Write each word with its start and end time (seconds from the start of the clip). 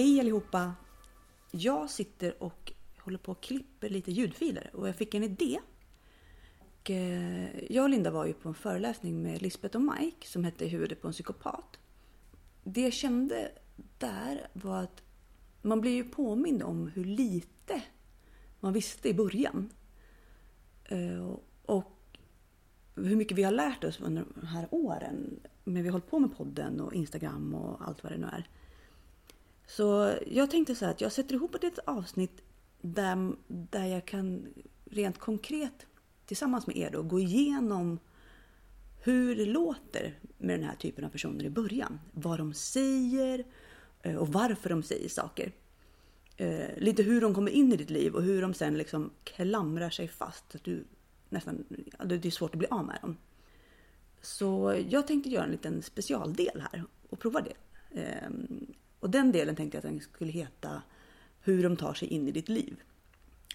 Hej 0.00 0.20
allihopa! 0.20 0.74
Jag 1.50 1.90
sitter 1.90 2.42
och 2.42 2.72
håller 2.98 3.18
på 3.18 3.32
och 3.32 3.42
klipper 3.42 3.88
lite 3.88 4.12
ljudfiler 4.12 4.70
och 4.72 4.88
jag 4.88 4.96
fick 4.96 5.14
en 5.14 5.22
idé. 5.22 5.60
Och, 6.58 6.90
eh, 6.90 7.72
jag 7.72 7.82
och 7.82 7.90
Linda 7.90 8.10
var 8.10 8.26
ju 8.26 8.32
på 8.32 8.48
en 8.48 8.54
föreläsning 8.54 9.22
med 9.22 9.42
Lisbeth 9.42 9.76
och 9.76 9.82
Mike 9.82 10.26
som 10.26 10.44
hette 10.44 10.66
Huvudet 10.66 11.02
på 11.02 11.06
en 11.06 11.12
psykopat. 11.12 11.78
Det 12.64 12.80
jag 12.80 12.92
kände 12.92 13.50
där 13.98 14.48
var 14.52 14.82
att 14.82 15.02
man 15.62 15.80
blir 15.80 15.92
ju 15.92 16.04
påmind 16.04 16.62
om 16.62 16.88
hur 16.88 17.04
lite 17.04 17.82
man 18.60 18.72
visste 18.72 19.08
i 19.08 19.14
början. 19.14 19.70
Eh, 20.84 21.36
och 21.62 22.18
hur 22.94 23.16
mycket 23.16 23.38
vi 23.38 23.42
har 23.42 23.52
lärt 23.52 23.84
oss 23.84 24.00
under 24.00 24.24
de 24.34 24.46
här 24.46 24.68
åren. 24.70 25.40
när 25.64 25.82
vi 25.82 25.88
har 25.88 25.92
hållit 25.92 26.10
på 26.10 26.18
med 26.18 26.36
podden 26.36 26.80
och 26.80 26.94
Instagram 26.94 27.54
och 27.54 27.88
allt 27.88 28.02
vad 28.02 28.12
det 28.12 28.18
nu 28.18 28.26
är. 28.26 28.48
Så 29.70 30.14
jag 30.26 30.50
tänkte 30.50 30.74
så 30.74 30.84
här 30.84 30.92
att 30.92 31.00
jag 31.00 31.12
sätter 31.12 31.34
ihop 31.34 31.54
ett 31.54 31.62
litet 31.62 31.84
avsnitt 31.86 32.42
där, 32.80 33.32
där 33.46 33.86
jag 33.86 34.06
kan 34.06 34.46
rent 34.84 35.18
konkret 35.18 35.86
tillsammans 36.26 36.66
med 36.66 36.76
er 36.76 36.90
då 36.90 37.02
gå 37.02 37.20
igenom 37.20 37.98
hur 39.02 39.36
det 39.36 39.44
låter 39.44 40.18
med 40.38 40.58
den 40.58 40.68
här 40.68 40.76
typen 40.76 41.04
av 41.04 41.08
personer 41.08 41.44
i 41.44 41.50
början. 41.50 42.00
Vad 42.12 42.38
de 42.38 42.54
säger 42.54 43.44
eh, 44.02 44.16
och 44.16 44.28
varför 44.28 44.70
de 44.70 44.82
säger 44.82 45.08
saker. 45.08 45.52
Eh, 46.36 46.76
lite 46.76 47.02
hur 47.02 47.20
de 47.20 47.34
kommer 47.34 47.50
in 47.50 47.72
i 47.72 47.76
ditt 47.76 47.90
liv 47.90 48.14
och 48.14 48.22
hur 48.22 48.42
de 48.42 48.54
sen 48.54 48.78
liksom 48.78 49.10
klamrar 49.24 49.90
sig 49.90 50.08
fast. 50.08 50.54
Att 50.54 50.64
du 50.64 50.84
nästan, 51.28 51.64
det 52.04 52.24
är 52.24 52.30
svårt 52.30 52.54
att 52.54 52.58
bli 52.58 52.68
av 52.70 52.84
med 52.84 52.98
dem. 53.02 53.16
Så 54.20 54.80
jag 54.88 55.06
tänkte 55.06 55.30
göra 55.30 55.44
en 55.44 55.50
liten 55.50 55.82
specialdel 55.82 56.62
här 56.70 56.84
och 57.08 57.18
prova 57.18 57.40
det. 57.40 57.54
Ehm, 58.00 58.66
och 59.00 59.10
den 59.10 59.32
delen 59.32 59.56
tänkte 59.56 59.76
jag 59.76 59.86
att 59.86 59.92
den 59.92 60.00
skulle 60.00 60.32
heta 60.32 60.82
Hur 61.42 61.62
de 61.62 61.76
tar 61.76 61.94
sig 61.94 62.08
in 62.08 62.28
i 62.28 62.30
ditt 62.30 62.48
liv. 62.48 62.80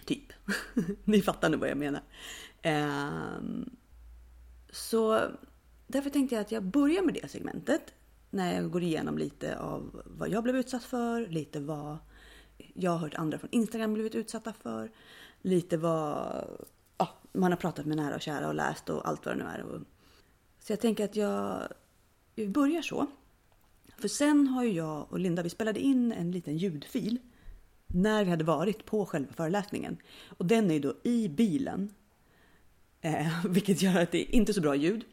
Typ. 0.06 0.34
Ni 1.04 1.22
fattar 1.22 1.50
nu 1.50 1.58
vad 1.58 1.70
jag 1.70 1.78
menar. 1.78 2.02
Ehm, 2.62 3.70
så 4.70 5.22
därför 5.88 6.10
tänkte 6.10 6.36
jag 6.36 6.42
att 6.42 6.52
jag 6.52 6.64
börjar 6.64 7.02
med 7.02 7.14
det 7.14 7.32
segmentet. 7.32 7.94
När 8.30 8.56
jag 8.56 8.72
går 8.72 8.84
igenom 8.84 9.18
lite 9.18 9.60
av 9.60 10.02
vad 10.06 10.30
jag 10.30 10.44
blev 10.44 10.56
utsatt 10.56 10.84
för, 10.84 11.28
lite 11.28 11.59
vad 11.59 11.98
jag 12.74 12.92
har 12.92 12.98
hört 12.98 13.16
andra 13.16 13.40
från 13.40 13.50
Instagram 13.52 13.94
blivit 13.94 14.16
utsatta 14.16 14.54
för. 14.54 14.92
Lite 15.42 15.78
vad 15.78 16.46
ja, 16.98 17.09
man 17.32 17.52
har 17.52 17.58
pratat 17.58 17.86
med 17.86 17.98
nära 17.98 18.16
och 18.16 18.22
kära 18.22 18.48
och 18.48 18.56
läst 18.56 18.90
och 18.90 19.08
allt 19.08 19.26
vad 19.26 19.38
det 19.38 19.44
nu 19.44 19.50
är. 19.50 19.82
Så 20.59 20.72
jag 20.72 20.80
tänker 20.80 21.06
att 21.06 21.16
jag, 21.16 21.68
jag 22.36 22.50
börjar 22.50 22.82
så. 22.82 23.08
För 23.98 24.08
sen 24.08 24.48
har 24.48 24.64
ju 24.64 24.72
jag 24.72 25.08
och 25.10 25.20
Linda, 25.20 25.44
vi 25.44 25.50
spelade 25.50 25.80
in 25.80 26.12
en 26.12 26.32
liten 26.32 26.58
ljudfil 26.58 27.20
när 27.88 28.24
vi 28.24 28.30
hade 28.30 28.44
varit 28.44 28.86
på 28.86 29.06
själva 29.06 29.34
föreläsningen. 29.34 29.98
Och 30.38 30.46
den 30.46 30.72
är 30.72 30.74
ju 30.74 30.80
då 30.80 30.96
i 31.04 31.30
bilen. 31.30 31.94
Eh, 33.02 33.46
vilket 33.50 33.82
gör 33.82 34.02
att 34.02 34.12
det 34.12 34.22
är 34.22 34.36
inte 34.36 34.54
så 34.54 34.62
bra 34.62 34.76
ljud. 34.76 35.06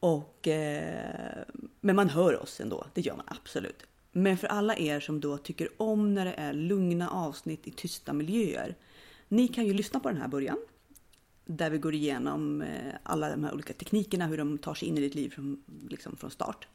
Och, 0.00 0.48
eh, 0.48 1.44
men 1.80 1.96
man 1.96 2.08
hör 2.08 2.42
oss 2.42 2.60
ändå, 2.60 2.86
det 2.94 3.00
gör 3.00 3.16
man 3.16 3.26
absolut. 3.28 3.86
Men 4.12 4.38
för 4.38 4.46
alla 4.46 4.76
er 4.76 5.00
som 5.00 5.20
då 5.20 5.38
tycker 5.38 5.68
om 5.82 6.14
när 6.14 6.24
det 6.24 6.34
är 6.34 6.52
lugna 6.52 7.10
avsnitt 7.10 7.66
i 7.66 7.70
tysta 7.70 8.12
miljöer. 8.12 8.76
Ni 9.28 9.48
kan 9.48 9.66
ju 9.66 9.74
lyssna 9.74 10.00
på 10.00 10.08
den 10.08 10.20
här 10.20 10.28
början. 10.28 10.58
Där 11.44 11.70
vi 11.70 11.78
går 11.78 11.94
igenom 11.94 12.62
eh, 12.62 12.94
alla 13.02 13.30
de 13.30 13.44
här 13.44 13.54
olika 13.54 13.72
teknikerna, 13.72 14.26
hur 14.26 14.36
de 14.38 14.58
tar 14.58 14.74
sig 14.74 14.88
in 14.88 14.98
i 14.98 15.00
ditt 15.00 15.14
liv 15.14 15.30
från, 15.30 15.62
liksom 15.88 16.16
från 16.16 16.30
start. 16.30 16.68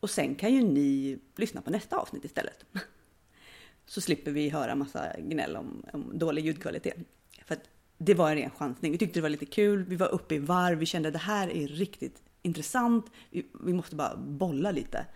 Och 0.00 0.10
sen 0.10 0.34
kan 0.34 0.54
ju 0.54 0.62
ni 0.62 1.18
lyssna 1.36 1.60
på 1.60 1.70
nästa 1.70 1.96
avsnitt 1.96 2.24
istället. 2.24 2.64
Så 3.86 4.00
slipper 4.00 4.30
vi 4.30 4.48
höra 4.48 4.74
massa 4.74 5.12
gnäll 5.18 5.56
om, 5.56 5.82
om 5.92 6.18
dålig 6.18 6.44
ljudkvalitet. 6.44 6.96
För 7.44 7.54
att 7.54 7.70
det 7.98 8.14
var 8.14 8.30
en 8.30 8.36
ren 8.36 8.50
chansning. 8.50 8.92
Vi 8.92 8.98
tyckte 8.98 9.18
det 9.18 9.22
var 9.22 9.28
lite 9.28 9.46
kul, 9.46 9.84
vi 9.84 9.96
var 9.96 10.08
uppe 10.08 10.34
i 10.34 10.38
varv, 10.38 10.78
vi 10.78 10.86
kände 10.86 11.08
att 11.08 11.12
det 11.12 11.18
här 11.18 11.48
är 11.48 11.68
riktigt 11.68 12.22
intressant. 12.42 13.10
Vi, 13.30 13.46
vi 13.64 13.72
måste 13.72 13.96
bara 13.96 14.16
bolla 14.16 14.70
lite. 14.70 15.06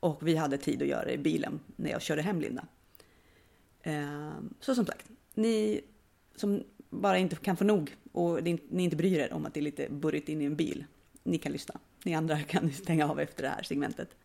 Och 0.00 0.28
vi 0.28 0.36
hade 0.36 0.58
tid 0.58 0.82
att 0.82 0.88
göra 0.88 1.04
det 1.04 1.12
i 1.12 1.18
bilen 1.18 1.60
när 1.76 1.90
jag 1.90 2.02
körde 2.02 2.22
hem 2.22 2.40
Linda. 2.40 2.66
Ehm, 3.82 4.54
så 4.60 4.74
som 4.74 4.86
sagt, 4.86 5.10
ni 5.34 5.80
som 6.36 6.62
bara 6.90 7.18
inte 7.18 7.36
kan 7.36 7.56
få 7.56 7.64
nog 7.64 7.96
och 8.12 8.42
ni 8.42 8.82
inte 8.82 8.96
bryr 8.96 9.18
er 9.18 9.32
om 9.32 9.46
att 9.46 9.54
det 9.54 9.60
är 9.60 9.62
lite 9.62 9.88
burrigt 9.90 10.28
in 10.28 10.42
i 10.42 10.44
en 10.44 10.56
bil. 10.56 10.84
Ni 11.22 11.38
kan 11.38 11.52
lyssna. 11.52 11.80
Ni 12.04 12.14
andra 12.14 12.42
kan 12.42 12.72
stänga 12.72 13.10
av 13.10 13.20
efter 13.20 13.42
det 13.42 13.48
här 13.48 13.62
segmentet. 13.62 14.16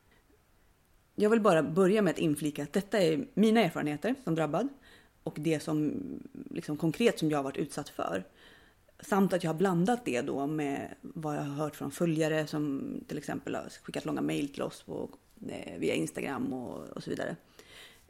Jag 1.22 1.30
vill 1.30 1.42
bara 1.42 1.64
börja 1.64 2.02
med 2.02 2.12
att 2.12 2.20
inflika 2.20 2.64
att 2.64 2.74
detta 2.74 3.00
är 3.00 3.28
mina 3.34 3.62
erfarenheter 3.62 4.16
som 4.24 4.36
drabbad 4.36 4.68
och 5.24 5.36
det 5.40 5.60
som 5.60 5.94
liksom 6.50 6.78
konkret 6.78 7.20
som 7.20 7.32
jag 7.32 7.38
har 7.38 7.44
varit 7.44 7.58
utsatt 7.58 7.90
för. 7.90 8.24
Samt 9.00 9.34
att 9.34 9.44
jag 9.44 9.52
har 9.52 9.58
blandat 9.58 10.06
det 10.06 10.22
då 10.22 10.48
med 10.48 10.96
vad 11.02 11.36
jag 11.36 11.42
har 11.42 11.56
hört 11.56 11.76
från 11.76 11.92
följare 11.92 12.48
som 12.48 12.92
till 13.08 13.18
exempel 13.18 13.56
har 13.56 13.70
skickat 13.84 14.06
långa 14.06 14.22
mejl 14.22 14.50
till 14.50 14.62
oss 14.62 14.84
på, 14.84 15.10
eh, 15.50 15.78
via 15.80 15.94
Instagram 15.94 16.54
och, 16.54 16.90
och 16.90 17.04
så 17.04 17.10
vidare. 17.10 17.36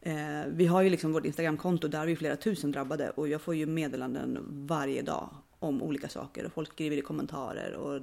Eh, 0.01 0.51
vi 0.51 0.65
har 0.65 0.81
ju 0.81 0.89
liksom 0.89 1.13
vårt 1.13 1.25
Instagramkonto, 1.25 1.87
där 1.87 1.99
har 1.99 2.05
vi 2.05 2.15
flera 2.15 2.35
tusen 2.35 2.71
drabbade 2.71 3.09
och 3.09 3.27
jag 3.27 3.41
får 3.41 3.55
ju 3.55 3.65
meddelanden 3.65 4.45
varje 4.49 5.01
dag 5.01 5.29
om 5.59 5.81
olika 5.81 6.07
saker 6.07 6.45
och 6.45 6.53
folk 6.53 6.71
skriver 6.73 6.97
i 6.97 7.01
kommentarer 7.01 7.73
och 7.73 8.01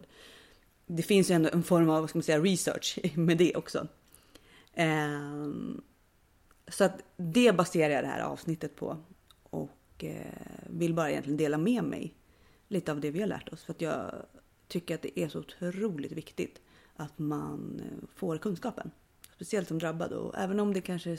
det 0.87 1.03
finns 1.03 1.31
ju 1.31 1.34
ändå 1.34 1.50
en 1.53 1.62
form 1.62 1.91
av 1.91 2.00
vad 2.00 2.11
ska 2.11 2.19
man 2.19 2.23
säga, 2.23 2.41
research 2.41 2.99
med 3.15 3.38
det 3.38 3.56
också. 3.56 3.87
Eh, 4.76 5.48
så 6.69 6.84
att 6.84 7.03
det 7.16 7.56
baserar 7.56 7.94
jag 7.94 8.04
det 8.04 8.09
här 8.09 8.20
avsnittet 8.20 8.76
på. 8.76 8.97
Och 9.42 10.04
eh, 10.04 10.26
vill 10.66 10.94
bara 10.94 11.10
egentligen 11.10 11.37
dela 11.37 11.59
med 11.59 11.84
mig 11.84 12.14
lite 12.69 12.92
av 12.92 13.00
det 13.00 13.10
vi 13.10 13.20
har 13.20 13.26
lärt 13.26 13.48
oss. 13.48 13.64
För 13.64 13.72
att 13.72 13.81
jag 13.81 14.12
tycker 14.69 14.94
att 14.94 15.03
det 15.03 15.20
är 15.20 15.28
så 15.28 15.38
otroligt 15.38 16.12
viktigt 16.12 16.60
att 16.97 17.19
man 17.19 17.81
eh, 17.84 18.09
får 18.14 18.38
kunskapen. 18.38 18.91
Speciellt 19.34 19.69
som 19.69 19.78
drabbad. 19.78 20.12
Och 20.12 20.38
även 20.38 20.60
om 20.60 20.72
det 20.72 20.81
kanske 20.81 21.16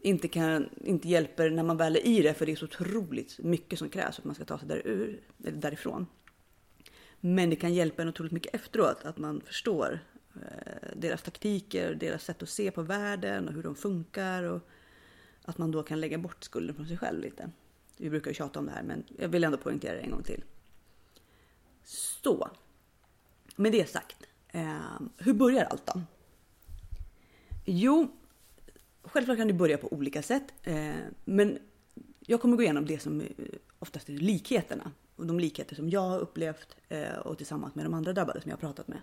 inte, 0.00 0.28
kan, 0.28 0.68
inte 0.84 1.08
hjälper 1.08 1.50
när 1.50 1.62
man 1.62 1.76
väl 1.76 1.96
är 1.96 2.06
i 2.06 2.22
det. 2.22 2.34
För 2.34 2.46
det 2.46 2.52
är 2.52 2.56
så 2.56 2.64
otroligt 2.64 3.38
mycket 3.38 3.78
som 3.78 3.88
krävs 3.88 4.16
för 4.16 4.22
att 4.22 4.26
man 4.26 4.34
ska 4.34 4.44
ta 4.44 4.58
sig 4.58 4.68
där 4.68 4.86
eller 4.86 5.20
därifrån. 5.38 6.06
Men 7.20 7.50
det 7.50 7.56
kan 7.56 7.74
hjälpa 7.74 8.02
en 8.02 8.08
otroligt 8.08 8.32
mycket 8.32 8.54
efteråt. 8.54 9.04
Att 9.04 9.18
man 9.18 9.40
förstår 9.40 10.00
Eh, 10.42 10.88
deras 10.96 11.22
taktiker, 11.22 11.94
deras 11.94 12.24
sätt 12.24 12.42
att 12.42 12.48
se 12.48 12.70
på 12.70 12.82
världen 12.82 13.48
och 13.48 13.54
hur 13.54 13.62
de 13.62 13.74
funkar 13.74 14.42
och 14.42 14.60
att 15.42 15.58
man 15.58 15.70
då 15.70 15.82
kan 15.82 16.00
lägga 16.00 16.18
bort 16.18 16.44
skulden 16.44 16.76
från 16.76 16.86
sig 16.86 16.98
själv 16.98 17.20
lite. 17.20 17.50
Vi 17.96 18.10
brukar 18.10 18.30
ju 18.30 18.34
tjata 18.34 18.58
om 18.58 18.66
det 18.66 18.72
här 18.72 18.82
men 18.82 19.04
jag 19.18 19.28
vill 19.28 19.44
ändå 19.44 19.58
poängtera 19.58 19.94
det 19.94 20.00
en 20.00 20.10
gång 20.10 20.22
till. 20.22 20.44
Så, 21.84 22.50
med 23.56 23.72
det 23.72 23.90
sagt. 23.90 24.16
Eh, 24.48 25.00
hur 25.16 25.34
börjar 25.34 25.64
allt 25.64 25.86
då? 25.86 26.00
Jo, 27.64 28.08
självklart 29.02 29.38
kan 29.38 29.48
du 29.48 29.54
börja 29.54 29.78
på 29.78 29.92
olika 29.92 30.22
sätt. 30.22 30.44
Eh, 30.62 30.94
men 31.24 31.58
jag 32.20 32.40
kommer 32.40 32.56
gå 32.56 32.62
igenom 32.62 32.86
det 32.86 32.98
som 32.98 33.20
eh, 33.20 33.26
oftast 33.78 34.08
är 34.08 34.12
likheterna. 34.12 34.92
Och 35.16 35.26
de 35.26 35.40
likheter 35.40 35.76
som 35.76 35.90
jag 35.90 36.00
har 36.00 36.18
upplevt 36.18 36.76
eh, 36.88 37.18
och 37.18 37.36
tillsammans 37.36 37.74
med 37.74 37.84
de 37.84 37.94
andra 37.94 38.12
drabbade 38.12 38.40
som 38.40 38.48
jag 38.48 38.56
har 38.56 38.60
pratat 38.60 38.88
med. 38.88 38.98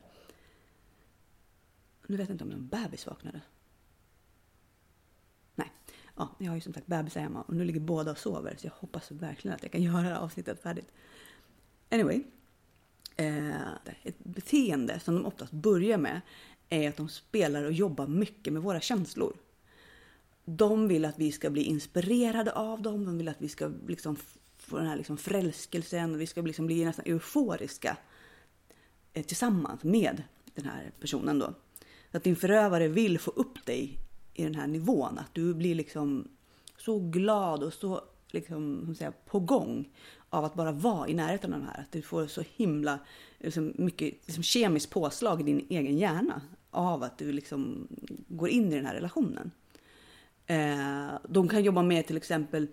Nu 2.07 2.17
vet 2.17 2.29
jag 2.29 2.33
inte 2.33 2.43
om 2.43 2.49
någon 2.49 2.67
bebis 2.67 3.07
vaknade. 3.07 3.41
Nej, 5.55 5.71
ja, 6.15 6.35
jag 6.37 6.51
har 6.51 6.55
ju 6.55 6.61
som 6.61 6.73
sagt 6.73 6.87
bebisar 6.87 7.21
hemma 7.21 7.41
och 7.41 7.55
nu 7.55 7.65
ligger 7.65 7.79
båda 7.79 8.11
och 8.11 8.17
sover 8.17 8.55
så 8.57 8.67
jag 8.67 8.71
hoppas 8.71 9.11
verkligen 9.11 9.55
att 9.55 9.63
jag 9.63 9.71
kan 9.71 9.83
göra 9.83 10.01
det 10.01 10.07
här 10.07 10.15
avsnittet 10.15 10.61
färdigt. 10.63 10.91
Anyway. 11.89 12.23
Eh, 13.17 13.73
ett 14.03 14.19
beteende 14.23 14.99
som 14.99 15.15
de 15.15 15.25
oftast 15.25 15.51
börjar 15.51 15.97
med 15.97 16.21
är 16.69 16.89
att 16.89 16.97
de 16.97 17.09
spelar 17.09 17.63
och 17.63 17.71
jobbar 17.71 18.07
mycket 18.07 18.53
med 18.53 18.61
våra 18.61 18.79
känslor. 18.79 19.33
De 20.45 20.87
vill 20.87 21.05
att 21.05 21.19
vi 21.19 21.31
ska 21.31 21.49
bli 21.49 21.63
inspirerade 21.63 22.51
av 22.51 22.81
dem, 22.81 23.05
de 23.05 23.17
vill 23.17 23.27
att 23.27 23.41
vi 23.41 23.49
ska 23.49 23.71
liksom 23.87 24.17
få 24.57 24.77
den 24.77 24.87
här 24.87 24.97
liksom 24.97 25.17
förälskelsen 25.17 26.13
och 26.13 26.21
vi 26.21 26.27
ska 26.27 26.41
liksom 26.41 26.65
bli 26.65 26.85
nästan 26.85 27.05
euforiska 27.05 27.97
eh, 29.13 29.25
tillsammans 29.25 29.83
med 29.83 30.23
den 30.55 30.65
här 30.65 30.91
personen 30.99 31.39
då. 31.39 31.53
Att 32.15 32.23
din 32.23 32.35
förövare 32.35 32.87
vill 32.87 33.19
få 33.19 33.31
upp 33.31 33.65
dig 33.65 33.99
i 34.33 34.43
den 34.43 34.55
här 34.55 34.67
nivån, 34.67 35.17
att 35.17 35.33
du 35.33 35.53
blir 35.53 35.75
liksom 35.75 36.27
så 36.77 36.99
glad 36.99 37.63
och 37.63 37.73
så 37.73 38.01
liksom, 38.31 38.95
säga, 38.97 39.13
på 39.25 39.39
gång 39.39 39.89
av 40.29 40.45
att 40.45 40.53
bara 40.53 40.71
vara 40.71 41.07
i 41.07 41.13
närheten 41.13 41.53
av 41.53 41.59
den 41.59 41.69
här. 41.69 41.81
Att 41.81 41.91
du 41.91 42.01
får 42.01 42.27
så 42.27 42.43
himla 42.55 42.99
liksom, 43.39 43.73
mycket 43.75 44.13
liksom, 44.25 44.43
kemiskt 44.43 44.91
påslag 44.91 45.41
i 45.41 45.43
din 45.43 45.67
egen 45.69 45.97
hjärna 45.97 46.41
av 46.71 47.03
att 47.03 47.17
du 47.17 47.31
liksom 47.31 47.87
går 48.27 48.49
in 48.49 48.73
i 48.73 48.75
den 48.75 48.85
här 48.85 48.95
relationen. 48.95 49.51
Eh, 50.47 51.07
de 51.29 51.47
kan 51.47 51.63
jobba 51.63 51.81
med 51.81 52.07
till 52.07 52.17
exempel 52.17 52.67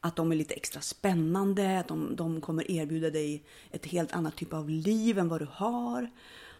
att 0.00 0.16
de 0.16 0.32
är 0.32 0.36
lite 0.36 0.54
extra 0.54 0.80
spännande, 0.80 1.78
att 1.78 1.88
de, 1.88 2.16
de 2.16 2.40
kommer 2.40 2.70
erbjuda 2.70 3.10
dig 3.10 3.44
ett 3.70 3.86
helt 3.86 4.12
annat 4.12 4.36
typ 4.36 4.52
av 4.52 4.70
liv 4.70 5.18
än 5.18 5.28
vad 5.28 5.40
du 5.40 5.48
har. 5.50 6.10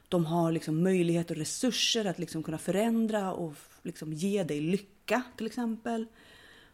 De 0.08 0.26
har 0.26 0.52
liksom 0.52 0.82
möjlighet 0.82 1.30
och 1.30 1.36
resurser 1.36 2.04
att 2.04 2.18
liksom 2.18 2.42
kunna 2.42 2.58
förändra 2.58 3.32
och 3.32 3.54
liksom 3.82 4.12
ge 4.12 4.44
dig 4.44 4.60
lycka 4.60 5.22
till 5.36 5.46
exempel. 5.46 6.06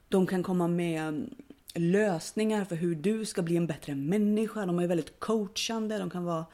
De 0.08 0.26
kan 0.26 0.42
komma 0.42 0.68
med 0.68 1.02
mm, 1.02 1.34
lösningar 1.74 2.64
för 2.64 2.76
hur 2.76 2.94
du 2.94 3.24
ska 3.24 3.42
bli 3.42 3.56
en 3.56 3.66
bättre 3.66 3.94
människa. 3.94 4.66
De 4.66 4.78
är 4.78 4.86
väldigt 4.86 5.20
coachande. 5.20 5.98
De 5.98 6.10
kan 6.10 6.24
vara 6.24 6.46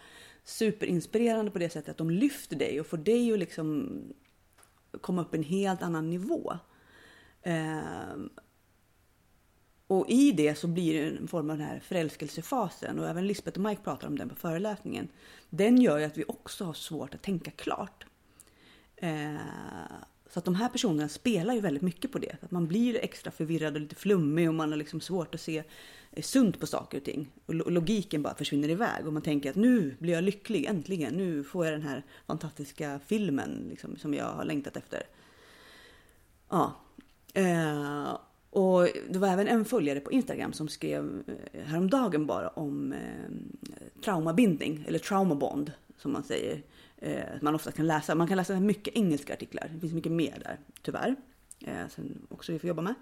superinspirerande 0.44 1.50
på 1.50 1.58
det 1.58 1.70
sättet 1.70 1.88
att 1.88 1.96
de 1.96 2.10
lyfter 2.10 2.56
dig 2.56 2.80
och 2.80 2.86
får 2.86 2.96
dig 2.96 3.32
att 3.32 3.38
liksom 3.38 3.98
komma 5.00 5.22
upp 5.22 5.34
en 5.34 5.42
helt 5.42 5.82
annan 5.82 6.10
nivå. 6.10 6.58
Ehm, 7.42 8.30
och 9.88 10.08
i 10.08 10.32
det 10.32 10.55
så 10.55 10.67
blir 10.67 10.94
det 10.94 11.17
en 11.17 11.29
form 11.29 11.50
av 11.50 11.58
den 11.58 11.67
här 11.67 11.81
förälskelsefasen 11.81 12.99
och 12.99 13.08
även 13.08 13.26
Lisbeth 13.26 13.58
och 13.58 13.64
Mike 13.64 13.82
pratar 13.82 14.08
om 14.08 14.19
den 14.19 14.29
på 14.29 14.35
föreläsningen. 14.35 15.08
Den 15.50 15.81
gör 15.81 15.99
ju 15.99 16.05
att 16.05 16.19
vi 16.19 16.25
också 16.29 16.64
har 16.64 16.75
svårt 16.75 17.14
att 17.14 17.23
tänka 17.23 17.50
klart. 17.50 18.06
Eh, 18.96 19.37
så 20.31 20.38
att 20.38 20.44
de 20.44 20.55
här 20.55 20.69
personerna 20.69 21.08
spelar 21.08 21.55
ju 21.55 21.61
väldigt 21.61 21.82
mycket 21.82 22.12
på 22.12 22.19
det. 22.19 22.37
Att 22.43 22.50
man 22.50 22.67
blir 22.67 22.96
extra 22.96 23.31
förvirrad 23.31 23.75
och 23.75 23.81
lite 23.81 23.94
flummig 23.94 24.49
och 24.49 24.55
man 24.55 24.70
har 24.70 24.76
liksom 24.76 25.00
svårt 25.00 25.35
att 25.35 25.40
se 25.40 25.62
eh, 26.12 26.23
sunt 26.23 26.61
på 26.61 26.67
saker 26.67 26.99
och 26.99 27.05
ting. 27.05 27.29
Och 27.46 27.55
logiken 27.55 28.23
bara 28.23 28.35
försvinner 28.35 28.69
iväg 28.69 29.06
och 29.06 29.12
man 29.12 29.23
tänker 29.23 29.50
att 29.50 29.56
nu 29.56 29.96
blir 29.99 30.12
jag 30.12 30.25
lycklig, 30.25 30.64
äntligen. 30.64 31.14
Nu 31.14 31.44
får 31.44 31.64
jag 31.64 31.75
den 31.75 31.82
här 31.82 32.02
fantastiska 32.26 33.00
filmen 33.06 33.67
liksom, 33.70 33.96
som 33.96 34.14
jag 34.14 34.25
har 34.25 34.44
längtat 34.44 34.76
efter. 34.76 35.02
Ja. 36.49 36.81
Eh, 37.35 38.19
och 38.50 38.89
det 39.11 39.19
var 39.19 39.29
även 39.29 39.49
en 39.49 39.65
följare 39.65 40.00
på 40.00 40.12
Instagram 40.12 40.53
som 40.53 40.69
skrev 40.69 41.23
eh, 41.53 41.62
häromdagen 41.65 42.27
bara 42.27 42.49
om 42.49 42.93
eh, 42.93 44.00
traumabindning, 44.05 44.85
eller 44.89 44.99
traumabond 44.99 45.73
som 45.97 46.12
man 46.12 46.23
säger. 46.23 46.62
Eh, 46.97 47.23
man 47.43 47.55
ofta 47.55 47.73
kan 47.73 47.87
läsa. 47.87 48.15
Man 48.15 48.29
kan 48.29 48.37
läsa 48.37 48.61
mycket 48.61 48.97
engelska 48.97 49.33
artiklar. 49.33 49.71
Det 49.75 49.81
finns 49.81 49.93
mycket 49.93 50.12
mer 50.12 50.39
där, 50.45 50.59
tyvärr. 50.83 51.17
Eh, 51.61 51.89
som 51.89 52.27
också 52.29 52.53
vi 52.53 52.59
får 52.59 52.69
jobba 52.69 52.83
med. 52.83 52.95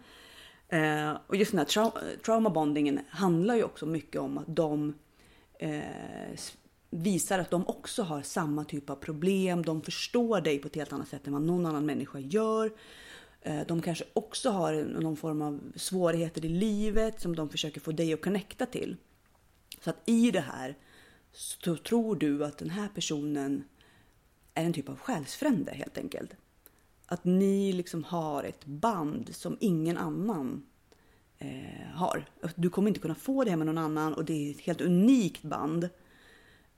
Eh, 0.68 1.18
och 1.26 1.36
just 1.36 1.50
den 1.50 1.58
här 1.58 1.66
trau 1.66 1.90
traumabondingen 2.24 3.00
handlar 3.08 3.54
ju 3.54 3.62
också 3.62 3.86
mycket 3.86 4.20
om 4.20 4.38
att 4.38 4.56
de 4.56 4.94
eh, 5.58 5.80
visar 6.90 7.38
att 7.38 7.50
de 7.50 7.66
också 7.66 8.02
har 8.02 8.22
samma 8.22 8.64
typ 8.64 8.90
av 8.90 8.96
problem. 8.96 9.62
De 9.62 9.82
förstår 9.82 10.40
dig 10.40 10.58
på 10.58 10.68
ett 10.68 10.76
helt 10.76 10.92
annat 10.92 11.08
sätt 11.08 11.26
än 11.26 11.32
vad 11.32 11.42
någon 11.42 11.66
annan 11.66 11.86
människa 11.86 12.18
gör. 12.18 12.72
Eh, 13.46 13.66
de 13.66 13.82
kanske 13.82 14.04
också 14.12 14.50
har 14.50 14.84
någon 14.84 15.16
form 15.16 15.42
av 15.42 15.72
svårigheter 15.76 16.44
i 16.44 16.48
livet 16.48 17.20
som 17.20 17.36
de 17.36 17.48
försöker 17.48 17.80
få 17.80 17.92
dig 17.92 18.12
att 18.12 18.20
connecta 18.20 18.66
till. 18.66 18.96
Så 19.80 19.90
att 19.90 19.96
i 20.04 20.30
det 20.30 20.40
här 20.40 20.74
så 21.32 21.76
tror 21.76 22.16
du 22.16 22.44
att 22.44 22.58
den 22.58 22.70
här 22.70 22.88
personen 22.88 23.64
är 24.54 24.64
en 24.64 24.72
typ 24.72 24.88
av 24.88 24.98
själsfrände 24.98 25.72
helt 25.72 25.98
enkelt. 25.98 26.30
Att 27.06 27.24
ni 27.24 27.72
liksom 27.72 28.04
har 28.04 28.44
ett 28.44 28.64
band 28.64 29.34
som 29.34 29.56
ingen 29.60 29.96
annan 29.96 30.66
eh, 31.38 31.86
har. 31.94 32.24
Du 32.54 32.70
kommer 32.70 32.88
inte 32.88 33.00
kunna 33.00 33.14
få 33.14 33.44
det 33.44 33.50
här 33.50 33.56
med 33.56 33.66
någon 33.66 33.78
annan 33.78 34.14
och 34.14 34.24
det 34.24 34.32
är 34.32 34.50
ett 34.50 34.60
helt 34.60 34.80
unikt 34.80 35.42
band. 35.42 35.88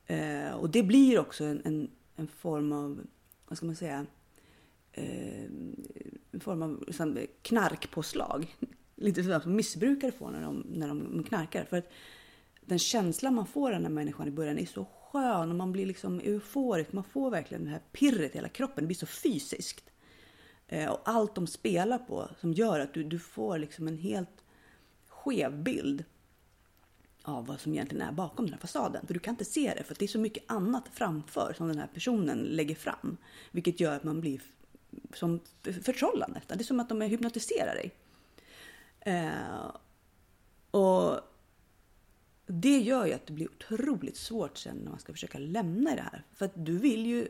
Eh, 0.07 0.51
och 0.51 0.71
det 0.71 0.83
blir 0.83 1.19
också 1.19 1.45
en, 1.45 1.63
en, 1.65 1.91
en, 2.17 2.29
form 2.29 2.73
av, 2.73 3.01
vad 3.49 3.57
ska 3.57 3.67
man 3.67 3.77
säga, 3.77 4.07
Eh, 4.99 5.45
en 6.33 6.41
form 6.41 6.63
av 6.63 6.85
liksom, 6.87 7.19
knarkpåslag. 7.43 8.57
Lite 8.97 9.23
sådant 9.23 9.25
som 9.25 9.35
alltså 9.35 9.49
missbrukare 9.49 10.13
får 10.13 10.31
när 10.31 10.41
de, 10.41 10.67
när 10.69 10.89
de 10.89 11.25
knarkar. 11.29 11.65
För 11.65 11.77
att 11.77 11.91
den 12.61 12.79
känslan 12.79 13.35
man 13.35 13.47
får 13.47 13.67
av 13.67 13.73
den 13.73 13.83
här 13.83 13.91
människan 13.91 14.29
i 14.29 14.31
början 14.31 14.59
är 14.59 14.67
så 14.67 14.85
skön 14.85 15.51
och 15.51 15.57
man 15.57 15.73
blir 15.73 15.87
liksom 15.87 16.21
euforisk. 16.21 16.93
Man 16.93 17.05
får 17.05 17.31
verkligen 17.31 17.65
det 17.65 17.71
här 17.71 17.83
pirret 17.93 18.33
i 18.33 18.39
hela 18.39 18.49
kroppen. 18.49 18.85
Det 18.85 18.87
blir 18.87 18.97
så 18.97 19.07
fysiskt. 19.07 19.91
Eh, 20.69 20.91
och 20.91 21.01
allt 21.05 21.35
de 21.35 21.47
spelar 21.47 21.99
på 21.99 22.29
som 22.41 22.53
gör 22.53 22.81
att 22.81 22.95
du, 22.95 23.05
du 23.05 23.19
får 23.19 23.59
liksom 23.59 23.89
en 23.89 23.99
helt 23.99 24.45
skev 25.09 25.63
bild 25.63 26.05
av 27.23 27.47
vad 27.47 27.61
som 27.61 27.73
egentligen 27.73 28.09
är 28.09 28.13
bakom 28.13 28.45
den 28.45 28.53
här 28.53 28.61
fasaden. 28.61 29.07
För 29.07 29.15
du 29.15 29.21
kan 29.21 29.35
inte 29.35 29.45
se 29.45 29.75
det 29.77 29.85
för 29.85 29.97
det 29.99 30.05
är 30.05 30.09
så 30.09 30.19
mycket 30.19 30.45
annat 30.47 30.85
framför 30.93 31.55
som 31.57 31.69
den 31.69 31.79
här 31.79 31.91
personen 31.95 32.39
lägger 32.39 32.75
fram. 32.75 33.17
Vilket 33.51 33.81
gör 33.81 33.97
att 33.97 34.05
man 34.05 34.21
blir 34.21 34.41
som 35.15 35.41
förtrollad 35.63 36.31
nästan. 36.35 36.59
Det 36.59 36.63
är 36.63 36.65
som 36.65 36.81
att 36.81 36.89
de 36.89 37.01
hypnotiserar 37.01 37.75
dig. 37.75 37.95
Eh, 39.01 39.71
och 40.71 41.21
det 42.47 42.79
gör 42.79 43.07
ju 43.07 43.13
att 43.13 43.27
det 43.27 43.33
blir 43.33 43.49
otroligt 43.49 44.17
svårt 44.17 44.59
sen 44.59 44.77
när 44.77 44.91
man 44.91 45.01
ska 45.01 45.13
försöka 45.13 45.39
lämna 45.39 45.95
det 45.95 46.03
här. 46.03 46.25
För 46.35 46.45
att 46.45 46.53
du 46.55 46.79
vill 46.79 47.07
ju, 47.07 47.29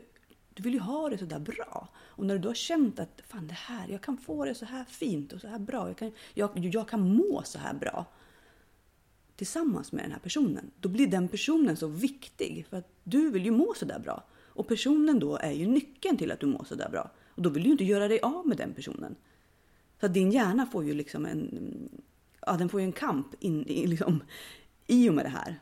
du 0.53 0.63
vill 0.63 0.73
ju 0.73 0.79
ha 0.79 1.09
det 1.09 1.17
så 1.17 1.25
där 1.25 1.39
bra. 1.39 1.87
Och 1.97 2.25
när 2.25 2.35
du 2.35 2.41
då 2.41 2.49
har 2.49 2.53
känt 2.53 2.99
att 2.99 3.21
fan 3.27 3.47
det 3.47 3.53
här, 3.53 3.87
jag 3.89 4.01
kan 4.01 4.17
få 4.17 4.45
det 4.45 4.55
så 4.55 4.65
här 4.65 4.83
fint 4.83 5.33
och 5.33 5.41
så 5.41 5.47
här 5.47 5.59
bra. 5.59 5.87
Jag 5.87 5.97
kan, 5.97 6.11
jag, 6.33 6.51
jag 6.55 6.89
kan 6.89 7.15
må 7.15 7.41
så 7.45 7.59
här 7.59 7.73
bra 7.73 8.05
tillsammans 9.35 9.91
med 9.91 10.03
den 10.03 10.11
här 10.11 10.19
personen. 10.19 10.71
Då 10.79 10.89
blir 10.89 11.07
den 11.07 11.27
personen 11.27 11.77
så 11.77 11.87
viktig 11.87 12.65
för 12.69 12.77
att 12.77 12.87
du 13.03 13.31
vill 13.31 13.45
ju 13.45 13.51
må 13.51 13.73
så 13.73 13.85
där 13.85 13.99
bra. 13.99 14.23
Och 14.59 14.67
personen 14.67 15.19
då 15.19 15.37
är 15.37 15.51
ju 15.51 15.67
nyckeln 15.67 16.17
till 16.17 16.31
att 16.31 16.39
du 16.39 16.45
mår 16.45 16.63
så 16.63 16.75
där 16.75 16.89
bra. 16.89 17.11
Och 17.39 17.43
då 17.43 17.49
vill 17.49 17.63
du 17.63 17.69
inte 17.69 17.83
göra 17.83 18.07
dig 18.07 18.19
av 18.19 18.47
med 18.47 18.57
den 18.57 18.73
personen. 18.73 19.15
Så 19.99 20.05
att 20.05 20.13
din 20.13 20.31
hjärna 20.31 20.65
får 20.65 20.85
ju 20.85 20.93
liksom 20.93 21.25
en, 21.25 21.89
ja, 22.41 22.57
den 22.57 22.69
får 22.69 22.79
ju 22.79 22.85
en 22.85 22.91
kamp 22.91 23.27
in, 23.39 23.67
i, 23.67 23.87
liksom, 23.87 24.23
i 24.87 25.09
och 25.09 25.13
med 25.13 25.25
det 25.25 25.29
här. 25.29 25.59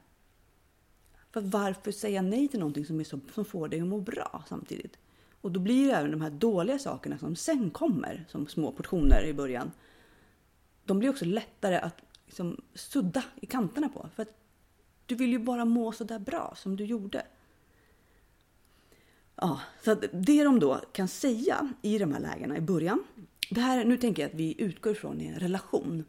För 1.31 1.41
varför 1.41 1.91
säga 1.91 2.21
nej 2.21 2.47
till 2.47 2.59
någonting 2.59 2.85
som, 2.85 2.99
är 2.99 3.03
så, 3.03 3.19
som 3.33 3.45
får 3.45 3.67
dig 3.67 3.81
att 3.81 3.87
må 3.87 3.99
bra 3.99 4.43
samtidigt? 4.47 4.97
Och 5.41 5.51
då 5.51 5.59
blir 5.59 5.87
det 5.87 5.93
även 5.93 6.11
de 6.11 6.21
här 6.21 6.29
dåliga 6.29 6.79
sakerna 6.79 7.17
som 7.17 7.35
sen 7.35 7.69
kommer 7.69 8.25
som 8.29 8.47
små 8.47 8.71
portioner 8.71 9.25
i 9.25 9.33
början. 9.33 9.71
De 10.85 10.99
blir 10.99 11.09
också 11.09 11.25
lättare 11.25 11.75
att 11.75 12.01
liksom 12.25 12.61
sudda 12.73 13.23
i 13.41 13.45
kanterna 13.45 13.89
på. 13.89 14.09
För 14.15 14.23
att 14.23 14.37
du 15.05 15.15
vill 15.15 15.29
ju 15.29 15.39
bara 15.39 15.65
må 15.65 15.91
så 15.91 16.03
där 16.03 16.19
bra 16.19 16.53
som 16.57 16.75
du 16.75 16.85
gjorde. 16.85 17.25
Ja, 19.41 19.61
så 19.83 19.95
det 19.95 20.43
de 20.43 20.59
då 20.59 20.81
kan 20.91 21.07
säga 21.07 21.73
i 21.81 21.97
de 21.97 22.13
här 22.13 22.19
lägena 22.19 22.57
i 22.57 22.61
början. 22.61 23.03
Det 23.49 23.61
här, 23.61 23.85
nu 23.85 23.97
tänker 23.97 24.21
jag 24.21 24.29
att 24.29 24.35
vi 24.35 24.61
utgår 24.61 24.93
från 24.93 25.21
en 25.21 25.39
relation. 25.39 26.05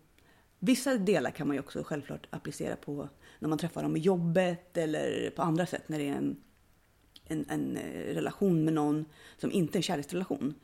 Vissa 0.58 0.96
delar 0.96 1.30
kan 1.30 1.46
man 1.46 1.56
ju 1.56 1.60
också 1.60 1.82
självklart 1.82 2.26
applicera 2.30 2.76
på 2.76 3.08
när 3.38 3.48
man 3.48 3.58
träffar 3.58 3.82
dem 3.82 3.96
i 3.96 4.00
jobbet 4.00 4.76
eller 4.76 5.30
på 5.30 5.42
andra 5.42 5.66
sätt 5.66 5.88
när 5.88 5.98
det 5.98 6.08
är 6.08 6.14
en, 6.14 6.36
en, 7.24 7.44
en 7.48 7.76
eh, 7.76 8.14
relation 8.14 8.64
med 8.64 8.74
någon 8.74 9.05
som 9.36 9.53
inte 9.53 9.76
är 9.76 9.79
en 9.79 9.82
kärleksrelation. 9.82 10.55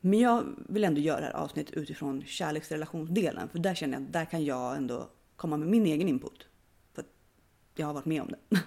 Men 0.00 0.20
jag 0.20 0.44
vill 0.68 0.84
ändå 0.84 1.00
göra 1.00 1.20
det 1.20 1.26
här 1.26 1.32
avsnittet 1.32 1.74
utifrån 1.74 2.24
kärleksrelationsdelen 2.26 3.48
för 3.48 3.58
där 3.58 3.74
känner 3.74 3.98
jag 3.98 4.06
att 4.06 4.12
där 4.12 4.24
kan 4.24 4.44
jag 4.44 4.76
ändå 4.76 5.10
komma 5.36 5.56
med 5.56 5.68
min 5.68 5.86
egen 5.86 6.08
input. 6.08 6.46
För 6.94 7.04
jag 7.74 7.86
har 7.86 7.94
varit 7.94 8.04
med 8.04 8.22
om 8.22 8.28
det. 8.28 8.60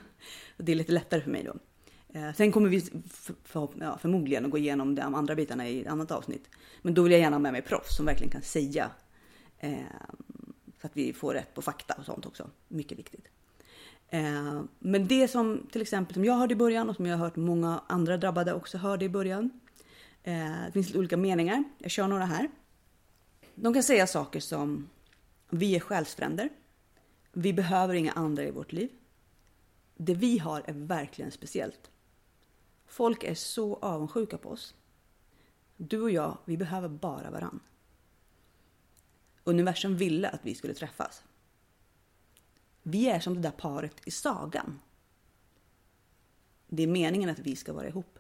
det 0.58 0.72
är 0.72 0.76
lite 0.76 0.92
lättare 0.92 1.22
för 1.22 1.32
mig 1.32 1.44
då. 1.44 1.56
Eh, 2.14 2.34
sen 2.34 2.52
kommer 2.52 2.70
vi 2.70 2.82
för, 3.10 3.36
för, 3.44 3.70
ja, 3.80 3.98
förmodligen 3.98 4.46
att 4.46 4.52
gå 4.52 4.58
igenom 4.58 4.96
de 4.96 5.16
andra 5.16 5.36
bitarna 5.36 5.68
i 5.68 5.82
ett 5.82 5.88
annat 5.88 6.12
avsnitt. 6.12 6.50
Men 6.82 6.94
då 6.94 7.04
vill 7.04 7.12
jag 7.12 7.22
gärna 7.22 7.36
ha 7.36 7.42
med 7.42 7.52
mig 7.52 7.62
proffs 7.62 7.96
som 7.96 8.06
verkligen 8.06 8.32
kan 8.32 8.42
säga 8.42 8.92
eh, 9.60 9.78
så 10.82 10.88
att 10.88 10.98
vi 10.98 11.14
får 11.14 11.34
rätt 11.34 11.54
på 11.54 11.62
fakta 11.62 11.94
och 11.94 12.06
sånt 12.06 12.26
också. 12.26 12.50
Mycket 12.68 13.00
viktigt. 13.00 13.28
Eh, 14.10 14.62
men 14.80 15.08
det 15.08 15.28
som 15.28 15.68
till 15.72 15.82
exempel 15.82 16.14
som 16.14 16.26
jag 16.26 16.34
hörde 16.34 16.54
i 16.54 16.56
början 16.56 16.90
och 16.90 16.96
som 16.96 17.06
jag 17.06 17.18
har 17.18 17.26
hört 17.26 17.36
många 17.36 17.82
andra 17.88 18.18
drabbade 18.18 18.54
också 18.54 18.78
hörde 18.78 19.06
i 19.06 19.10
början. 19.10 19.50
Eh, 20.24 20.34
det 20.66 20.72
finns 20.74 20.88
lite 20.88 21.00
olika 21.00 21.18
meningar. 21.18 21.64
Jag 21.78 21.92
kör 21.92 22.08
några 22.08 22.26
här. 22.26 22.50
De 23.56 23.74
kan 23.74 23.84
säga 23.84 24.08
saker 24.08 24.40
som 24.40 24.90
vi 25.50 25.76
är 25.76 25.80
själsfränder. 25.80 26.50
Vi 27.32 27.54
behöver 27.54 27.94
inga 27.94 28.12
andra 28.12 28.44
i 28.44 28.52
vårt 28.52 28.72
liv. 28.72 28.90
Det 29.98 30.14
vi 30.14 30.38
har 30.38 30.64
är 30.66 30.74
verkligen 30.74 31.32
speciellt. 31.32 31.90
Folk 32.94 33.24
är 33.24 33.36
så 33.36 33.76
avundsjuka 33.76 34.38
på 34.38 34.50
oss. 34.50 34.76
Du 35.78 36.02
och 36.02 36.12
jag, 36.12 36.38
vi 36.46 36.58
behöver 36.58 36.90
bara 36.90 37.32
varann. 37.32 37.60
Universum 39.44 39.98
ville 39.98 40.30
att 40.30 40.40
vi 40.44 40.56
skulle 40.56 40.74
träffas. 40.74 41.24
Vi 42.84 43.10
är 43.10 43.20
som 43.20 43.34
det 43.34 43.42
där 43.42 43.52
paret 43.52 44.08
i 44.08 44.12
sagan. 44.12 44.80
Det 46.68 46.84
är 46.84 46.88
meningen 46.88 47.30
att 47.30 47.40
vi 47.40 47.56
ska 47.56 47.74
vara 47.74 47.88
ihop. 47.88 48.20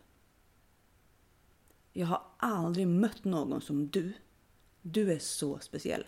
Jag 1.91 2.07
har 2.07 2.23
aldrig 2.37 2.87
mött 2.87 3.23
någon 3.23 3.61
som 3.61 3.87
du. 3.87 4.13
Du 4.81 5.11
är 5.11 5.19
så 5.19 5.59
speciell. 5.59 6.07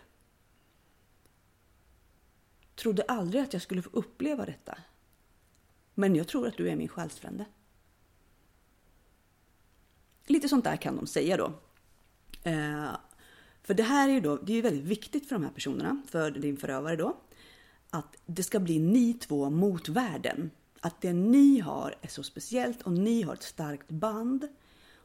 Trodde 2.76 3.04
aldrig 3.04 3.44
att 3.44 3.54
jag 3.54 3.62
skulle 3.62 3.82
få 3.82 3.90
uppleva 3.94 4.46
detta. 4.46 4.78
Men 5.94 6.16
jag 6.16 6.28
tror 6.28 6.48
att 6.48 6.58
du 6.58 6.70
är 6.70 6.76
min 6.76 6.88
själsfrände. 6.88 7.46
Lite 10.26 10.50
sånt 10.50 10.64
där 10.64 10.78
kan 10.78 10.96
de 10.96 11.08
säga 11.08 11.38
då. 11.38 11.54
Eh, 12.44 12.90
för 13.64 13.74
det 13.74 13.84
här 13.84 14.10
är 14.10 14.14
ju 14.14 14.22
då, 14.22 14.38
det 14.38 14.54
är 14.54 14.62
väldigt 14.62 14.86
viktigt 14.86 15.28
för 15.28 15.36
de 15.36 15.44
här 15.44 15.52
personerna, 15.52 16.02
för 16.08 16.32
din 16.32 16.58
förövare 16.58 16.96
då, 16.96 17.18
att 17.90 18.16
det 18.26 18.44
ska 18.44 18.60
bli 18.60 18.80
ni 18.80 19.14
två 19.14 19.50
mot 19.50 19.90
världen. 19.90 20.52
Att 20.80 21.02
det 21.02 21.14
ni 21.14 21.60
har 21.60 21.96
är 22.02 22.08
så 22.08 22.24
speciellt 22.24 22.82
och 22.82 22.92
ni 22.92 23.22
har 23.22 23.34
ett 23.34 23.44
starkt 23.44 23.90
band 23.90 24.48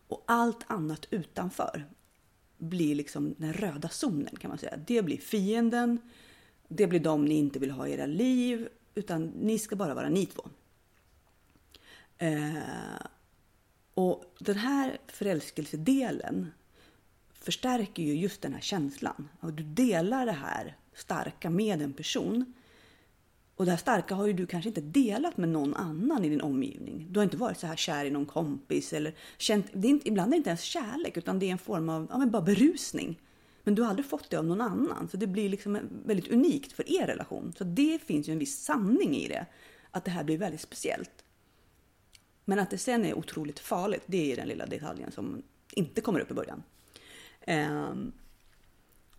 och 0.09 0.25
allt 0.27 0.65
annat 0.67 1.07
utanför. 1.11 1.87
blir 2.59 2.95
liksom 2.95 3.35
den 3.39 3.53
röda 3.53 3.89
zonen 3.89 4.37
kan 4.37 4.49
man 4.49 4.59
säga. 4.59 4.77
Det 4.87 5.03
blir 5.03 5.19
fienden. 5.19 5.99
Det 6.69 6.87
blir 6.87 7.01
de 7.01 7.25
ni 7.25 7.35
inte 7.35 7.59
vill 7.59 7.71
ha 7.71 7.87
i 7.87 7.93
era 7.93 8.07
liv. 8.07 8.69
Utan 8.95 9.27
ni 9.27 9.59
ska 9.59 9.77
bara 9.77 9.95
vara 9.95 10.09
ni 10.09 10.27
två. 10.27 10.49
Eh, 12.19 12.57
och 13.95 14.25
den 14.39 14.57
här 14.57 14.99
förälskelsedelen 15.07 16.51
förstärker 17.33 18.03
ju 18.03 18.15
just 18.15 18.43
den 18.43 18.55
här 18.55 18.61
känslan. 18.61 19.29
Och 19.41 19.53
du 19.53 19.63
delar 19.63 20.27
det 20.27 20.33
här 20.33 20.77
starka 20.95 21.51
med 21.51 21.83
en 21.83 21.93
person. 21.93 22.55
Och 23.57 23.65
det 23.65 23.71
här 23.71 23.79
starka 23.79 24.15
har 24.15 24.27
ju 24.27 24.33
du 24.33 24.47
kanske 24.47 24.69
inte 24.69 24.81
delat 24.81 25.37
med 25.37 25.49
någon 25.49 25.75
annan 25.75 26.25
i 26.25 26.29
din 26.29 26.41
omgivning. 26.41 27.07
Du 27.11 27.19
har 27.19 27.25
inte 27.25 27.37
varit 27.37 27.59
så 27.59 27.67
här 27.67 27.77
kär 27.77 28.05
i 28.05 28.11
någon 28.11 28.27
kompis 28.27 28.93
eller 28.93 29.15
känt, 29.39 29.67
det 29.73 29.89
är 29.89 29.91
inte, 29.91 30.09
ibland 30.09 30.29
är 30.29 30.31
det 30.31 30.37
inte 30.37 30.51
ens 30.51 30.63
kärlek 30.63 31.17
utan 31.17 31.39
det 31.39 31.47
är 31.47 31.53
en 31.53 31.59
form 31.59 31.89
av 31.89 32.07
ja, 32.11 32.19
men 32.19 32.31
bara 32.31 32.43
berusning. 32.43 33.21
Men 33.65 33.75
du 33.75 33.83
har 33.83 33.89
aldrig 33.89 34.07
fått 34.07 34.31
det 34.31 34.37
av 34.37 34.45
någon 34.45 34.61
annan 34.61 35.09
så 35.09 35.17
det 35.17 35.27
blir 35.27 35.49
liksom 35.49 35.79
väldigt 36.05 36.29
unikt 36.29 36.73
för 36.73 36.93
er 36.93 37.07
relation. 37.07 37.53
Så 37.59 37.65
det 37.65 38.03
finns 38.03 38.29
ju 38.29 38.33
en 38.33 38.39
viss 38.39 38.65
sanning 38.65 39.17
i 39.17 39.29
det. 39.29 39.47
Att 39.91 40.05
det 40.05 40.11
här 40.11 40.25
blir 40.25 40.39
väldigt 40.39 40.61
speciellt. 40.61 41.25
Men 42.51 42.59
att 42.59 42.71
det 42.71 42.79
sen 42.79 43.05
är 43.05 43.15
otroligt 43.15 43.59
farligt, 43.59 44.03
det 44.07 44.33
är 44.33 44.37
den 44.37 44.49
lilla 44.49 44.67
detaljen 44.67 45.13
som 45.13 45.43
inte 45.73 46.01
kommer 46.01 46.21
upp 46.21 46.31
i 46.31 46.35
början. 46.35 46.63
Ehm, 47.41 48.13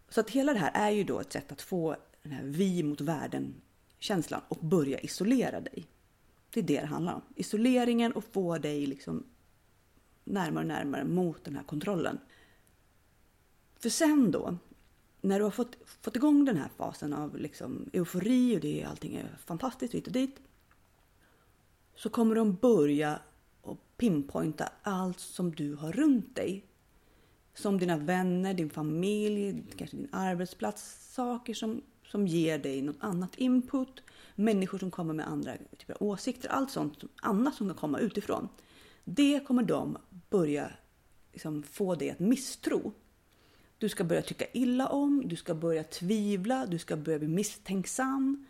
så 0.09 0.19
att 0.19 0.29
hela 0.29 0.53
det 0.53 0.59
här 0.59 0.71
är 0.73 0.89
ju 0.89 1.03
då 1.03 1.19
ett 1.19 1.33
sätt 1.33 1.51
att 1.51 1.61
få 1.61 1.95
den 2.23 2.31
här 2.31 2.43
vi 2.43 2.83
mot 2.83 3.01
världen 3.01 3.53
känslan 4.00 4.41
och 4.47 4.57
börja 4.57 5.00
isolera 5.00 5.61
dig. 5.61 5.88
Det 6.50 6.59
är 6.59 6.63
det 6.63 6.79
det 6.79 6.85
handlar 6.85 7.13
om. 7.13 7.21
Isoleringen 7.35 8.11
och 8.11 8.23
få 8.23 8.57
dig 8.57 8.85
liksom 8.85 9.23
närmare 10.23 10.63
och 10.63 10.67
närmare 10.67 11.03
mot 11.03 11.43
den 11.43 11.55
här 11.55 11.63
kontrollen. 11.63 12.19
För 13.79 13.89
sen 13.89 14.31
då, 14.31 14.57
när 15.21 15.39
du 15.39 15.43
har 15.43 15.51
fått, 15.51 15.77
fått 16.01 16.15
igång 16.15 16.45
den 16.45 16.57
här 16.57 16.69
fasen 16.77 17.13
av 17.13 17.38
liksom 17.38 17.89
eufori 17.93 18.57
och 18.57 18.59
det, 18.59 18.83
allting 18.83 19.15
är 19.15 19.38
fantastiskt 19.45 19.93
hit 19.93 20.07
och 20.07 20.13
dit. 20.13 20.39
Så 22.03 22.10
kommer 22.10 22.36
de 22.36 22.55
börja 22.55 23.20
och 23.62 23.77
pinpointa 23.98 24.70
allt 24.84 25.20
som 25.20 25.51
du 25.51 25.75
har 25.75 25.91
runt 25.91 26.36
dig. 26.36 26.65
Som 27.53 27.79
dina 27.79 27.98
vänner, 27.98 28.53
din 28.53 28.70
familj, 28.70 29.63
kanske 29.77 29.98
din 29.98 30.10
arbetsplats. 30.12 31.13
Saker 31.13 31.53
som 31.53 31.81
som 32.12 32.27
ger 32.27 32.60
dig 32.60 32.81
något 32.81 32.98
annat 33.00 33.36
input, 33.36 34.03
människor 34.36 34.77
som 34.77 34.91
kommer 34.91 35.13
med 35.13 35.27
andra 35.27 35.53
typer 35.77 35.93
av 35.93 36.03
åsikter, 36.03 36.50
allt 36.50 36.72
sånt 36.72 37.03
annat 37.22 37.55
som 37.55 37.67
kan 37.67 37.77
komma 37.77 38.00
utifrån. 38.00 38.50
Det 39.03 39.39
kommer 39.48 39.63
de 39.63 39.98
börja 40.29 40.72
liksom 41.34 41.63
få 41.63 41.96
dig 41.96 42.10
att 42.10 42.20
misstro. 42.20 42.93
Du 43.77 43.89
ska 43.89 44.03
börja 44.03 44.22
tycka 44.22 44.46
illa 44.53 44.88
om, 44.88 45.27
du 45.27 45.36
ska 45.36 45.53
börja 45.53 45.84
tvivla, 45.84 46.65
du 46.65 46.79
ska 46.79 46.98
börja 46.98 47.20
bli 47.20 47.27
misstänksam. 47.27 48.46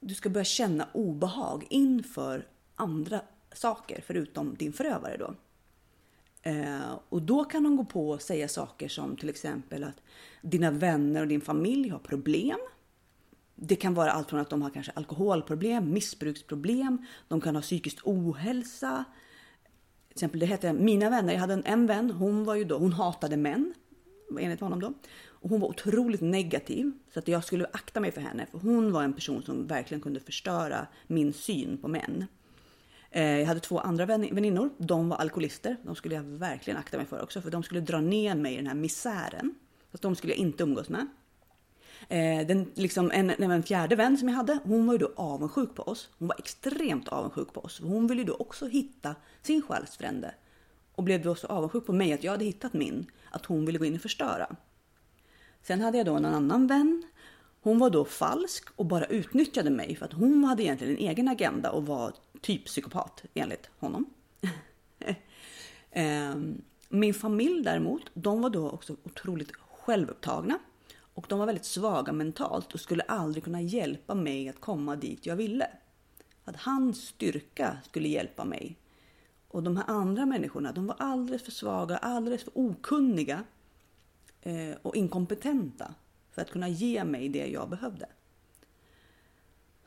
Du 0.00 0.14
ska 0.14 0.28
börja 0.30 0.44
känna 0.44 0.88
obehag 0.92 1.66
inför 1.70 2.48
andra 2.74 3.20
saker 3.52 4.02
förutom 4.06 4.54
din 4.54 4.72
förövare 4.72 5.16
då. 5.16 5.34
Eh, 6.50 6.98
och 7.08 7.22
då 7.22 7.44
kan 7.44 7.62
de 7.62 7.76
gå 7.76 7.84
på 7.84 8.10
och 8.10 8.22
säga 8.22 8.48
saker 8.48 8.88
som 8.88 9.16
till 9.16 9.28
exempel 9.28 9.84
att 9.84 10.02
dina 10.42 10.70
vänner 10.70 11.20
och 11.20 11.28
din 11.28 11.40
familj 11.40 11.88
har 11.88 11.98
problem. 11.98 12.58
Det 13.54 13.76
kan 13.76 13.94
vara 13.94 14.10
allt 14.10 14.30
från 14.30 14.40
att 14.40 14.50
de 14.50 14.62
har 14.62 14.70
kanske 14.70 14.92
alkoholproblem, 14.92 15.92
missbruksproblem, 15.92 17.06
de 17.28 17.40
kan 17.40 17.54
ha 17.54 17.62
psykisk 17.62 17.98
ohälsa. 18.04 19.04
Till 20.08 20.14
exempel, 20.14 20.40
det 20.40 20.46
hette 20.46 20.72
Mina 20.72 21.10
vänner, 21.10 21.32
jag 21.32 21.40
hade 21.40 21.54
en, 21.54 21.64
en 21.64 21.86
vän, 21.86 22.10
hon 22.10 22.44
var 22.44 22.54
ju 22.54 22.64
då, 22.64 22.78
hon 22.78 22.92
hatade 22.92 23.36
män, 23.36 23.74
enligt 24.40 24.60
honom 24.60 24.80
då. 24.80 24.92
Och 25.40 25.50
hon 25.50 25.60
var 25.60 25.68
otroligt 25.68 26.20
negativ, 26.20 26.92
så 27.12 27.18
att 27.18 27.28
jag 27.28 27.44
skulle 27.44 27.66
akta 27.72 28.00
mig 28.00 28.12
för 28.12 28.20
henne, 28.20 28.46
för 28.50 28.58
hon 28.58 28.92
var 28.92 29.02
en 29.02 29.12
person 29.12 29.42
som 29.42 29.66
verkligen 29.66 30.00
kunde 30.00 30.20
förstöra 30.20 30.86
min 31.06 31.32
syn 31.32 31.78
på 31.78 31.88
män. 31.88 32.24
Eh, 33.10 33.38
jag 33.38 33.46
hade 33.46 33.60
två 33.60 33.78
andra 33.78 34.06
väninnor, 34.06 34.70
de 34.78 35.08
var 35.08 35.16
alkoholister. 35.16 35.76
De 35.82 35.94
skulle 35.94 36.14
jag 36.14 36.22
verkligen 36.22 36.78
akta 36.78 36.96
mig 36.96 37.06
för 37.06 37.22
också, 37.22 37.40
för 37.40 37.50
de 37.50 37.62
skulle 37.62 37.80
dra 37.80 38.00
ner 38.00 38.34
mig 38.34 38.54
i 38.54 38.56
den 38.56 38.66
här 38.66 38.74
misären. 38.74 39.54
Så 39.92 39.98
de 40.00 40.16
skulle 40.16 40.32
jag 40.32 40.40
inte 40.40 40.62
umgås 40.62 40.88
med. 40.88 41.06
Eh, 42.08 42.46
den, 42.46 42.70
liksom 42.74 43.10
en, 43.10 43.30
en 43.30 43.62
fjärde 43.62 43.96
vän 43.96 44.18
som 44.18 44.28
jag 44.28 44.36
hade, 44.36 44.58
hon 44.64 44.86
var 44.86 44.94
ju 44.94 44.98
då 44.98 45.12
avundsjuk 45.16 45.74
på 45.74 45.82
oss. 45.82 46.08
Hon 46.18 46.28
var 46.28 46.36
extremt 46.38 47.08
avundsjuk 47.08 47.52
på 47.52 47.60
oss. 47.60 47.80
Hon 47.80 48.06
ville 48.06 48.20
ju 48.20 48.26
då 48.26 48.34
också 48.34 48.66
hitta 48.66 49.14
sin 49.42 49.62
själsfrände. 49.62 50.34
Och 50.94 51.02
blev 51.02 51.22
då 51.22 51.34
så 51.34 51.46
avundsjuk 51.46 51.86
på 51.86 51.92
mig 51.92 52.12
att 52.12 52.24
jag 52.24 52.32
hade 52.32 52.44
hittat 52.44 52.72
min, 52.72 53.10
att 53.30 53.46
hon 53.46 53.66
ville 53.66 53.78
gå 53.78 53.84
in 53.84 53.94
och 53.94 54.00
förstöra. 54.00 54.56
Sen 55.66 55.80
hade 55.80 55.98
jag 55.98 56.06
då 56.06 56.14
en 56.14 56.24
annan 56.24 56.66
vän. 56.66 57.02
Hon 57.60 57.78
var 57.78 57.90
då 57.90 58.04
falsk 58.04 58.68
och 58.76 58.86
bara 58.86 59.04
utnyttjade 59.04 59.70
mig 59.70 59.96
för 59.96 60.04
att 60.04 60.12
hon 60.12 60.44
hade 60.44 60.62
egentligen 60.62 60.96
en 60.96 61.08
egen 61.08 61.28
agenda 61.28 61.70
och 61.70 61.86
var 61.86 62.12
typ 62.40 62.64
psykopat 62.64 63.24
enligt 63.34 63.70
honom. 63.78 64.04
Ehm, 65.90 66.62
min 66.88 67.14
familj 67.14 67.64
däremot, 67.64 68.02
de 68.14 68.42
var 68.42 68.50
då 68.50 68.70
också 68.70 68.96
otroligt 69.04 69.52
självupptagna 69.56 70.58
och 70.98 71.26
de 71.28 71.38
var 71.38 71.46
väldigt 71.46 71.64
svaga 71.64 72.12
mentalt 72.12 72.74
och 72.74 72.80
skulle 72.80 73.02
aldrig 73.02 73.44
kunna 73.44 73.60
hjälpa 73.60 74.14
mig 74.14 74.48
att 74.48 74.60
komma 74.60 74.96
dit 74.96 75.26
jag 75.26 75.36
ville. 75.36 75.68
Att 76.44 76.56
hans 76.56 77.06
styrka 77.06 77.78
skulle 77.84 78.08
hjälpa 78.08 78.44
mig. 78.44 78.76
Och 79.48 79.62
de 79.62 79.76
här 79.76 79.84
andra 79.86 80.26
människorna, 80.26 80.72
de 80.72 80.86
var 80.86 80.96
alldeles 80.98 81.42
för 81.42 81.52
svaga, 81.52 81.96
alldeles 81.96 82.44
för 82.44 82.52
okunniga 82.58 83.44
Eh, 84.46 84.76
och 84.82 84.96
inkompetenta 84.96 85.94
för 86.30 86.42
att 86.42 86.50
kunna 86.50 86.68
ge 86.68 87.04
mig 87.04 87.28
det 87.28 87.46
jag 87.46 87.68
behövde. 87.68 88.06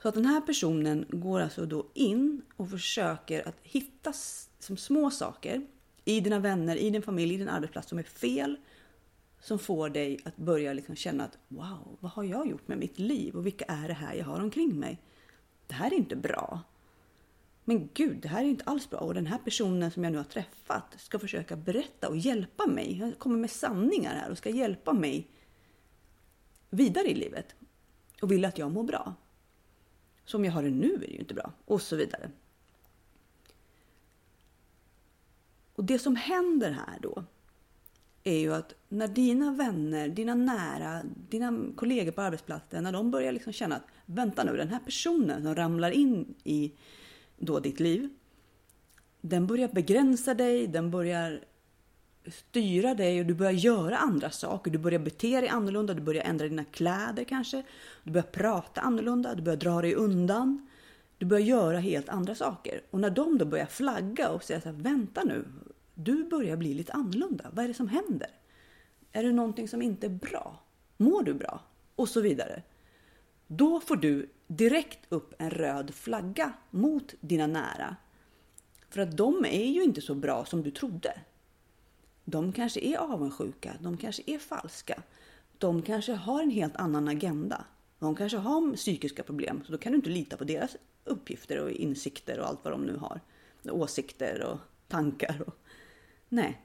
Så 0.02 0.08
att 0.08 0.16
den 0.16 0.26
här 0.26 0.42
personen 0.42 1.06
går 1.10 1.40
alltså 1.40 1.66
då 1.66 1.88
in 1.94 2.42
och 2.58 2.70
försöker 2.70 3.48
att 3.48 3.56
hitta 3.62 4.14
som 4.60 4.78
små 4.78 5.12
saker 5.12 5.68
i 6.06 6.20
dina 6.20 6.40
vänner, 6.40 6.76
i 6.76 6.90
din 6.90 7.02
familj, 7.02 7.34
i 7.34 7.38
din 7.38 7.50
arbetsplats 7.50 7.90
som 7.90 8.00
är 8.00 8.04
fel. 8.04 8.58
Som 9.42 9.60
får 9.60 9.90
dig 9.90 10.20
att 10.26 10.38
börja 10.38 10.74
liksom 10.74 10.96
känna 10.96 11.24
att 11.24 11.38
wow, 11.48 11.98
vad 12.00 12.12
har 12.12 12.24
jag 12.24 12.48
gjort 12.48 12.68
med 12.68 12.78
mitt 12.78 13.00
liv 13.00 13.36
och 13.36 13.46
vilka 13.46 13.66
är 13.66 13.88
det 13.88 13.94
här 13.94 14.14
jag 14.14 14.26
har 14.26 14.40
omkring 14.40 14.80
mig? 14.80 15.02
Det 15.68 15.74
här 15.74 15.94
är 15.94 15.98
inte 15.98 16.16
bra. 16.16 16.62
Men 17.70 17.90
gud, 17.94 18.18
det 18.18 18.28
här 18.28 18.44
är 18.44 18.48
inte 18.48 18.64
alls 18.64 18.90
bra. 18.90 19.00
Och 19.00 19.14
den 19.14 19.26
här 19.26 19.38
personen 19.38 19.92
som 19.92 20.04
jag 20.04 20.12
nu 20.12 20.18
har 20.18 20.26
träffat 20.26 20.96
ska 20.98 21.20
försöka 21.20 21.56
berätta 21.56 22.10
och 22.10 22.18
hjälpa 22.18 22.68
mig. 22.68 23.00
Han 23.00 23.12
kommer 23.12 23.38
med 23.38 23.52
sanningar 23.52 24.16
här 24.16 24.32
och 24.32 24.38
ska 24.38 24.50
hjälpa 24.50 24.94
mig 24.94 25.28
vidare 26.70 27.08
i 27.08 27.16
livet. 27.16 27.56
Och 28.22 28.32
vill 28.32 28.46
att 28.46 28.58
jag 28.58 28.72
mår 28.72 28.84
bra. 28.84 29.14
Som 30.26 30.46
jag 30.46 30.52
har 30.52 30.64
det 30.64 30.70
nu 30.70 30.94
är 30.94 30.98
det 30.98 31.06
ju 31.06 31.20
inte 31.20 31.34
bra. 31.34 31.52
Och 31.66 31.82
så 31.82 31.96
vidare. 31.96 32.32
Och 35.76 35.84
det 35.84 36.00
som 36.00 36.16
händer 36.16 36.72
här 36.72 37.00
då 37.02 37.24
är 38.24 38.38
ju 38.38 38.54
att 38.54 38.74
när 38.88 39.08
dina 39.08 39.52
vänner, 39.52 40.10
dina 40.10 40.36
nära, 40.36 41.02
dina 41.30 41.60
kollegor 41.76 42.12
på 42.12 42.22
arbetsplatsen, 42.22 42.84
när 42.84 42.92
de 42.92 43.12
börjar 43.12 43.32
liksom 43.32 43.54
känna 43.54 43.76
att 43.76 43.88
vänta 44.06 44.44
nu, 44.44 44.58
den 44.58 44.70
här 44.70 44.80
personen 44.80 45.44
som 45.44 45.56
ramlar 45.56 45.92
in 45.92 46.36
i 46.44 46.72
då 47.40 47.60
ditt 47.60 47.80
liv, 47.80 48.10
den 49.22 49.48
börjar 49.48 49.68
begränsa 49.68 50.34
dig, 50.34 50.68
den 50.68 50.92
börjar 50.92 51.44
styra 52.28 52.94
dig 52.94 53.20
och 53.20 53.26
du 53.26 53.34
börjar 53.34 53.52
göra 53.52 53.98
andra 53.98 54.30
saker. 54.30 54.72
Du 54.72 54.78
börjar 54.78 55.00
bete 55.00 55.42
dig 55.42 55.50
annorlunda, 55.50 55.94
du 55.94 56.02
börjar 56.02 56.24
ändra 56.24 56.48
dina 56.48 56.66
kläder 56.66 57.24
kanske. 57.24 57.64
Du 58.04 58.12
börjar 58.12 58.28
prata 58.28 58.82
annorlunda, 58.82 59.36
du 59.36 59.42
börjar 59.42 59.58
dra 59.58 59.82
dig 59.82 59.96
undan. 59.96 60.68
Du 61.18 61.26
börjar 61.26 61.46
göra 61.46 61.80
helt 61.80 62.10
andra 62.10 62.36
saker. 62.36 62.82
Och 62.92 63.00
när 63.00 63.10
de 63.10 63.38
då 63.38 63.46
börjar 63.46 63.66
flagga 63.66 64.30
och 64.30 64.44
säga 64.44 64.62
så 64.62 64.70
här, 64.70 64.76
vänta 64.76 65.24
nu, 65.24 65.46
du 65.94 66.24
börjar 66.24 66.58
bli 66.58 66.74
lite 66.74 66.94
annorlunda. 66.94 67.46
Vad 67.54 67.66
är 67.66 67.68
det 67.68 67.74
som 67.74 67.88
händer? 67.88 68.30
Är 69.12 69.24
det 69.24 69.32
någonting 69.32 69.68
som 69.68 69.82
inte 69.82 70.08
är 70.08 70.10
bra? 70.10 70.60
Mår 70.98 71.24
du 71.24 71.34
bra? 71.34 71.62
Och 71.96 72.10
så 72.10 72.22
vidare. 72.22 72.64
Då 73.48 73.80
får 73.80 73.96
du 73.96 74.30
direkt 74.50 75.00
upp 75.10 75.34
en 75.38 75.50
röd 75.50 75.94
flagga 75.94 76.54
mot 76.70 77.14
dina 77.20 77.48
nära. 77.48 77.96
För 78.90 79.02
att 79.02 79.18
de 79.18 79.46
är 79.46 79.66
ju 79.66 79.84
inte 79.84 80.02
så 80.02 80.16
bra 80.16 80.46
som 80.46 80.64
du 80.64 80.72
trodde. 80.72 81.22
De 82.26 82.54
kanske 82.54 82.80
är 82.80 82.98
avundsjuka, 82.98 83.76
de 83.82 83.98
kanske 83.98 84.24
är 84.26 84.40
falska. 84.40 85.04
De 85.58 85.82
kanske 85.82 86.14
har 86.14 86.44
en 86.44 86.50
helt 86.50 86.76
annan 86.76 87.08
agenda. 87.08 87.66
De 88.00 88.16
kanske 88.16 88.38
har 88.38 88.76
psykiska 88.76 89.24
problem, 89.24 89.64
så 89.66 89.72
då 89.72 89.78
kan 89.78 89.92
du 89.92 89.96
inte 89.96 90.10
lita 90.10 90.38
på 90.38 90.44
deras 90.44 90.76
uppgifter 91.04 91.64
och 91.64 91.72
insikter 91.72 92.40
och 92.40 92.48
allt 92.48 92.60
vad 92.64 92.74
de 92.74 92.82
nu 92.82 92.98
har. 92.98 93.22
Åsikter 93.64 94.44
och 94.44 94.60
tankar. 94.88 95.44
Och... 95.48 95.56
Nej. 96.30 96.62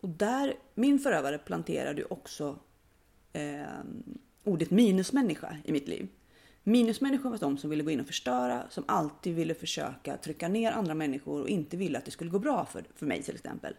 Och 0.00 0.08
där, 0.08 0.56
min 0.74 0.98
förövare 0.98 1.38
planterade 1.38 2.00
ju 2.00 2.06
också 2.10 2.58
eh, 3.32 3.66
ordet 4.46 4.70
minusmänniska 4.70 5.56
i 5.64 5.72
mitt 5.72 5.88
liv. 5.88 6.08
Minusmänniskor 6.62 7.30
var 7.30 7.38
de 7.38 7.58
som 7.58 7.70
ville 7.70 7.82
gå 7.82 7.90
in 7.90 8.00
och 8.00 8.06
förstöra, 8.06 8.62
som 8.70 8.84
alltid 8.88 9.34
ville 9.34 9.54
försöka 9.54 10.16
trycka 10.16 10.48
ner 10.48 10.72
andra 10.72 10.94
människor 10.94 11.42
och 11.42 11.48
inte 11.48 11.76
ville 11.76 11.98
att 11.98 12.04
det 12.04 12.10
skulle 12.10 12.30
gå 12.30 12.38
bra 12.38 12.66
för, 12.66 12.84
för 12.94 13.06
mig 13.06 13.22
till 13.22 13.34
exempel. 13.34 13.74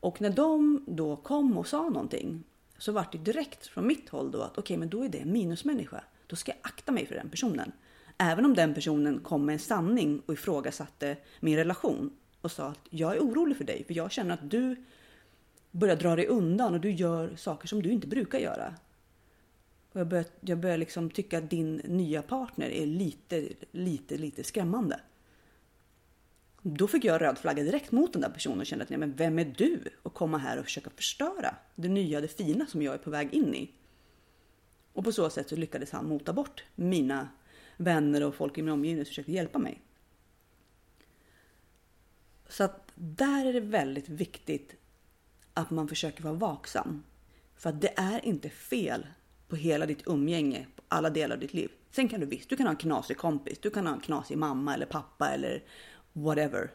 Och 0.00 0.20
när 0.20 0.30
de 0.30 0.84
då 0.86 1.16
kom 1.16 1.58
och 1.58 1.66
sa 1.66 1.82
någonting 1.82 2.44
så 2.78 2.92
var 2.92 3.06
det 3.12 3.18
direkt 3.18 3.66
från 3.66 3.86
mitt 3.86 4.08
håll 4.08 4.30
då 4.30 4.42
att 4.42 4.50
okej, 4.50 4.60
okay, 4.60 4.76
men 4.76 4.88
då 4.88 5.02
är 5.02 5.08
det 5.08 5.18
en 5.18 5.32
minusmänniska. 5.32 6.04
Då 6.26 6.36
ska 6.36 6.52
jag 6.52 6.58
akta 6.62 6.92
mig 6.92 7.06
för 7.06 7.14
den 7.14 7.30
personen. 7.30 7.72
Även 8.18 8.44
om 8.44 8.54
den 8.54 8.74
personen 8.74 9.20
kom 9.20 9.46
med 9.46 9.52
en 9.52 9.58
sanning 9.58 10.22
och 10.26 10.34
ifrågasatte 10.34 11.16
min 11.40 11.56
relation 11.56 12.10
och 12.40 12.52
sa 12.52 12.66
att 12.66 12.80
jag 12.90 13.16
är 13.16 13.20
orolig 13.20 13.56
för 13.56 13.64
dig 13.64 13.84
för 13.84 13.94
jag 13.94 14.12
känner 14.12 14.34
att 14.34 14.50
du 14.50 14.76
börjar 15.70 15.96
dra 15.96 16.16
dig 16.16 16.26
undan 16.26 16.74
och 16.74 16.80
du 16.80 16.90
gör 16.90 17.36
saker 17.36 17.68
som 17.68 17.82
du 17.82 17.90
inte 17.90 18.06
brukar 18.06 18.38
göra. 18.38 18.74
Och 19.92 20.00
jag 20.00 20.08
börjar, 20.08 20.26
jag 20.40 20.58
börjar 20.58 20.78
liksom 20.78 21.10
tycka 21.10 21.38
att 21.38 21.50
din 21.50 21.76
nya 21.76 22.22
partner 22.22 22.70
är 22.70 22.86
lite, 22.86 23.48
lite, 23.72 24.16
lite 24.16 24.44
skrämmande. 24.44 25.00
Då 26.62 26.88
fick 26.88 27.04
jag 27.04 27.20
röd 27.20 27.38
flagga 27.38 27.62
direkt 27.62 27.92
mot 27.92 28.12
den 28.12 28.22
där 28.22 28.30
personen 28.30 28.60
och 28.60 28.66
kände 28.66 28.82
att 28.82 28.90
nej, 28.90 28.98
men 28.98 29.12
vem 29.12 29.38
är 29.38 29.44
du 29.44 29.80
att 30.02 30.14
komma 30.14 30.38
här 30.38 30.58
och 30.58 30.64
försöka 30.64 30.90
förstöra 30.90 31.54
det 31.74 31.88
nya, 31.88 32.20
det 32.20 32.28
fina 32.28 32.66
som 32.66 32.82
jag 32.82 32.94
är 32.94 32.98
på 32.98 33.10
väg 33.10 33.34
in 33.34 33.54
i? 33.54 33.70
Och 34.92 35.04
på 35.04 35.12
så 35.12 35.30
sätt 35.30 35.48
så 35.48 35.56
lyckades 35.56 35.90
han 35.90 36.08
mota 36.08 36.32
bort 36.32 36.64
mina 36.74 37.28
vänner 37.76 38.22
och 38.22 38.34
folk 38.34 38.58
i 38.58 38.62
min 38.62 38.72
omgivning 38.72 39.04
som 39.04 39.10
försökte 39.10 39.32
hjälpa 39.32 39.58
mig. 39.58 39.82
Så 42.48 42.64
att 42.64 42.92
där 42.94 43.46
är 43.46 43.52
det 43.52 43.60
väldigt 43.60 44.08
viktigt 44.08 44.76
att 45.54 45.70
man 45.70 45.88
försöker 45.88 46.22
vara 46.22 46.34
vaksam. 46.34 47.02
För 47.56 47.70
att 47.70 47.80
det 47.80 47.92
är 47.96 48.24
inte 48.24 48.50
fel 48.50 49.06
på 49.52 49.56
hela 49.56 49.86
ditt 49.86 50.06
umgänge, 50.06 50.66
på 50.76 50.82
alla 50.88 51.10
delar 51.10 51.34
av 51.36 51.40
ditt 51.40 51.54
liv. 51.54 51.70
Sen 51.90 52.08
kan 52.08 52.20
du 52.20 52.26
visst, 52.26 52.48
du 52.48 52.56
kan 52.56 52.66
ha 52.66 52.70
en 52.70 52.76
knasig 52.76 53.16
kompis, 53.16 53.58
du 53.58 53.70
kan 53.70 53.86
ha 53.86 53.94
en 53.94 54.00
knasig 54.00 54.38
mamma 54.38 54.74
eller 54.74 54.86
pappa 54.86 55.28
eller 55.28 55.62
whatever. 56.12 56.70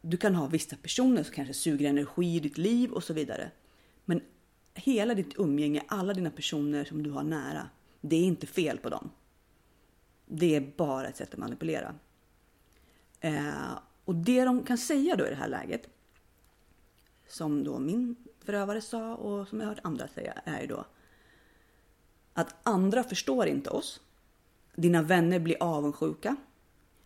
Du 0.00 0.16
kan 0.16 0.34
ha 0.34 0.46
vissa 0.46 0.76
personer 0.76 1.22
som 1.22 1.34
kanske 1.34 1.54
suger 1.54 1.88
energi 1.88 2.36
i 2.36 2.40
ditt 2.40 2.58
liv 2.58 2.92
och 2.92 3.04
så 3.04 3.12
vidare. 3.12 3.50
Men 4.04 4.20
hela 4.74 5.14
ditt 5.14 5.38
umgänge, 5.38 5.82
alla 5.88 6.14
dina 6.14 6.30
personer 6.30 6.84
som 6.84 7.02
du 7.02 7.10
har 7.10 7.22
nära, 7.22 7.68
det 8.00 8.16
är 8.16 8.24
inte 8.24 8.46
fel 8.46 8.78
på 8.78 8.88
dem. 8.88 9.10
Det 10.26 10.56
är 10.56 10.72
bara 10.76 11.08
ett 11.08 11.16
sätt 11.16 11.32
att 11.32 11.40
manipulera. 11.40 11.94
Eh, 13.20 13.78
och 14.04 14.14
det 14.14 14.44
de 14.44 14.62
kan 14.62 14.78
säga 14.78 15.16
då 15.16 15.26
i 15.26 15.30
det 15.30 15.36
här 15.36 15.48
läget, 15.48 15.88
som 17.28 17.64
då 17.64 17.78
min 17.78 18.16
förövare 18.44 18.80
sa 18.80 19.14
och 19.14 19.48
som 19.48 19.60
jag 19.60 19.66
har 19.66 19.74
hört 19.74 19.84
andra 19.84 20.08
säga, 20.08 20.32
är 20.44 20.60
ju 20.60 20.66
då 20.66 20.84
att 22.40 22.54
andra 22.62 23.04
förstår 23.04 23.46
inte 23.46 23.70
oss. 23.70 24.00
Dina 24.74 25.02
vänner 25.02 25.38
blir 25.38 25.56
avundsjuka. 25.60 26.36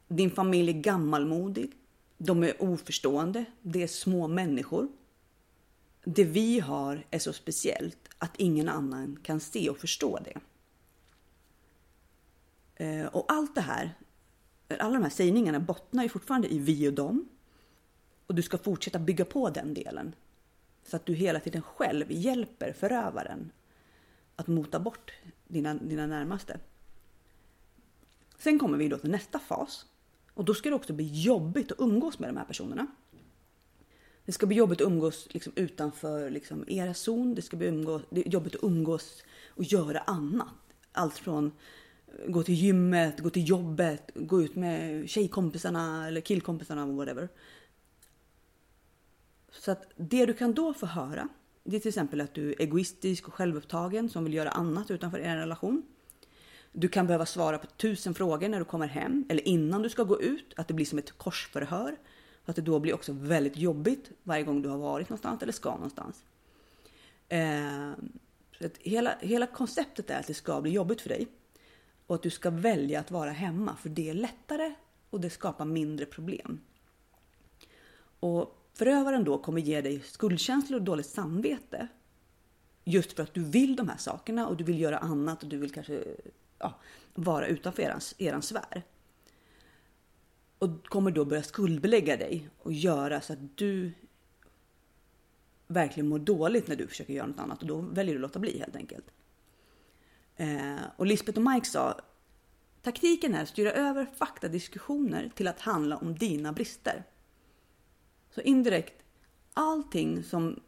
Din 0.09 0.31
familj 0.31 0.71
är 0.71 0.81
gammalmodig. 0.81 1.73
De 2.19 2.43
är 2.43 2.63
oförstående. 2.63 3.45
Det 3.63 3.83
är 3.83 3.87
små 3.87 4.29
människor. 4.29 4.89
Det 6.05 6.25
vi 6.25 6.61
har 6.61 7.07
är 7.11 7.19
så 7.19 7.33
speciellt 7.33 8.09
att 8.19 8.37
ingen 8.37 8.69
annan 8.69 9.19
kan 9.23 9.41
se 9.41 9.71
och 9.71 9.79
förstå 9.79 10.19
det. 10.25 10.41
Eh, 12.85 13.07
och 13.07 13.25
allt 13.29 13.55
det 13.55 13.61
här, 13.61 13.95
alla 14.69 14.95
de 14.95 15.03
här 15.03 15.11
sägningarna 15.11 15.61
bottnar 15.61 16.03
ju 16.03 16.09
fortfarande 16.09 16.53
i 16.53 16.59
vi 16.59 16.89
och 16.89 16.93
dem. 16.93 17.29
Och 18.27 18.35
du 18.35 18.43
ska 18.43 18.59
fortsätta 18.59 18.99
bygga 18.99 19.25
på 19.25 19.51
den 19.51 19.75
delen. 19.75 20.15
Så 20.87 20.97
att 20.97 21.07
du 21.07 21.15
hela 21.15 21.41
tiden 21.41 21.63
själv 21.63 22.13
hjälper 22.13 22.73
förövaren 22.73 23.51
att 24.37 24.47
mota 24.47 24.81
bort 24.81 25.13
dina, 25.49 25.75
dina 25.75 26.07
närmaste. 26.07 26.61
Sen 28.39 28.59
kommer 28.59 28.79
vi 28.79 28.89
då 28.89 28.99
till 28.99 29.11
nästa 29.11 29.39
fas. 29.39 29.87
Och 30.35 30.45
då 30.45 30.55
ska 30.55 30.69
det 30.69 30.75
också 30.75 30.93
bli 30.93 31.23
jobbigt 31.23 31.73
att 31.73 31.81
umgås 31.81 32.19
med 32.19 32.29
de 32.29 32.37
här 32.37 32.45
personerna. 32.45 32.87
Det 34.25 34.33
ska 34.33 34.47
bli 34.47 34.57
jobbigt 34.57 34.81
att 34.81 34.87
umgås 34.87 35.29
liksom 35.31 35.53
utanför 35.57 36.31
liksom 36.31 36.65
era 36.69 36.95
zon. 36.95 37.35
Det 37.35 37.43
ska 37.43 37.57
bli 37.57 37.67
umgås, 37.67 38.03
det 38.11 38.27
är 38.27 38.31
jobbigt 38.31 38.55
att 38.55 38.65
umgås 38.65 39.23
och 39.49 39.65
göra 39.65 39.99
annat. 39.99 40.55
Allt 40.93 41.19
från 41.19 41.53
gå 42.29 42.43
till 42.43 42.55
gymmet, 42.55 43.21
gå 43.21 43.31
till 43.31 43.49
jobbet, 43.49 44.11
gå 44.15 44.43
ut 44.43 44.57
med 44.57 45.09
tjejkompisarna 45.11 46.09
eller 46.09 46.21
killkompisarna, 46.21 46.87
whatever. 46.87 47.29
Så 49.51 49.71
att 49.71 49.93
det 49.97 50.27
du 50.27 50.33
kan 50.33 50.55
då 50.55 50.75
få 50.75 50.87
höra, 50.87 51.29
det 51.65 51.77
är 51.77 51.81
till 51.81 51.89
exempel 51.89 52.21
att 52.21 52.35
du 52.35 52.51
är 52.51 52.61
egoistisk 52.61 53.29
och 53.29 53.35
självupptagen 53.35 54.09
som 54.09 54.25
vill 54.25 54.35
göra 54.35 54.51
annat 54.51 54.91
utanför 54.91 55.19
er 55.19 55.37
relation. 55.37 55.83
Du 56.73 56.89
kan 56.89 57.07
behöva 57.07 57.27
svara 57.27 57.59
på 57.59 57.67
tusen 57.67 58.15
frågor 58.15 58.49
när 58.49 58.59
du 58.59 58.65
kommer 58.65 58.87
hem 58.87 59.25
eller 59.29 59.49
innan 59.49 59.83
du 59.83 59.91
ska 59.91 60.03
gå 60.03 60.23
ut, 60.23 60.53
att 60.57 60.69
det 60.69 60.75
blir 60.75 60.87
som 60.87 60.99
ett 60.99 61.19
korsförhör. 61.19 61.97
Att 62.45 62.57
det 62.57 62.63
då 62.63 62.79
blir 62.79 62.95
också 62.95 63.13
väldigt 63.13 63.57
jobbigt 63.57 64.11
varje 64.23 64.43
gång 64.43 64.63
du 64.63 64.69
har 64.69 64.79
varit 64.79 65.09
någonstans 65.09 65.43
eller 65.43 65.53
ska 65.53 65.71
någonstans. 65.71 66.25
Eh, 67.29 67.91
så 68.59 68.67
att 68.67 68.79
hela, 68.79 69.15
hela 69.21 69.47
konceptet 69.47 70.11
är 70.11 70.21
att 70.21 70.27
det 70.27 70.35
ska 70.35 70.61
bli 70.61 70.71
jobbigt 70.71 71.01
för 71.01 71.09
dig 71.09 71.27
och 72.07 72.15
att 72.15 72.23
du 72.23 72.31
ska 72.31 72.51
välja 72.51 73.01
att 73.01 73.11
vara 73.11 73.31
hemma 73.31 73.77
för 73.77 73.89
det 73.89 74.11
är 74.11 74.15
lättare 74.15 74.75
och 75.11 75.21
det 75.21 75.31
skapar 75.31 75.65
mindre 75.65 76.07
problem. 76.07 76.61
Och 78.21 78.64
förövaren 78.75 79.25
då 79.25 79.39
kommer 79.39 79.61
ge 79.61 79.81
dig 79.81 80.01
skuldkänslor 80.01 80.79
och 80.79 80.85
dåligt 80.85 81.07
samvete 81.07 81.89
just 82.85 83.13
för 83.13 83.23
att 83.23 83.35
du 83.35 83.45
vill 83.45 83.77
de 83.77 83.89
här 83.89 83.97
sakerna 83.97 84.49
och 84.49 84.57
du 84.57 84.65
vill 84.65 84.81
göra 84.81 84.99
annat 84.99 85.43
och 85.43 85.49
du 85.49 85.57
vill 85.57 85.73
kanske 85.73 86.05
ja, 86.59 86.75
vara 87.15 87.47
utanför 87.47 87.99
eran 88.19 88.43
sfär. 88.43 88.83
Och 90.59 90.87
kommer 90.87 91.11
då 91.11 91.25
börja 91.25 91.43
skuldbelägga 91.43 92.17
dig 92.17 92.49
och 92.59 92.73
göra 92.73 93.21
så 93.21 93.33
att 93.33 93.57
du 93.57 93.93
verkligen 95.67 96.09
mår 96.09 96.19
dåligt 96.19 96.69
när 96.69 96.77
du 96.77 96.87
försöker 96.87 97.13
göra 97.13 97.27
något 97.27 97.41
annat 97.41 97.63
och 97.63 97.69
då 97.69 97.81
väljer 97.81 98.15
du 98.15 98.19
att 98.19 98.23
låta 98.23 98.39
bli 98.39 98.59
helt 98.59 98.77
enkelt. 98.77 99.05
Eh, 100.37 100.77
och 100.97 101.07
Lisbeth 101.07 101.39
och 101.39 101.45
Mike 101.45 101.67
sa 101.67 102.01
taktiken 102.83 103.35
är 103.35 103.43
att 103.43 103.49
styra 103.49 103.73
över 103.73 104.07
faktadiskussioner 104.17 105.31
till 105.35 105.49
att 105.49 105.61
handla 105.61 105.97
om 105.97 106.15
dina 106.15 106.53
brister. 106.53 107.05
Så 108.35 108.41
indirekt, 108.41 109.03
allting 109.53 110.23
som 110.23 110.61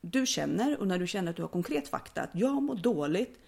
du 0.00 0.26
känner 0.26 0.80
och 0.80 0.86
när 0.86 0.98
du 0.98 1.06
känner 1.06 1.30
att 1.30 1.36
du 1.36 1.42
har 1.42 1.48
konkret 1.48 1.88
fakta, 1.88 2.22
att 2.22 2.30
jag 2.32 2.62
mår 2.62 2.74
dåligt 2.74 3.38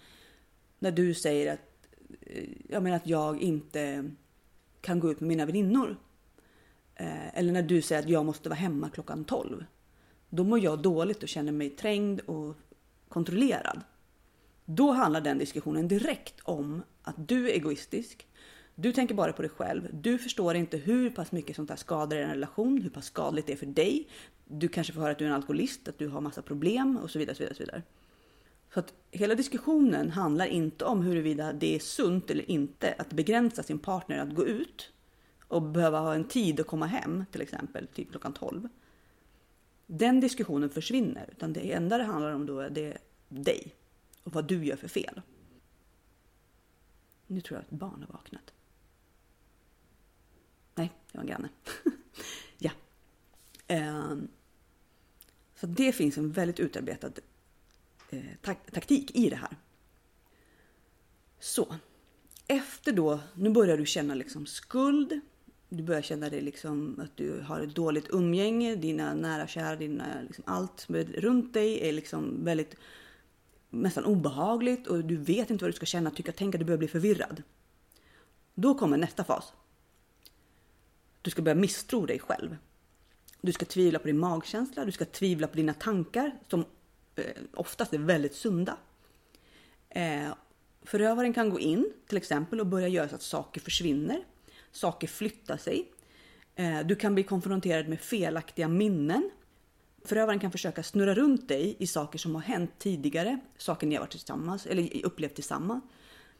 när 0.79 0.91
du 0.91 1.13
säger 1.13 1.53
att 1.53 1.87
eh, 2.21 2.49
jag 2.69 2.83
menar 2.83 2.97
att 2.97 3.07
jag 3.07 3.41
inte 3.41 4.11
kan 4.81 4.99
gå 4.99 5.11
ut 5.11 5.19
med 5.19 5.27
mina 5.27 5.45
väninnor. 5.45 5.97
Eh, 6.95 7.37
eller 7.37 7.53
när 7.53 7.63
du 7.63 7.81
säger 7.81 8.01
att 8.01 8.09
jag 8.09 8.25
måste 8.25 8.49
vara 8.49 8.59
hemma 8.59 8.89
klockan 8.89 9.25
12. 9.25 9.65
Då 10.29 10.43
mår 10.43 10.59
jag 10.59 10.81
dåligt 10.81 11.23
och 11.23 11.29
känner 11.29 11.51
mig 11.51 11.69
trängd 11.69 12.19
och 12.19 12.57
kontrollerad. 13.07 13.81
Då 14.65 14.91
handlar 14.91 15.21
den 15.21 15.37
diskussionen 15.37 15.87
direkt 15.87 16.39
om 16.43 16.83
att 17.01 17.27
du 17.27 17.49
är 17.49 17.53
egoistisk. 17.53 18.27
Du 18.81 18.93
tänker 18.93 19.15
bara 19.15 19.33
på 19.33 19.41
dig 19.41 19.51
själv. 19.51 19.89
Du 19.91 20.17
förstår 20.17 20.55
inte 20.55 20.77
hur 20.77 21.09
pass 21.09 21.31
mycket 21.31 21.55
sånt 21.55 21.69
här 21.69 21.77
skadar 21.77 22.17
en 22.17 22.29
relation, 22.29 22.81
hur 22.81 22.89
pass 22.89 23.05
skadligt 23.05 23.47
det 23.47 23.53
är 23.53 23.57
för 23.57 23.65
dig. 23.65 24.07
Du 24.45 24.67
kanske 24.67 24.93
får 24.93 25.01
höra 25.01 25.11
att 25.11 25.17
du 25.17 25.25
är 25.25 25.29
en 25.29 25.35
alkoholist, 25.35 25.87
att 25.87 25.97
du 25.97 26.07
har 26.07 26.21
massa 26.21 26.41
problem 26.41 26.97
och 26.97 27.11
så 27.11 27.19
vidare. 27.19 27.35
Så 27.35 27.43
vidare, 27.43 27.55
så 27.55 27.63
vidare. 27.63 27.83
Så 28.73 28.79
att 28.79 28.93
hela 29.11 29.35
diskussionen 29.35 30.09
handlar 30.09 30.45
inte 30.45 30.85
om 30.85 31.01
huruvida 31.01 31.53
det 31.53 31.75
är 31.75 31.79
sunt 31.79 32.29
eller 32.29 32.51
inte 32.51 32.95
att 32.97 33.09
begränsa 33.09 33.63
sin 33.63 33.79
partner 33.79 34.17
att 34.19 34.35
gå 34.35 34.45
ut 34.45 34.91
och 35.47 35.61
behöva 35.61 35.99
ha 35.99 36.15
en 36.15 36.27
tid 36.27 36.59
att 36.59 36.67
komma 36.67 36.85
hem, 36.85 37.25
till 37.31 37.41
exempel 37.41 37.87
typ 37.87 38.11
klockan 38.11 38.33
12. 38.33 38.67
Den 39.87 40.19
diskussionen 40.19 40.69
försvinner, 40.69 41.29
utan 41.31 41.53
det 41.53 41.71
enda 41.71 41.97
det 41.97 42.03
handlar 42.03 42.31
om 42.31 42.45
då 42.45 42.59
är 42.59 42.69
det 42.69 42.97
dig 43.29 43.75
och 44.23 44.33
vad 44.33 44.45
du 44.45 44.65
gör 44.65 44.75
för 44.75 44.87
fel. 44.87 45.21
Nu 47.27 47.41
tror 47.41 47.57
jag 47.57 47.61
att 47.61 47.71
ett 47.71 47.79
barn 47.79 48.05
har 48.07 48.13
vaknat. 48.13 48.53
Nej, 50.79 50.91
det 51.11 51.17
var 51.17 51.23
en 51.23 51.29
granne. 51.29 51.49
ja. 52.57 52.71
Um, 53.67 54.27
så 55.55 55.67
det 55.67 55.91
finns 55.91 56.17
en 56.17 56.31
väldigt 56.31 56.59
utarbetad 56.59 57.11
eh, 58.09 58.23
tak 58.41 58.71
taktik 58.71 59.15
i 59.15 59.29
det 59.29 59.35
här. 59.35 59.57
Så. 61.39 61.75
Efter 62.47 62.91
då, 62.91 63.19
nu 63.33 63.49
börjar 63.49 63.77
du 63.77 63.85
känna 63.85 64.13
liksom 64.13 64.45
skuld. 64.45 65.19
Du 65.69 65.83
börjar 65.83 66.01
känna 66.01 66.29
dig 66.29 66.41
liksom 66.41 66.99
att 67.03 67.17
du 67.17 67.41
har 67.41 67.59
ett 67.59 67.75
dåligt 67.75 68.09
umgänge. 68.09 68.75
Dina 68.75 69.13
nära 69.13 69.43
och 69.43 69.49
kära, 69.49 69.75
dina, 69.75 70.21
liksom 70.21 70.43
allt 70.47 70.89
runt 71.15 71.53
dig 71.53 71.89
är 71.89 71.91
liksom 71.91 72.45
väldigt 72.45 72.75
nästan 73.69 74.05
obehagligt 74.05 74.87
och 74.87 75.03
du 75.03 75.17
vet 75.17 75.49
inte 75.49 75.63
vad 75.63 75.71
du 75.71 75.75
ska 75.75 75.85
känna, 75.85 76.11
tycka, 76.11 76.31
tänka, 76.31 76.57
du 76.57 76.65
börjar 76.65 76.77
bli 76.77 76.87
förvirrad. 76.87 77.43
Då 78.55 78.75
kommer 78.75 78.97
nästa 78.97 79.23
fas. 79.23 79.53
Du 81.21 81.31
ska 81.31 81.41
börja 81.41 81.55
misstro 81.55 82.05
dig 82.05 82.19
själv. 82.19 82.57
Du 83.41 83.51
ska 83.51 83.65
tvivla 83.65 83.99
på 83.99 84.07
din 84.07 84.19
magkänsla, 84.19 84.85
du 84.85 84.91
ska 84.91 85.05
tvivla 85.05 85.47
på 85.47 85.55
dina 85.55 85.73
tankar 85.73 86.39
som 86.47 86.65
eh, 87.15 87.23
oftast 87.53 87.93
är 87.93 87.97
väldigt 87.97 88.35
sunda. 88.35 88.77
Eh, 89.89 90.33
förövaren 90.81 91.33
kan 91.33 91.49
gå 91.49 91.59
in 91.59 91.93
till 92.07 92.17
exempel 92.17 92.59
och 92.59 92.67
börja 92.67 92.87
göra 92.87 93.09
så 93.09 93.15
att 93.15 93.21
saker 93.21 93.61
försvinner. 93.61 94.23
Saker 94.71 95.07
flyttar 95.07 95.57
sig. 95.57 95.91
Eh, 96.55 96.79
du 96.79 96.95
kan 96.95 97.13
bli 97.13 97.23
konfronterad 97.23 97.87
med 97.87 97.99
felaktiga 97.99 98.67
minnen 98.67 99.29
förövaren 100.05 100.39
kan 100.39 100.51
försöka 100.51 100.83
snurra 100.83 101.13
runt 101.13 101.47
dig 101.47 101.75
i 101.79 101.87
saker 101.87 102.19
som 102.19 102.35
har 102.35 102.41
hänt 102.41 102.71
tidigare, 102.77 103.39
saker 103.57 103.87
ni 103.87 103.95
har 103.95 103.99
varit 103.99 104.11
tillsammans 104.11 104.65
eller 104.65 105.05
upplevt 105.05 105.35
tillsammans. 105.35 105.83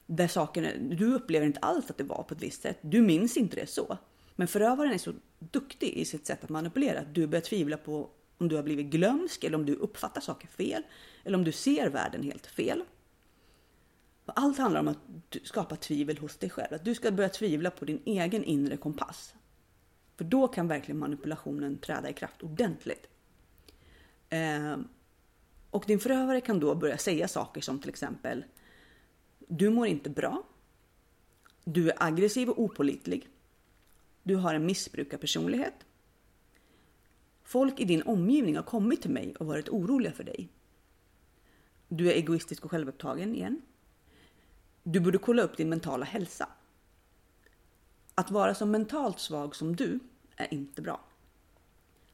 Där 0.05 0.27
saker, 0.27 0.77
du 0.79 1.13
upplever 1.13 1.45
inte 1.45 1.59
alls 1.59 1.89
att 1.89 1.97
det 1.97 2.03
var 2.03 2.23
på 2.23 2.33
ett 2.33 2.43
visst 2.43 2.61
sätt. 2.61 2.77
Du 2.81 3.01
minns 3.01 3.37
inte 3.37 3.55
det 3.55 3.69
så. 3.69 3.97
Men 4.39 4.47
förövaren 4.47 4.93
är 4.93 4.97
så 4.97 5.13
duktig 5.39 5.93
i 5.93 6.05
sitt 6.05 6.27
sätt 6.27 6.43
att 6.43 6.49
manipulera 6.49 6.99
att 6.99 7.15
du 7.15 7.27
börjar 7.27 7.41
tvivla 7.41 7.77
på 7.77 8.09
om 8.37 8.47
du 8.47 8.55
har 8.55 8.63
blivit 8.63 8.85
glömsk 8.85 9.43
eller 9.43 9.57
om 9.57 9.65
du 9.65 9.75
uppfattar 9.75 10.21
saker 10.21 10.47
fel 10.47 10.83
eller 11.23 11.37
om 11.37 11.43
du 11.43 11.51
ser 11.51 11.89
världen 11.89 12.23
helt 12.23 12.47
fel. 12.47 12.83
Allt 14.25 14.57
handlar 14.57 14.79
om 14.79 14.87
att 14.87 14.97
skapa 15.43 15.75
tvivel 15.75 16.17
hos 16.17 16.37
dig 16.37 16.49
själv. 16.49 16.73
Att 16.73 16.85
du 16.85 16.95
ska 16.95 17.11
börja 17.11 17.29
tvivla 17.29 17.71
på 17.71 17.85
din 17.85 18.01
egen 18.05 18.43
inre 18.43 18.77
kompass. 18.77 19.33
För 20.15 20.23
då 20.23 20.47
kan 20.47 20.67
verkligen 20.67 20.99
manipulationen 20.99 21.77
träda 21.77 22.09
i 22.09 22.13
kraft 22.13 22.43
ordentligt. 22.43 23.07
Eh, 24.29 24.77
och 25.69 25.83
din 25.87 25.99
förövare 25.99 26.41
kan 26.41 26.59
då 26.59 26.75
börja 26.75 26.97
säga 26.97 27.27
saker 27.27 27.61
som 27.61 27.79
till 27.79 27.89
exempel 27.89 28.43
Du 29.47 29.69
mår 29.69 29.87
inte 29.87 30.09
bra. 30.09 30.43
Du 31.63 31.89
är 31.89 32.03
aggressiv 32.03 32.49
och 32.49 32.59
opolitlig. 32.63 33.29
Du 34.29 34.35
har 34.35 34.53
en 34.53 34.65
missbrukarpersonlighet. 34.65 35.85
Folk 37.43 37.79
i 37.79 37.85
din 37.85 38.03
omgivning 38.03 38.55
har 38.55 38.63
kommit 38.63 39.01
till 39.01 39.11
mig 39.11 39.35
och 39.35 39.45
varit 39.45 39.69
oroliga 39.69 40.11
för 40.11 40.23
dig. 40.23 40.49
Du 41.87 42.11
är 42.11 42.13
egoistisk 42.13 42.65
och 42.65 42.71
självupptagen 42.71 43.35
igen. 43.35 43.61
Du 44.83 44.99
borde 44.99 45.17
kolla 45.17 45.41
upp 45.41 45.57
din 45.57 45.69
mentala 45.69 46.05
hälsa. 46.05 46.49
Att 48.15 48.31
vara 48.31 48.55
så 48.55 48.65
mentalt 48.65 49.19
svag 49.19 49.55
som 49.55 49.75
du 49.75 49.99
är 50.35 50.53
inte 50.53 50.81
bra. 50.81 51.01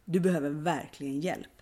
Du 0.05 0.19
behöver 0.19 0.49
verkligen 0.49 1.21
hjälp. 1.21 1.61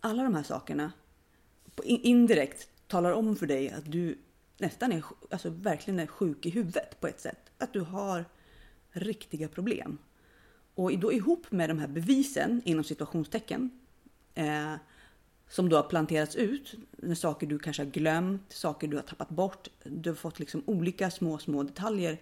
Alla 0.00 0.22
de 0.22 0.34
här 0.34 0.42
sakerna 0.42 0.92
indirekt 1.84 2.68
talar 2.86 3.12
om 3.12 3.36
för 3.36 3.46
dig 3.46 3.70
att 3.70 3.92
du 3.92 4.18
nästan 4.60 4.92
är, 4.92 5.04
alltså 5.30 5.50
verkligen 5.50 6.00
är 6.00 6.06
sjuk 6.06 6.46
i 6.46 6.50
huvudet 6.50 7.00
på 7.00 7.06
ett 7.06 7.20
sätt. 7.20 7.50
Att 7.58 7.72
du 7.72 7.80
har 7.80 8.24
riktiga 8.90 9.48
problem. 9.48 9.98
Och 10.74 10.98
då 10.98 11.12
ihop 11.12 11.52
med 11.52 11.70
de 11.70 11.78
här 11.78 11.88
bevisen 11.88 12.62
inom 12.64 12.84
situationstecken 12.84 13.70
eh, 14.34 14.74
som 15.48 15.68
då 15.68 15.76
har 15.76 15.82
planterats 15.82 16.36
ut. 16.36 16.74
Saker 17.16 17.46
du 17.46 17.58
kanske 17.58 17.82
har 17.82 17.90
glömt, 17.90 18.52
saker 18.52 18.88
du 18.88 18.96
har 18.96 19.02
tappat 19.02 19.28
bort. 19.28 19.68
Du 19.84 20.10
har 20.10 20.14
fått 20.14 20.38
liksom 20.38 20.62
olika 20.66 21.10
små, 21.10 21.38
små 21.38 21.62
detaljer 21.62 22.18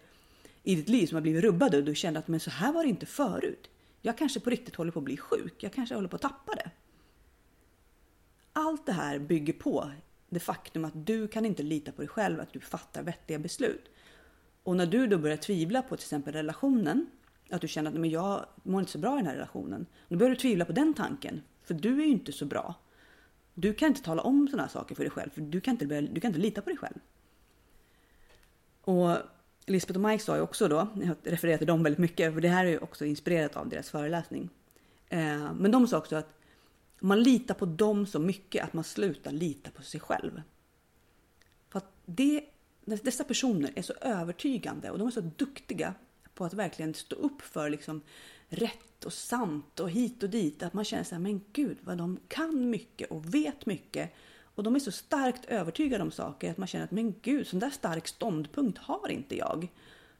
i 0.62 0.74
ditt 0.74 0.88
liv 0.88 1.06
som 1.06 1.16
har 1.16 1.22
blivit 1.22 1.44
rubbade 1.44 1.76
och 1.76 1.84
du 1.84 1.94
känner 1.94 2.18
att 2.20 2.28
men 2.28 2.40
så 2.40 2.50
här 2.50 2.72
var 2.72 2.82
det 2.82 2.88
inte 2.88 3.06
förut. 3.06 3.70
Jag 4.02 4.18
kanske 4.18 4.40
på 4.40 4.50
riktigt 4.50 4.76
håller 4.76 4.92
på 4.92 4.98
att 4.98 5.04
bli 5.04 5.16
sjuk. 5.16 5.62
Jag 5.62 5.72
kanske 5.72 5.94
håller 5.94 6.08
på 6.08 6.16
att 6.16 6.22
tappa 6.22 6.54
det. 6.54 6.70
Allt 8.52 8.86
det 8.86 8.92
här 8.92 9.18
bygger 9.18 9.52
på 9.52 9.90
det 10.28 10.40
faktum 10.40 10.84
att 10.84 11.06
du 11.06 11.28
kan 11.28 11.44
inte 11.46 11.62
lita 11.62 11.92
på 11.92 12.02
dig 12.02 12.08
själv, 12.08 12.40
att 12.40 12.52
du 12.52 12.60
fattar 12.60 13.02
vettiga 13.02 13.38
beslut. 13.38 13.90
Och 14.62 14.76
när 14.76 14.86
du 14.86 15.06
då 15.06 15.18
börjar 15.18 15.36
tvivla 15.36 15.82
på 15.82 15.96
till 15.96 16.04
exempel 16.04 16.34
relationen, 16.34 17.06
att 17.50 17.60
du 17.60 17.68
känner 17.68 17.90
att 17.90 17.96
men 17.96 18.10
jag 18.10 18.46
mår 18.62 18.80
inte 18.80 18.92
så 18.92 18.98
bra 18.98 19.14
i 19.14 19.16
den 19.16 19.26
här 19.26 19.34
relationen. 19.34 19.86
Då 20.08 20.16
börjar 20.16 20.30
du 20.30 20.36
tvivla 20.36 20.64
på 20.64 20.72
den 20.72 20.94
tanken, 20.94 21.42
för 21.62 21.74
du 21.74 22.00
är 22.00 22.04
ju 22.04 22.12
inte 22.12 22.32
så 22.32 22.46
bra. 22.46 22.74
Du 23.54 23.74
kan 23.74 23.88
inte 23.88 24.02
tala 24.02 24.22
om 24.22 24.48
sådana 24.48 24.62
här 24.62 24.70
saker 24.70 24.94
för 24.94 25.04
dig 25.04 25.10
själv, 25.10 25.30
för 25.30 25.40
du 25.40 25.60
kan 25.60 25.74
inte, 25.74 26.00
du 26.00 26.20
kan 26.20 26.28
inte 26.28 26.40
lita 26.40 26.62
på 26.62 26.70
dig 26.70 26.78
själv. 26.78 26.98
Och 28.80 29.16
Lisbeth 29.66 29.98
och 29.98 30.10
Mike 30.10 30.24
sa 30.24 30.36
ju 30.36 30.42
också 30.42 30.68
då, 30.68 30.88
jag 31.02 31.16
refererar 31.22 31.58
till 31.58 31.66
dem 31.66 31.82
väldigt 31.82 31.98
mycket, 31.98 32.34
för 32.34 32.40
det 32.40 32.48
här 32.48 32.64
är 32.64 32.70
ju 32.70 32.78
också 32.78 33.04
inspirerat 33.04 33.56
av 33.56 33.68
deras 33.68 33.90
föreläsning. 33.90 34.50
Eh, 35.08 35.52
men 35.54 35.70
de 35.70 35.86
sa 35.86 35.98
också 35.98 36.16
att 36.16 36.37
man 37.00 37.22
litar 37.22 37.54
på 37.54 37.66
dem 37.66 38.06
så 38.06 38.18
mycket 38.18 38.64
att 38.64 38.72
man 38.72 38.84
slutar 38.84 39.32
lita 39.32 39.70
på 39.70 39.82
sig 39.82 40.00
själv. 40.00 40.42
För 41.68 41.78
att 41.78 41.92
det, 42.06 42.44
dessa 42.84 43.24
personer 43.24 43.72
är 43.74 43.82
så 43.82 43.92
övertygande 43.92 44.90
och 44.90 44.98
de 44.98 45.06
är 45.06 45.12
så 45.12 45.20
duktiga 45.20 45.94
på 46.34 46.44
att 46.44 46.54
verkligen 46.54 46.94
stå 46.94 47.16
upp 47.16 47.42
för 47.42 47.70
liksom 47.70 48.02
rätt 48.48 49.04
och 49.04 49.12
sant 49.12 49.80
och 49.80 49.90
hit 49.90 50.22
och 50.22 50.30
dit. 50.30 50.62
Att 50.62 50.74
man 50.74 50.84
känner 50.84 51.04
så 51.04 51.14
här, 51.14 51.22
men 51.22 51.40
gud 51.52 51.78
vad 51.80 51.98
de 51.98 52.18
kan 52.28 52.70
mycket 52.70 53.10
och 53.10 53.34
vet 53.34 53.66
mycket. 53.66 54.14
Och 54.40 54.62
de 54.62 54.74
är 54.74 54.80
så 54.80 54.92
starkt 54.92 55.44
övertygade 55.44 56.02
om 56.02 56.10
saker 56.10 56.50
att 56.50 56.58
man 56.58 56.68
känner 56.68 56.84
att 56.84 56.90
men 56.90 57.14
gud, 57.22 57.46
sån 57.46 57.60
där 57.60 57.70
stark 57.70 58.08
ståndpunkt 58.08 58.78
har 58.78 59.08
inte 59.08 59.36
jag. 59.36 59.68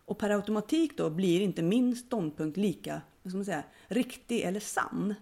Och 0.05 0.19
per 0.19 0.31
automatik 0.31 0.97
då 0.97 1.11
blir 1.11 1.41
inte 1.41 1.62
min 1.62 1.97
ståndpunkt 1.97 2.57
lika, 2.57 3.01
vad 3.23 3.31
ska 3.31 3.37
man 3.37 3.45
säga, 3.45 3.64
riktig 3.88 4.41
eller 4.41 4.61
sann. 4.61 5.14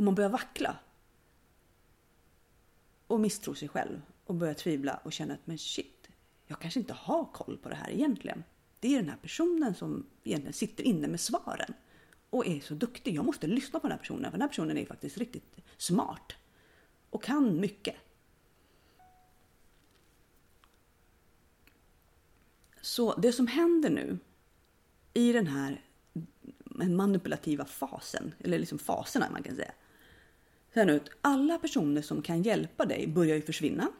Och 0.00 0.04
man 0.04 0.14
börjar 0.14 0.30
vackla. 0.30 0.76
Och 3.06 3.20
misstro 3.20 3.54
sig 3.54 3.68
själv 3.68 4.02
och 4.24 4.34
börjar 4.34 4.54
tvivla 4.54 5.00
och 5.04 5.12
känna 5.12 5.34
att 5.34 5.46
men 5.46 5.58
shit, 5.58 6.08
jag 6.46 6.60
kanske 6.60 6.80
inte 6.80 6.92
har 6.92 7.24
koll 7.24 7.58
på 7.58 7.68
det 7.68 7.74
här 7.74 7.90
egentligen. 7.90 8.44
Det 8.78 8.94
är 8.94 8.96
den 8.96 9.08
här 9.08 9.16
personen 9.16 9.74
som 9.74 10.06
egentligen 10.24 10.52
sitter 10.52 10.84
inne 10.84 11.08
med 11.08 11.20
svaren 11.20 11.74
och 12.30 12.46
är 12.46 12.60
så 12.60 12.74
duktig. 12.74 13.14
Jag 13.14 13.24
måste 13.24 13.46
lyssna 13.46 13.80
på 13.80 13.86
den 13.86 13.92
här 13.92 13.98
personen, 13.98 14.24
för 14.24 14.30
den 14.30 14.40
här 14.40 14.48
personen 14.48 14.78
är 14.78 14.86
faktiskt 14.86 15.18
riktigt 15.18 15.56
smart 15.76 16.32
och 17.10 17.22
kan 17.22 17.60
mycket. 17.60 17.96
Så 22.80 23.14
det 23.14 23.32
som 23.32 23.46
händer 23.46 23.90
nu 23.90 24.18
i 25.14 25.32
den 25.32 25.46
här 25.46 25.84
manipulativa 26.74 27.64
fasen, 27.64 28.34
eller 28.38 28.58
liksom 28.58 28.78
faserna 28.78 29.30
man 29.30 29.42
kan 29.42 29.56
säga. 29.56 29.72
Sen 30.74 30.90
ut, 30.90 31.10
alla 31.20 31.58
personer 31.58 32.02
som 32.02 32.22
kan 32.22 32.42
hjälpa 32.42 32.84
dig 32.84 33.06
börjar 33.06 33.36
ju 33.36 33.42
försvinna. 33.42 33.92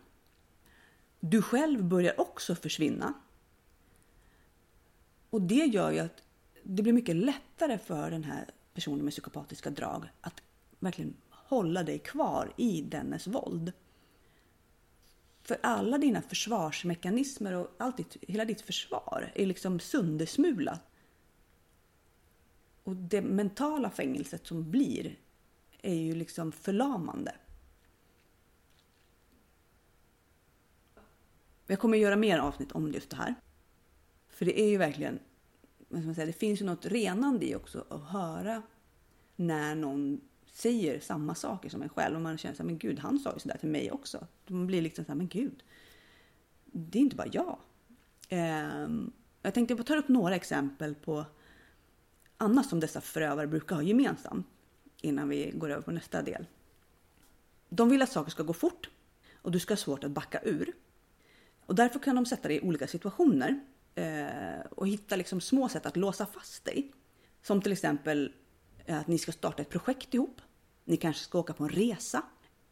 Du 1.21 1.43
själv 1.43 1.85
börjar 1.85 2.21
också 2.21 2.55
försvinna. 2.55 3.15
Och 5.31 5.43
det 5.43 5.55
gör 5.55 5.91
ju 5.91 5.99
att 5.99 6.23
det 6.63 6.83
blir 6.83 6.93
mycket 6.93 7.17
lättare 7.17 7.79
för 7.79 8.11
den 8.11 8.25
här 8.25 8.51
personen 8.75 9.05
med 9.05 9.13
psykopatiska 9.13 9.71
drag 9.71 10.09
att 10.21 10.43
verkligen 10.79 11.15
hålla 11.31 11.83
dig 11.83 11.99
kvar 11.99 12.53
i 12.57 12.83
dennes 12.83 13.27
våld. 13.27 13.73
För 15.43 15.59
alla 15.63 15.99
dina 15.99 16.23
försvarsmekanismer 16.23 17.53
och 17.55 17.71
allt 17.79 17.97
ditt, 17.97 18.17
hela 18.21 18.45
ditt 18.45 18.61
försvar 18.61 19.33
är 19.35 19.47
liksom 19.47 19.81
söndersmulat. 19.81 20.83
Och 22.85 22.97
det 22.97 23.23
mentala 23.23 23.91
fängelset 23.91 24.47
som 24.47 24.71
blir 24.71 25.17
är 25.83 25.95
ju 25.95 26.15
liksom 26.15 26.53
förlamande. 26.53 27.35
Jag 31.67 31.79
kommer 31.79 31.99
göra 31.99 32.17
mer 32.17 32.39
avsnitt 32.39 32.73
om 32.73 32.93
just 32.93 33.11
det 33.11 33.17
här. 33.17 33.35
För 34.29 34.45
det 34.45 34.61
är 34.61 34.69
ju 34.69 34.79
verkligen, 34.79 35.19
vad 35.89 36.05
man 36.05 36.15
säga, 36.15 36.27
det 36.27 36.33
finns 36.33 36.61
ju 36.61 36.65
något 36.65 36.87
renande 36.87 37.47
i 37.47 37.55
också 37.55 37.85
att 37.91 38.03
höra 38.03 38.63
när 39.37 39.75
någon 39.75 40.21
säger 40.53 41.01
samma 41.01 41.35
saker 41.35 41.69
som 41.69 41.83
en 41.83 41.89
själv 41.89 42.17
och 42.17 42.23
man 42.23 42.39
känner 42.39 42.57
så 42.57 42.63
här, 42.63 42.67
men 42.67 42.79
gud, 42.79 42.99
han 42.99 43.19
sa 43.19 43.33
ju 43.33 43.39
sådär 43.39 43.59
till 43.59 43.69
mig 43.69 43.91
också. 43.91 44.27
Man 44.47 44.67
blir 44.67 44.83
liksom 44.83 45.05
så 45.05 45.13
här, 45.13 45.17
men 45.17 45.29
gud, 45.29 45.63
det 46.65 46.99
är 46.99 47.03
inte 47.03 47.17
bara 47.17 47.29
jag. 47.33 47.59
Ehm, 48.29 49.13
jag 49.43 49.55
tänkte 49.55 49.75
jag 49.75 49.87
ta 49.87 49.97
upp 49.97 50.09
några 50.09 50.35
exempel 50.37 50.95
på 50.95 51.25
annat 52.37 52.69
som 52.69 52.81
dessa 52.81 53.01
förövare 53.01 53.47
brukar 53.47 53.77
ha 53.77 53.83
gemensamt 53.83 54.47
innan 55.01 55.29
vi 55.29 55.51
går 55.55 55.71
över 55.71 55.83
på 55.83 55.91
nästa 55.91 56.23
del. 56.23 56.47
De 57.69 57.89
vill 57.89 58.03
att 58.03 58.13
saker 58.13 58.31
ska 58.31 58.43
gå 58.43 58.53
fort 58.53 58.91
och 59.43 59.51
du 59.51 59.59
ska 59.59 59.73
ha 59.73 59.77
svårt 59.77 60.05
att 60.05 60.11
backa 60.11 60.41
ur. 60.45 60.73
Och 61.67 61.75
därför 61.75 61.99
kan 61.99 62.17
de 62.17 62.27
sätta 62.27 62.49
dig 62.49 62.57
i 62.57 62.61
olika 62.61 62.87
situationer 62.87 63.61
eh, 63.95 64.61
och 64.71 64.89
hitta 64.89 65.17
liksom 65.17 65.41
små 65.41 65.69
sätt 65.69 65.87
att 65.87 65.97
låsa 65.97 66.27
fast 66.27 66.65
dig. 66.65 66.93
Som 67.43 67.63
till 67.63 67.73
exempel 67.73 68.33
eh, 68.87 68.99
att 68.99 69.07
ni 69.07 69.19
ska 69.19 69.33
starta 69.33 69.63
ett 69.63 69.71
projekt 69.71 70.15
ihop. 70.15 70.41
Ni 70.85 70.97
kanske 70.97 71.25
ska 71.25 71.39
åka 71.39 71.53
på 71.53 71.65
en 71.65 71.71
resa. 71.71 72.23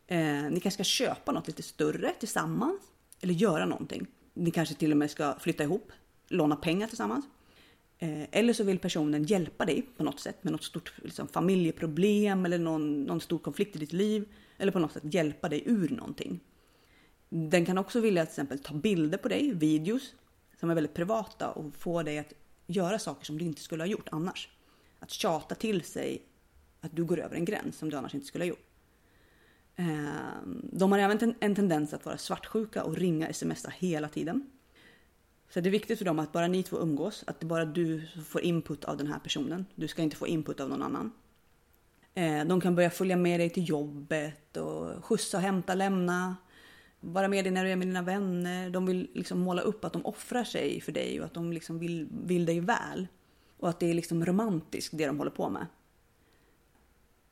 Eh, 0.07 0.43
ni 0.43 0.61
kanske 0.61 0.71
ska 0.71 0.85
köpa 0.85 1.33
något 1.33 1.47
lite 1.47 1.62
större 1.62 2.12
tillsammans. 2.19 2.81
Eller 3.21 3.35
göra 3.35 3.67
någonting. 3.67 4.07
Ni 4.35 4.51
kanske 4.51 4.75
till 4.75 4.91
och 4.91 4.97
med 4.97 5.11
ska 5.11 5.38
flytta 5.38 5.62
ihop, 5.62 5.93
låna 6.29 6.57
pengar 6.57 6.87
tillsammans. 6.87 7.25
Eh, 7.98 8.22
eller 8.30 8.52
så 8.52 8.64
vill 8.64 8.78
personen 8.78 9.24
hjälpa 9.24 9.64
dig 9.64 9.82
på 9.96 10.04
något 10.04 10.20
sätt 10.20 10.44
med 10.44 10.52
något 10.52 10.64
stort 10.64 10.92
liksom, 11.04 11.28
familjeproblem 11.28 12.44
eller 12.44 12.58
någon, 12.58 13.02
någon 13.02 13.20
stor 13.20 13.38
konflikt 13.38 13.76
i 13.76 13.78
ditt 13.78 13.92
liv. 13.92 14.24
Eller 14.58 14.72
på 14.72 14.78
något 14.78 14.92
sätt 14.92 15.14
hjälpa 15.14 15.48
dig 15.48 15.62
ur 15.66 15.88
någonting. 15.88 16.40
Den 17.28 17.66
kan 17.66 17.78
också 17.78 18.00
vilja 18.00 18.26
till 18.26 18.30
exempel 18.30 18.58
ta 18.58 18.74
bilder 18.74 19.18
på 19.18 19.28
dig, 19.28 19.54
videos 19.54 20.14
som 20.61 20.70
är 20.70 20.74
väldigt 20.74 20.94
privata 20.94 21.50
och 21.50 21.74
få 21.74 22.02
dig 22.02 22.18
att 22.18 22.32
göra 22.66 22.98
saker 22.98 23.24
som 23.24 23.38
du 23.38 23.44
inte 23.44 23.61
skulle 23.61 23.82
ha 23.82 23.88
gjort 23.88 24.08
annars. 24.12 24.48
Att 24.98 25.11
tjata 25.11 25.54
till 25.54 25.82
sig 25.82 26.22
att 26.80 26.96
du 26.96 27.04
går 27.04 27.20
över 27.20 27.37
en 27.37 27.44
gräns 27.44 27.78
som 27.78 27.90
du 27.90 27.96
annars 27.96 28.14
inte 28.14 28.26
skulle 28.26 28.44
ha 28.44 28.48
gjort. 28.48 28.68
Eh, 29.76 29.87
de 30.72 30.92
har 30.92 30.98
även 30.98 31.34
en 31.40 31.54
tendens 31.54 31.94
att 31.94 32.04
vara 32.04 32.18
svartsjuka 32.18 32.84
och 32.84 32.96
ringa 32.96 33.32
smsa 33.32 33.72
hela 33.78 34.08
tiden. 34.08 34.50
Så 35.50 35.61
det 35.61 35.68
är 35.68 35.70
viktigt 35.70 35.98
för 35.98 36.04
dem 36.04 36.18
att 36.18 36.32
bara 36.32 36.48
ni 36.48 36.62
två 36.62 36.78
umgås, 36.78 37.24
att 37.26 37.40
det 37.40 37.46
bara 37.46 37.64
du 37.64 38.02
får 38.26 38.40
input 38.40 38.84
av 38.84 38.96
den 38.96 39.06
här 39.06 39.18
personen. 39.18 39.66
Du 39.74 39.88
ska 39.88 40.02
inte 40.02 40.16
få 40.16 40.26
input 40.26 40.61
av 40.61 40.68
någon 40.68 40.82
annan. 40.82 41.12
Eh, 42.14 42.44
de 42.44 42.61
kan 42.61 42.74
börja 42.74 42.90
följa 42.90 43.16
med 43.16 43.40
dig 43.40 43.50
till 43.50 43.68
jobbet 43.68 44.56
och 44.56 45.04
skjutsa, 45.04 45.38
hämta, 45.38 45.74
lämna. 45.74 46.37
Vara 47.00 47.28
med 47.28 47.44
dig 47.44 47.52
när 47.52 47.64
du 47.64 47.70
är 47.70 47.76
med 47.76 47.88
dina 47.88 48.02
vänner. 48.02 48.70
De 48.70 48.87
vill 48.87 49.11
liksom 49.14 49.38
måla 49.38 49.62
upp 49.62 49.84
att 49.84 49.92
de 49.92 50.06
offrar 50.06 50.44
sig 50.44 50.80
för 50.80 50.92
dig 50.92 51.20
och 51.20 51.26
att 51.26 51.34
de 51.34 51.52
liksom 51.52 51.78
vill, 51.78 52.08
vill 52.24 52.46
dig 52.46 52.61
väl. 52.61 53.06
Och 53.56 53.68
att 53.68 53.80
det 53.80 53.90
är 53.90 53.94
liksom 53.94 54.24
romantiskt 54.24 54.98
det 54.98 55.06
de 55.06 55.18
håller 55.18 55.30
på 55.30 55.48
med. 55.48 55.66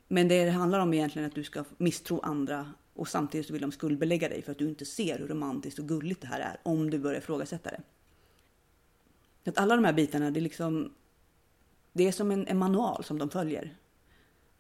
Men 0.09 0.29
det 0.29 0.45
det 0.45 0.51
handlar 0.51 0.81
om 0.81 0.95
egentligen 0.95 1.25
är 1.25 1.29
att 1.29 1.35
du 1.35 1.45
ska 1.45 1.65
misstro 1.79 2.21
andra 2.21 2.73
och 2.95 3.09
samtidigt 3.09 3.47
så 3.47 3.53
vill 3.53 3.63
de 3.63 3.73
skuldbelägga 3.73 4.29
dig 4.29 4.43
för 4.43 4.53
att 4.53 4.59
du 4.59 4.69
inte 4.69 4.85
ser 4.85 5.19
hur 5.19 5.29
romantiskt 5.29 5.79
och 5.79 5.89
gulligt 5.89 6.21
det 6.21 6.27
här 6.27 6.41
är 6.41 6.57
om 6.63 6.91
du 6.91 6.99
börjar 6.99 7.19
ifrågasätta 7.19 7.71
det. 7.71 7.81
Att 9.47 9.59
alla 9.59 9.77
de 9.77 9.85
här 9.85 9.93
bitarna, 9.93 10.31
det 10.31 10.41
är 10.41 10.43
liksom 10.43 10.93
det 11.93 12.09
är 12.09 12.13
som 12.13 12.31
en, 12.31 12.47
en 12.47 12.59
manual 12.59 13.05
som 13.05 13.19
de 13.19 13.31
följer. 13.31 13.77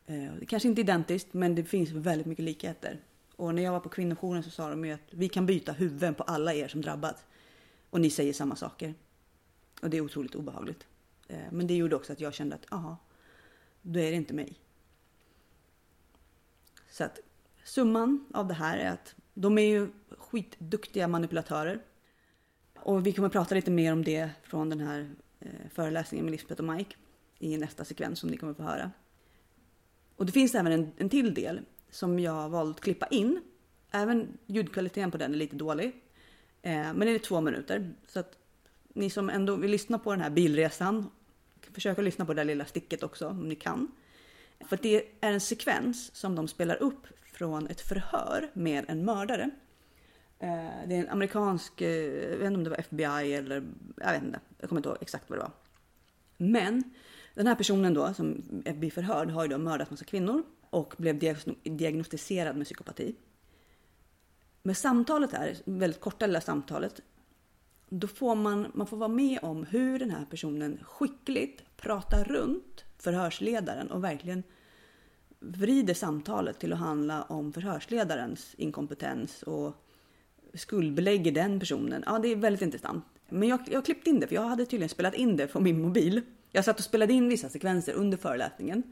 Eh, 0.06 0.46
kanske 0.48 0.68
inte 0.68 0.80
identiskt, 0.80 1.34
men 1.34 1.54
det 1.54 1.64
finns 1.64 1.90
väldigt 1.90 2.26
mycket 2.26 2.44
likheter. 2.44 3.00
Och 3.36 3.54
när 3.54 3.62
jag 3.62 3.72
var 3.72 3.80
på 3.80 3.88
kvinnojouren 3.88 4.42
så 4.42 4.50
sa 4.50 4.70
de 4.70 4.84
ju 4.84 4.92
att 4.92 5.00
vi 5.10 5.28
kan 5.28 5.46
byta 5.46 5.72
huvuden 5.72 6.14
på 6.14 6.22
alla 6.22 6.54
er 6.54 6.68
som 6.68 6.80
drabbats. 6.80 7.24
Och 7.90 8.00
ni 8.00 8.10
säger 8.10 8.32
samma 8.32 8.56
saker. 8.56 8.94
Och 9.82 9.90
det 9.90 9.96
är 9.96 10.00
otroligt 10.00 10.34
obehagligt. 10.34 10.86
Eh, 11.28 11.38
men 11.52 11.66
det 11.66 11.74
gjorde 11.74 11.96
också 11.96 12.12
att 12.12 12.20
jag 12.20 12.34
kände 12.34 12.54
att, 12.54 12.66
jaha, 12.70 12.96
då 13.82 14.00
är 14.00 14.10
det 14.10 14.16
inte 14.16 14.34
mig. 14.34 14.60
Så 16.90 17.04
att 17.04 17.18
summan 17.64 18.26
av 18.34 18.48
det 18.48 18.54
här 18.54 18.78
är 18.78 18.90
att 18.90 19.14
de 19.34 19.58
är 19.58 19.66
ju 19.66 19.88
skitduktiga 20.18 21.08
manipulatörer. 21.08 21.80
Och 22.86 23.06
vi 23.06 23.12
kommer 23.12 23.28
prata 23.28 23.54
lite 23.54 23.70
mer 23.70 23.92
om 23.92 24.04
det 24.04 24.30
från 24.42 24.70
den 24.70 24.80
här 24.80 25.10
eh, 25.40 25.50
föreläsningen 25.74 26.24
med 26.24 26.32
Lisbeth 26.32 26.60
och 26.60 26.76
Mike 26.76 26.96
i 27.38 27.56
nästa 27.56 27.84
sekvens 27.84 28.18
som 28.18 28.30
ni 28.30 28.36
kommer 28.36 28.54
få 28.54 28.62
höra. 28.62 28.90
Och 30.16 30.26
det 30.26 30.32
finns 30.32 30.54
även 30.54 30.72
en, 30.72 30.92
en 30.96 31.08
till 31.08 31.34
del 31.34 31.60
som 31.90 32.18
jag 32.18 32.48
valt 32.48 32.76
att 32.76 32.82
klippa 32.82 33.06
in. 33.06 33.40
Även 33.90 34.38
ljudkvaliteten 34.46 35.10
på 35.10 35.18
den 35.18 35.34
är 35.34 35.38
lite 35.38 35.56
dålig. 35.56 35.86
Eh, 36.62 36.72
men 36.72 37.00
den 37.00 37.08
är 37.08 37.18
två 37.18 37.40
minuter. 37.40 37.94
Så 38.08 38.20
att 38.20 38.38
ni 38.88 39.10
som 39.10 39.30
ändå 39.30 39.56
vill 39.56 39.70
lyssna 39.70 39.98
på 39.98 40.10
den 40.10 40.20
här 40.20 40.30
bilresan, 40.30 41.10
försök 41.72 41.98
att 41.98 42.04
lyssna 42.04 42.26
på 42.26 42.34
det 42.34 42.40
där 42.40 42.46
lilla 42.46 42.64
sticket 42.64 43.02
också 43.02 43.28
om 43.28 43.48
ni 43.48 43.54
kan. 43.54 43.92
För 44.68 44.78
det 44.82 44.96
är 44.96 45.32
en 45.32 45.40
sekvens 45.40 46.14
som 46.14 46.34
de 46.34 46.48
spelar 46.48 46.82
upp 46.82 47.06
från 47.32 47.66
ett 47.66 47.80
förhör 47.80 48.50
med 48.52 48.84
en 48.88 49.04
mördare. 49.04 49.50
Eh, 50.38 50.48
det 50.86 50.94
är 50.94 51.00
en 51.00 51.08
amerikansk, 51.08 51.80
eh, 51.80 51.88
jag 52.30 52.38
vet 52.38 52.46
inte 52.46 52.56
om 52.56 52.64
det 52.64 52.70
var 52.70 52.80
FBI 52.80 53.34
eller 53.34 53.64
jag 53.96 54.12
vet 54.12 54.22
inte, 54.22 54.40
jag 54.58 54.68
kommer 54.68 54.78
inte 54.78 54.88
ihåg 54.88 54.98
exakt 55.00 55.30
vad 55.30 55.38
det 55.38 55.42
var. 55.42 55.52
Men 56.36 56.82
den 57.34 57.46
här 57.46 57.54
personen 57.54 57.94
då 57.94 58.14
som 58.14 58.42
blir 58.64 58.90
förhörd 58.90 59.30
har 59.30 59.42
ju 59.42 59.48
då 59.48 59.58
mördat 59.58 59.90
massa 59.90 60.04
kvinnor 60.04 60.42
och 60.70 60.94
blev 60.98 61.18
diagnostiserad 61.62 62.56
med 62.56 62.66
psykopati. 62.66 63.14
Med 64.62 64.76
samtalet 64.76 65.32
här, 65.32 65.56
väldigt 65.64 66.00
korta 66.00 66.26
lilla 66.26 66.40
samtalet, 66.40 67.00
då 67.88 68.08
får 68.08 68.34
man, 68.34 68.66
man 68.74 68.86
får 68.86 68.96
vara 68.96 69.08
med 69.08 69.38
om 69.42 69.64
hur 69.64 69.98
den 69.98 70.10
här 70.10 70.24
personen 70.24 70.78
skickligt 70.82 71.76
pratar 71.76 72.24
runt 72.24 72.84
förhörsledaren 72.98 73.90
och 73.90 74.04
verkligen 74.04 74.42
vrider 75.38 75.94
samtalet 75.94 76.58
till 76.58 76.72
att 76.72 76.78
handla 76.78 77.22
om 77.22 77.52
förhörsledarens 77.52 78.54
inkompetens 78.58 79.42
och 79.42 79.85
skuldbelägger 80.56 81.32
den 81.32 81.60
personen. 81.60 82.02
Ja, 82.06 82.18
det 82.18 82.28
är 82.28 82.36
väldigt 82.36 82.62
intressant. 82.62 83.04
Men 83.28 83.48
jag, 83.48 83.60
jag 83.70 83.84
klippte 83.84 84.10
in 84.10 84.20
det, 84.20 84.26
för 84.26 84.34
jag 84.34 84.42
hade 84.42 84.66
tydligen 84.66 84.88
spelat 84.88 85.14
in 85.14 85.36
det 85.36 85.46
på 85.46 85.60
min 85.60 85.80
mobil. 85.82 86.22
Jag 86.50 86.64
satt 86.64 86.78
och 86.78 86.84
spelade 86.84 87.12
in 87.12 87.28
vissa 87.28 87.48
sekvenser 87.48 87.92
under 87.92 88.16
föreläsningen. 88.16 88.82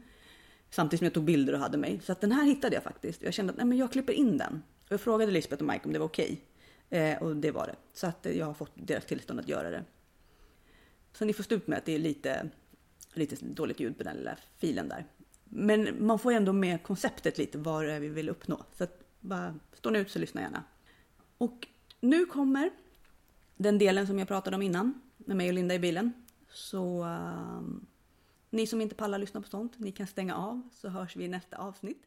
Samtidigt 0.69 0.99
som 0.99 1.05
jag 1.05 1.13
tog 1.13 1.23
bilder 1.23 1.53
och 1.53 1.59
hade 1.59 1.77
mig. 1.77 1.99
Så 2.03 2.11
att 2.11 2.21
den 2.21 2.31
här 2.31 2.45
hittade 2.45 2.75
jag 2.75 2.83
faktiskt. 2.83 3.21
Jag 3.21 3.33
kände 3.33 3.51
att 3.51 3.57
nej, 3.57 3.65
men 3.65 3.77
jag 3.77 3.91
klipper 3.91 4.13
in 4.13 4.37
den. 4.37 4.63
Och 4.85 4.91
jag 4.91 5.01
frågade 5.01 5.31
Lisbeth 5.31 5.63
och 5.63 5.67
Mike 5.67 5.85
om 5.85 5.93
det 5.93 5.99
var 5.99 6.05
okej. 6.05 6.41
Okay. 6.89 6.99
Eh, 6.99 7.21
och 7.23 7.35
det 7.35 7.51
var 7.51 7.67
det. 7.67 7.75
Så 7.93 8.07
att 8.07 8.27
jag 8.35 8.45
har 8.45 8.53
fått 8.53 8.71
deras 8.73 9.05
tillstånd 9.05 9.39
att 9.39 9.49
göra 9.49 9.69
det. 9.69 9.83
Så 11.13 11.25
ni 11.25 11.33
får 11.33 11.43
stå 11.43 11.55
ut 11.55 11.67
med 11.67 11.77
att 11.77 11.85
det 11.85 11.95
är 11.95 11.99
lite, 11.99 12.49
lite 13.13 13.45
dåligt 13.45 13.79
ljud 13.79 13.97
på 13.97 14.03
den 14.03 14.17
lilla 14.17 14.37
filen 14.57 14.89
där. 14.89 15.05
Men 15.43 16.05
man 16.05 16.19
får 16.19 16.31
ändå 16.31 16.53
med 16.53 16.83
konceptet 16.83 17.37
lite, 17.37 17.57
vad 17.57 17.85
det 17.85 17.93
är 17.93 17.99
vi 17.99 18.07
vill 18.07 18.29
uppnå. 18.29 18.63
Så 18.77 18.83
att 18.83 18.99
bara 19.19 19.55
står 19.73 19.91
ni 19.91 19.99
ut 19.99 20.11
så 20.11 20.19
lyssna 20.19 20.41
gärna. 20.41 20.63
Och 21.45 21.67
nu 21.99 22.25
kommer 22.25 22.69
den 23.55 23.77
delen 23.77 24.07
som 24.07 24.19
jag 24.19 24.27
pratade 24.27 24.55
om 24.55 24.61
innan 24.61 25.01
med 25.17 25.37
mig 25.37 25.47
och 25.47 25.53
Linda 25.53 25.75
i 25.75 25.79
bilen. 25.79 26.13
Så 26.49 27.03
uh, 27.03 27.61
ni 28.49 28.67
som 28.67 28.81
inte 28.81 28.95
pallar 28.95 29.17
lyssna 29.17 29.41
på 29.41 29.47
sånt, 29.47 29.79
ni 29.79 29.91
kan 29.91 30.07
stänga 30.07 30.35
av 30.35 30.69
så 30.73 30.89
hörs 30.89 31.15
vi 31.15 31.25
i 31.25 31.27
nästa 31.27 31.57
avsnitt 31.57 32.03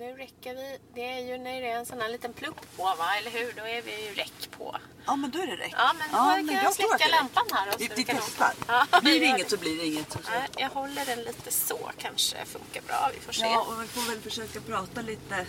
nu 0.00 0.16
räcker 0.16 0.54
vi. 0.54 0.78
Det 0.94 1.04
är 1.12 1.20
ju 1.20 1.38
när 1.38 1.60
det 1.60 1.70
är 1.70 1.76
en 1.76 1.86
sån 1.86 2.00
här 2.00 2.08
liten 2.08 2.32
plupp 2.32 2.76
på 2.76 2.82
va, 2.82 3.16
eller 3.18 3.30
hur? 3.30 3.52
Då 3.56 3.62
är 3.62 3.82
vi 3.82 4.06
ju 4.06 4.14
räck 4.14 4.50
på. 4.58 4.76
Ja 5.06 5.16
men 5.16 5.30
då 5.30 5.38
är 5.38 5.46
det 5.46 5.56
räck. 5.56 5.74
Ja 5.76 5.92
men 5.98 6.08
ja, 6.12 6.32
kan 6.36 6.54
jag, 6.54 6.64
jag 6.64 6.74
släcka 6.74 7.08
lampan 7.08 7.44
här. 7.52 7.68
Och 7.68 7.72
så 7.72 7.78
vi, 7.78 7.90
vi 7.96 8.04
testar. 8.04 8.52
Ja, 8.68 9.00
blir 9.02 9.20
det 9.20 9.26
inget 9.26 9.50
så 9.50 9.56
blir 9.56 9.76
det 9.76 9.86
inget. 9.86 10.16
Ja, 10.24 10.42
jag 10.56 10.68
håller 10.68 11.04
den 11.06 11.22
lite 11.22 11.52
så 11.52 11.90
kanske 11.98 12.36
funkar 12.44 12.82
bra. 12.82 13.10
Vi 13.14 13.20
får 13.20 13.32
se. 13.32 13.42
Ja 13.46 13.60
och 13.60 13.82
vi 13.82 13.86
får 13.86 14.10
väl 14.10 14.20
försöka 14.20 14.60
prata 14.60 15.02
lite 15.02 15.46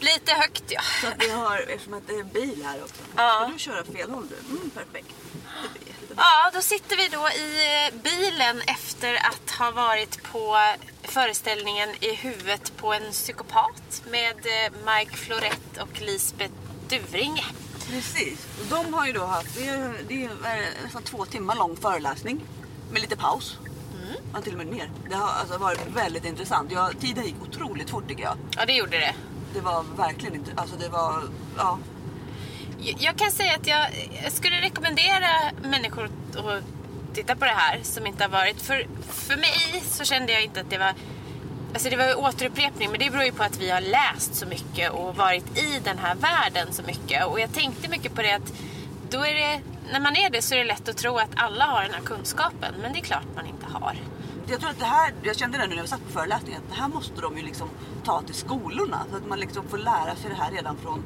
Lite 0.00 0.32
högt 0.32 0.64
ja. 0.68 0.80
Så 1.00 1.06
att 1.06 1.22
vi 1.22 1.30
har, 1.30 1.58
eftersom 1.58 1.94
att 1.94 2.06
det 2.06 2.14
är 2.14 2.20
en 2.20 2.28
bil 2.28 2.64
här 2.64 2.82
också. 2.82 3.02
Ja. 3.16 3.40
Ska 3.42 3.52
du 3.52 3.58
köra 3.58 3.84
fel 3.84 4.10
håll 4.10 4.28
du? 4.28 4.56
Mm, 4.56 4.70
perfekt. 4.70 5.14
Ja, 6.16 6.50
då 6.54 6.60
sitter 6.60 6.96
vi 6.96 7.08
då 7.08 7.28
i 7.28 7.86
eh, 7.86 8.00
bilen 8.02 8.60
efter 8.60 9.14
att 9.14 9.50
ha 9.50 9.70
varit 9.70 10.22
på 10.22 10.58
föreställningen 11.02 11.88
I 12.00 12.14
huvudet 12.14 12.76
på 12.76 12.92
en 12.92 13.12
psykopat 13.12 13.77
med 14.10 14.36
eh, 14.36 14.72
Mike 14.86 15.16
Florett 15.16 15.78
och 15.80 16.00
Lisbeth 16.00 16.54
Duvringe. 16.88 17.44
Precis. 17.90 18.46
Och 18.60 18.66
de 18.66 18.94
har 18.94 19.06
ju 19.06 19.12
då 19.12 19.24
haft, 19.24 19.54
det 19.54 19.68
är, 19.68 19.94
det 20.08 20.24
är 20.24 20.30
nästan 20.84 21.02
två 21.02 21.24
timmar 21.24 21.56
lång 21.56 21.76
föreläsning 21.76 22.40
med 22.90 23.02
lite 23.02 23.16
paus. 23.16 23.58
Mm. 23.94 24.16
Ja, 24.34 24.40
till 24.40 24.52
och 24.52 24.58
med 24.58 24.66
mer. 24.66 24.90
Det 25.08 25.14
har 25.14 25.28
alltså 25.28 25.58
varit 25.58 25.86
väldigt 25.94 26.24
intressant. 26.24 26.72
Ja, 26.72 26.90
tiden 27.00 27.24
gick 27.24 27.42
otroligt 27.42 27.90
fort 27.90 28.08
tycker 28.08 28.22
jag. 28.22 28.36
Ja, 28.56 28.66
det 28.66 28.72
gjorde 28.72 28.98
det. 28.98 29.14
Det 29.54 29.60
var 29.60 29.84
verkligen 29.96 30.34
inte, 30.34 30.52
alltså 30.56 30.76
det 30.76 30.88
var, 30.88 31.22
ja 31.56 31.78
jag 32.80 33.16
kan 33.16 33.30
säga 33.30 33.54
att 33.54 33.66
jag, 33.66 33.86
jag 34.22 34.32
skulle 34.32 34.60
rekommendera 34.60 35.28
människor 35.62 36.04
att 36.04 36.64
titta 37.14 37.36
på 37.36 37.44
det 37.44 37.50
här 37.50 37.80
som 37.82 38.06
inte 38.06 38.24
har 38.24 38.30
varit. 38.30 38.62
För, 38.62 38.86
för 39.08 39.36
mig 39.36 39.82
så 39.86 40.04
kände 40.04 40.32
jag 40.32 40.42
inte 40.42 40.60
att 40.60 40.70
det 40.70 40.78
var 40.78 40.94
Alltså 41.78 41.90
det 41.90 41.96
var 41.96 42.08
ju 42.08 42.14
återupprepning 42.14 42.90
men 42.90 43.00
det 43.00 43.10
beror 43.10 43.24
ju 43.24 43.32
på 43.32 43.42
att 43.42 43.60
vi 43.60 43.70
har 43.70 43.80
läst 43.80 44.34
så 44.34 44.46
mycket 44.46 44.90
och 44.90 45.16
varit 45.16 45.58
i 45.58 45.80
den 45.84 45.98
här 45.98 46.14
världen 46.14 46.72
så 46.72 46.82
mycket. 46.82 47.26
Och 47.26 47.40
jag 47.40 47.52
tänkte 47.52 47.88
mycket 47.88 48.14
på 48.14 48.22
det 48.22 48.32
att 48.32 48.52
då 49.10 49.18
är 49.18 49.34
det, 49.34 49.60
när 49.92 50.00
man 50.00 50.16
är 50.16 50.30
det 50.30 50.42
så 50.42 50.54
är 50.54 50.58
det 50.58 50.64
lätt 50.64 50.88
att 50.88 50.96
tro 50.96 51.16
att 51.16 51.30
alla 51.36 51.64
har 51.64 51.82
den 51.82 51.94
här 51.94 52.00
kunskapen. 52.00 52.74
Men 52.82 52.92
det 52.92 52.98
är 52.98 53.02
klart 53.02 53.26
man 53.34 53.46
inte 53.46 53.66
har. 53.66 53.96
Jag 54.46 54.60
tror 54.60 54.70
att 54.70 54.78
det 54.78 54.84
här, 54.84 55.14
jag 55.22 55.36
kände 55.36 55.58
det 55.58 55.66
nu 55.66 55.74
när 55.74 55.82
jag 55.82 55.88
satt 55.88 56.06
på 56.06 56.12
föreläsningen, 56.12 56.62
att 56.62 56.74
det 56.74 56.80
här 56.80 56.88
måste 56.88 57.20
de 57.20 57.38
ju 57.38 57.44
liksom 57.44 57.68
ta 58.04 58.22
till 58.22 58.34
skolorna. 58.34 59.04
Så 59.10 59.16
att 59.16 59.26
man 59.26 59.40
liksom 59.40 59.68
får 59.68 59.78
lära 59.78 60.16
sig 60.16 60.30
det 60.30 60.36
här 60.36 60.50
redan 60.50 60.76
från 60.76 61.04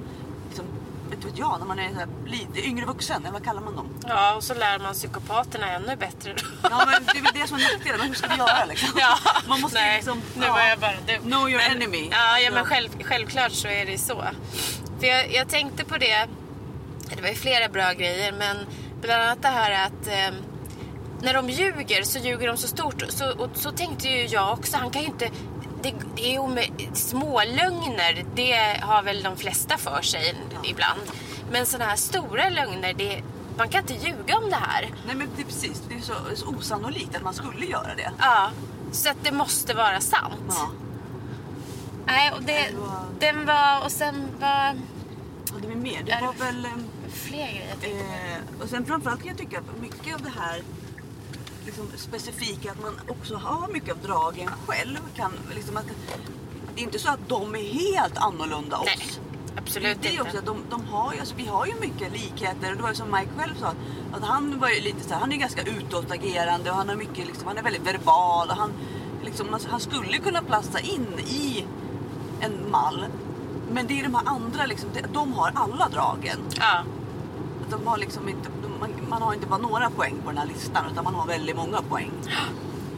liksom, 0.49 0.65
inte 1.15 1.27
vet 1.27 1.39
jag, 1.39 1.59
när 1.59 1.67
man 1.67 1.79
är 1.79 2.07
lite 2.27 2.67
yngre 2.67 2.87
vuxen, 2.87 3.23
eller 3.23 3.33
vad 3.33 3.45
kallar 3.45 3.61
man 3.61 3.77
dem? 3.77 3.89
Ja, 4.09 4.35
och 4.35 4.45
så 4.45 4.55
lär 4.55 4.79
man 4.79 4.95
psykopaterna 4.95 5.69
ännu 5.69 5.97
bättre 5.97 6.35
då. 6.35 6.43
Ja, 6.63 6.87
men 6.87 7.05
det 7.05 7.19
är 7.19 7.23
väl 7.23 7.33
det 7.35 7.49
som 7.49 7.57
är 7.57 7.63
nackdelen, 7.63 7.99
men 7.99 8.09
hur 8.09 8.15
ska 8.15 8.29
vi 8.29 8.37
göra 8.37 8.65
liksom? 8.65 8.89
Ja, 8.99 9.19
man 9.49 9.61
måste 9.61 9.79
nej, 9.79 9.97
liksom... 9.97 10.23
Nu 10.35 10.49
var 10.49 10.63
jag 10.63 10.79
bara 10.79 10.95
du. 11.07 11.19
Know 11.19 11.51
your 11.51 11.63
men, 11.69 11.77
enemy. 11.77 12.09
Ja, 12.11 12.39
ja 12.39 12.51
men 12.51 12.65
själv, 12.65 12.89
självklart 13.03 13.53
så 13.53 13.69
är 13.69 13.87
det 13.87 13.99
så. 13.99 14.25
För 15.01 15.07
jag, 15.07 15.35
jag 15.35 15.49
tänkte 15.49 15.85
på 15.85 15.99
det, 15.99 16.27
det 17.17 17.23
var 17.23 17.29
ju 17.29 17.35
flera 17.35 17.69
bra 17.69 17.93
grejer, 17.93 18.33
men 18.33 18.57
bland 19.01 19.23
annat 19.23 19.43
det 19.43 19.49
här 19.49 19.87
att 19.87 20.07
eh, 20.07 20.39
när 21.23 21.35
de 21.35 21.51
ljuger 21.51 22.03
så 22.03 22.19
ljuger 22.19 22.49
de 22.49 22.57
så 22.57 22.69
stort. 22.69 23.05
Så, 23.09 23.31
och, 23.39 23.51
så 23.55 23.73
tänkte 23.73 24.09
ju 24.09 24.27
jag 24.27 24.53
också, 24.53 24.77
han 24.77 24.91
kan 24.91 25.03
ju 25.03 25.09
inte 25.09 25.31
det, 25.83 25.95
det 26.17 26.37
är 26.37 26.95
små 26.95 27.43
lögner, 27.45 28.25
det 28.35 28.81
har 28.83 29.03
väl 29.03 29.23
de 29.23 29.37
flesta 29.37 29.79
för 29.79 30.03
sig 30.03 30.35
ibland. 30.65 31.01
Men 31.51 31.67
sådana 31.67 31.91
här 31.91 31.97
stora 31.97 32.49
lögner, 32.49 32.95
det, 32.95 33.23
man 33.57 33.69
kan 33.69 33.81
inte 33.81 33.95
ljuga 34.07 34.39
om 34.39 34.51
det 34.51 34.57
här. 34.57 34.91
Nej 35.07 35.17
men 35.17 35.29
det 35.37 35.43
är 35.43 35.47
precis, 35.47 35.83
det 35.89 35.95
är 35.95 36.01
så, 36.01 36.15
så 36.35 36.47
osannolikt 36.47 37.17
att 37.17 37.23
man 37.23 37.35
skulle 37.35 37.67
göra 37.67 37.95
det. 37.95 38.11
Ja, 38.19 38.51
så 38.93 39.11
att 39.11 39.17
det 39.23 39.33
måste 39.33 39.75
vara 39.75 40.01
sant. 40.01 40.43
Ja. 40.49 40.71
Nej, 42.07 42.33
och 42.37 42.43
det, 42.43 42.71
den 43.21 43.47
var, 43.47 43.85
och 43.85 43.91
sen 43.91 44.29
var... 44.41 44.75
Och 45.55 45.61
det 45.61 45.69
var 45.69 45.75
mer, 45.75 46.03
det 46.03 46.19
var 46.23 46.33
väl... 46.33 46.67
Fler 47.13 47.47
grejer 47.47 47.77
eh, 47.83 48.63
Och 48.63 48.69
sen 48.69 48.87
framförallt 48.87 49.21
kan 49.21 49.29
jag 49.29 49.39
tycka 49.39 49.59
att 49.59 49.81
mycket 49.81 50.15
av 50.15 50.23
det 50.23 50.33
här 50.41 50.63
liksom, 51.65 51.87
specifika 51.97 52.71
att 52.71 52.83
man 52.83 53.01
också 53.09 53.37
har 53.37 53.69
mycket 53.69 53.91
av 53.91 53.99
dragen 53.99 54.51
själv. 54.67 54.99
Kan, 55.17 55.33
liksom 55.55 55.77
att, 55.77 55.87
det 56.75 56.81
är 56.81 56.85
inte 56.85 56.99
så 56.99 57.09
att 57.09 57.29
de 57.29 57.55
är 57.55 57.73
helt 57.73 58.17
annorlunda 58.17 58.79
oss. 58.79 58.87
Nej, 58.87 59.09
absolut 59.57 59.99
det 60.03 60.09
är 60.09 60.11
inte. 60.11 60.23
Också, 60.23 60.41
de, 60.45 60.57
de 60.71 60.85
har 60.85 61.13
ju, 61.13 61.21
alltså, 61.21 61.35
vi 61.37 61.47
har 61.47 61.67
ju 61.67 61.75
mycket 61.81 62.13
likheter. 62.13 62.75
Det 62.75 62.83
var 62.83 62.89
ju 62.89 62.95
som 62.95 63.11
Mike 63.11 63.31
själv 63.37 63.55
sa. 63.61 63.75
Att 64.13 64.23
han 64.23 64.59
var 64.59 64.69
ju 64.69 64.81
lite 64.81 65.01
så 65.01 65.15
här, 65.15 65.21
han 65.21 65.33
är 65.33 65.37
ganska 65.37 65.63
utåtagerande 65.63 66.71
och 66.71 66.77
han, 66.77 66.89
har 66.89 66.97
mycket, 66.97 67.27
liksom, 67.27 67.47
han 67.47 67.59
är 67.59 67.63
väldigt 67.63 67.87
verbal. 67.87 68.49
Och 68.49 68.57
han, 68.57 68.73
liksom, 69.25 69.55
alltså, 69.55 69.69
han 69.69 69.81
skulle 69.81 70.19
kunna 70.19 70.43
platsa 70.43 70.81
in 70.81 71.07
i 71.19 71.65
en 72.41 72.71
mall. 72.71 73.05
Men 73.71 73.87
det 73.87 74.01
är 74.01 74.03
de 74.03 74.15
här 74.15 74.23
andra, 74.27 74.67
liksom, 74.67 74.91
de, 75.13 75.33
har 75.33 75.53
alla 75.55 75.89
dragen. 75.89 76.39
Ja. 76.61 76.85
De 77.71 77.87
har 77.87 77.99
liksom 77.99 78.29
inte, 78.29 78.49
man, 78.83 79.09
man 79.09 79.23
har 79.23 79.35
inte 79.35 79.47
bara 79.47 79.59
några 79.59 79.91
poäng 79.91 80.17
på 80.25 80.31
den 80.31 80.39
här 80.39 80.47
listan 80.47 80.85
utan 80.93 81.05
man 81.05 81.15
har 81.15 81.27
väldigt 81.27 81.57
många 81.57 81.83
poäng. 81.83 82.11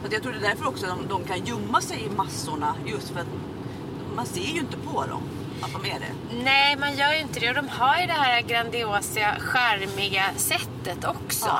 Så 0.03 0.13
jag 0.13 0.21
tror 0.21 0.33
det 0.33 0.39
är 0.39 0.49
därför 0.49 0.67
också 0.67 0.85
de, 0.85 1.07
de 1.07 1.23
kan 1.23 1.45
gömma 1.45 1.81
sig 1.81 2.05
i 2.05 2.09
massorna 2.09 2.75
just 2.85 3.09
för 3.09 3.19
att 3.19 3.27
man 4.15 4.25
ser 4.25 4.41
ju 4.41 4.59
inte 4.59 4.77
på 4.77 5.05
dem 5.05 5.21
att 5.61 5.71
de 5.73 5.85
är 5.85 5.99
det. 5.99 6.43
Nej, 6.43 6.77
man 6.77 6.95
gör 6.95 7.13
ju 7.13 7.19
inte 7.19 7.39
det. 7.39 7.49
Och 7.49 7.55
de 7.55 7.69
har 7.69 7.97
ju 7.97 8.05
det 8.05 8.13
här 8.13 8.41
grandiosa, 8.41 9.35
charmiga 9.39 10.23
sättet 10.35 11.05
också. 11.05 11.45
Ja. 11.45 11.59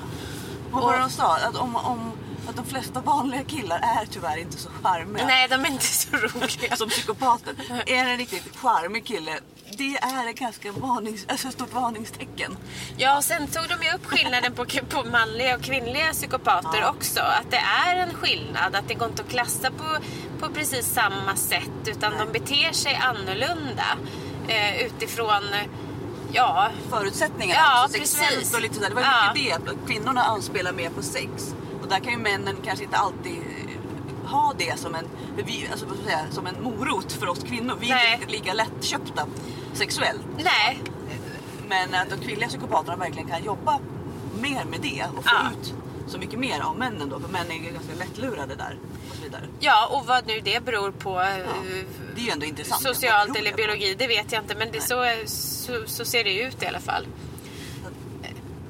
Vad 0.72 0.84
var 0.84 0.94
det 0.94 1.00
de 1.00 1.10
sa? 1.10 1.38
Att, 1.38 1.56
om, 1.56 1.76
om, 1.76 2.12
att 2.50 2.56
de 2.56 2.66
flesta 2.66 3.02
vanliga 3.02 3.44
killar 3.44 3.80
är 3.80 4.06
tyvärr 4.06 4.38
inte 4.38 4.58
så 4.58 4.70
charmiga. 4.84 5.26
Nej, 5.26 5.48
de 5.48 5.66
är 5.66 5.72
inte 5.72 5.86
så 5.86 6.18
roliga. 6.18 6.76
Som 6.76 6.90
psykopater. 6.90 7.56
Är 7.86 8.06
en 8.06 8.18
riktigt 8.18 8.58
charmig 8.58 9.06
kille, 9.06 9.40
det 9.78 9.96
är 9.98 10.30
ett 10.30 10.40
ganska 10.40 10.72
varnings, 10.72 11.26
alltså 11.30 11.52
stort 11.52 11.74
varningstecken. 11.74 12.58
Ja, 12.98 13.18
och 13.18 13.24
sen 13.24 13.48
tog 13.48 13.64
de 13.70 13.86
ju 13.86 13.92
upp 13.94 14.06
skillnaden 14.06 14.54
på, 14.54 14.66
på 14.90 15.04
manliga 15.10 15.56
och 15.56 15.62
kvinnliga 15.62 16.12
psykopater 16.12 16.80
Ja. 16.82 16.90
också. 16.90 17.20
Att 17.20 17.52
det 17.52 17.62
är 17.88 17.96
en 17.96 18.14
skillnad, 18.14 18.76
att 18.76 18.88
det 18.88 18.94
går 18.94 19.08
inte 19.08 19.22
att 19.22 19.30
klassa 19.30 19.72
på, 19.72 19.98
på 20.40 20.54
precis 20.54 20.86
samma 20.94 21.36
sätt 21.36 21.72
utan 21.88 22.12
Nej. 22.14 22.26
de 22.26 22.40
beter 22.40 22.72
sig 22.74 22.96
annorlunda 23.04 23.86
eh, 24.48 24.82
utifrån, 24.86 25.44
ja, 26.32 26.70
Förutsättningarna, 26.90 27.62
Ja, 27.66 27.84
också 27.86 27.94
sexuellt 27.98 28.36
precis. 28.36 28.54
och 28.56 28.62
lite 28.62 28.76
sådär. 28.76 28.90
Det 28.90 28.96
var 28.96 29.02
Ja. 29.02 29.34
mycket 29.34 29.66
det. 29.66 29.72
att 29.72 29.88
Kvinnorna 29.88 30.24
anspelar 30.24 30.72
mer 30.72 30.90
på 30.90 31.02
sex. 31.02 31.56
Och 31.82 31.88
där 31.90 32.00
kan 32.00 32.12
ju 32.14 32.18
männen 32.20 32.56
kanske 32.66 32.84
inte 32.86 32.98
alltid 32.98 33.38
ha 34.26 34.54
det 34.58 34.80
som 34.80 34.96
en, 34.96 35.06
vi, 35.46 35.68
alltså, 35.72 35.86
säga, 36.06 36.20
som 36.32 36.48
en 36.48 36.64
morot 36.64 37.12
för 37.12 37.28
oss 37.28 37.44
kvinnor. 37.44 37.78
Vi 37.80 37.92
är 37.92 37.96
Nej. 37.96 38.14
inte 38.22 38.32
lika 38.32 38.54
lättköpta 38.54 39.26
sexuellt. 39.76 40.22
nej, 40.38 40.82
Men 41.68 41.96
att 41.96 42.10
de 42.10 42.18
kvinnliga 42.26 42.50
psykopaterna 42.50 42.96
verkligen 42.98 43.28
kan 43.30 43.44
jobba 43.44 43.80
mer 44.40 44.66
med 44.66 44.82
det 44.82 45.06
och 45.18 45.24
få 45.24 45.30
Ja. 45.36 45.50
ut 45.62 45.74
så 46.08 46.18
mycket 46.18 46.40
mer 46.40 46.60
av 46.62 46.78
männen 46.78 47.10
då. 47.10 47.20
För 47.20 47.28
män 47.30 47.52
är 47.52 47.56
ju 47.56 47.60
ganska 47.72 47.94
lättlurade 48.00 48.56
där 48.56 48.78
och 49.10 49.16
så 49.16 49.24
vidare. 49.24 49.44
ja, 49.60 49.88
och 49.92 50.06
vad 50.06 50.28
nu 50.28 50.40
det 50.44 50.66
beror 50.66 50.92
på. 50.92 51.10
eh, 51.22 51.26
Det 52.16 52.22
är 52.22 52.26
ju 52.26 52.30
ändå 52.32 52.46
intressant. 52.46 52.82
Socialt 52.84 53.38
eller 53.38 53.54
biologi, 53.54 53.96
det 53.98 54.08
vet 54.08 54.32
jag 54.32 54.44
inte. 54.44 54.56
Men 54.56 54.72
det 54.72 54.82
så, 54.82 55.06
så, 55.26 55.84
så 55.86 56.06
ser 56.06 56.24
det 56.24 56.40
ut 56.42 56.64
i 56.64 56.66
alla 56.66 56.80
fall. 56.80 57.08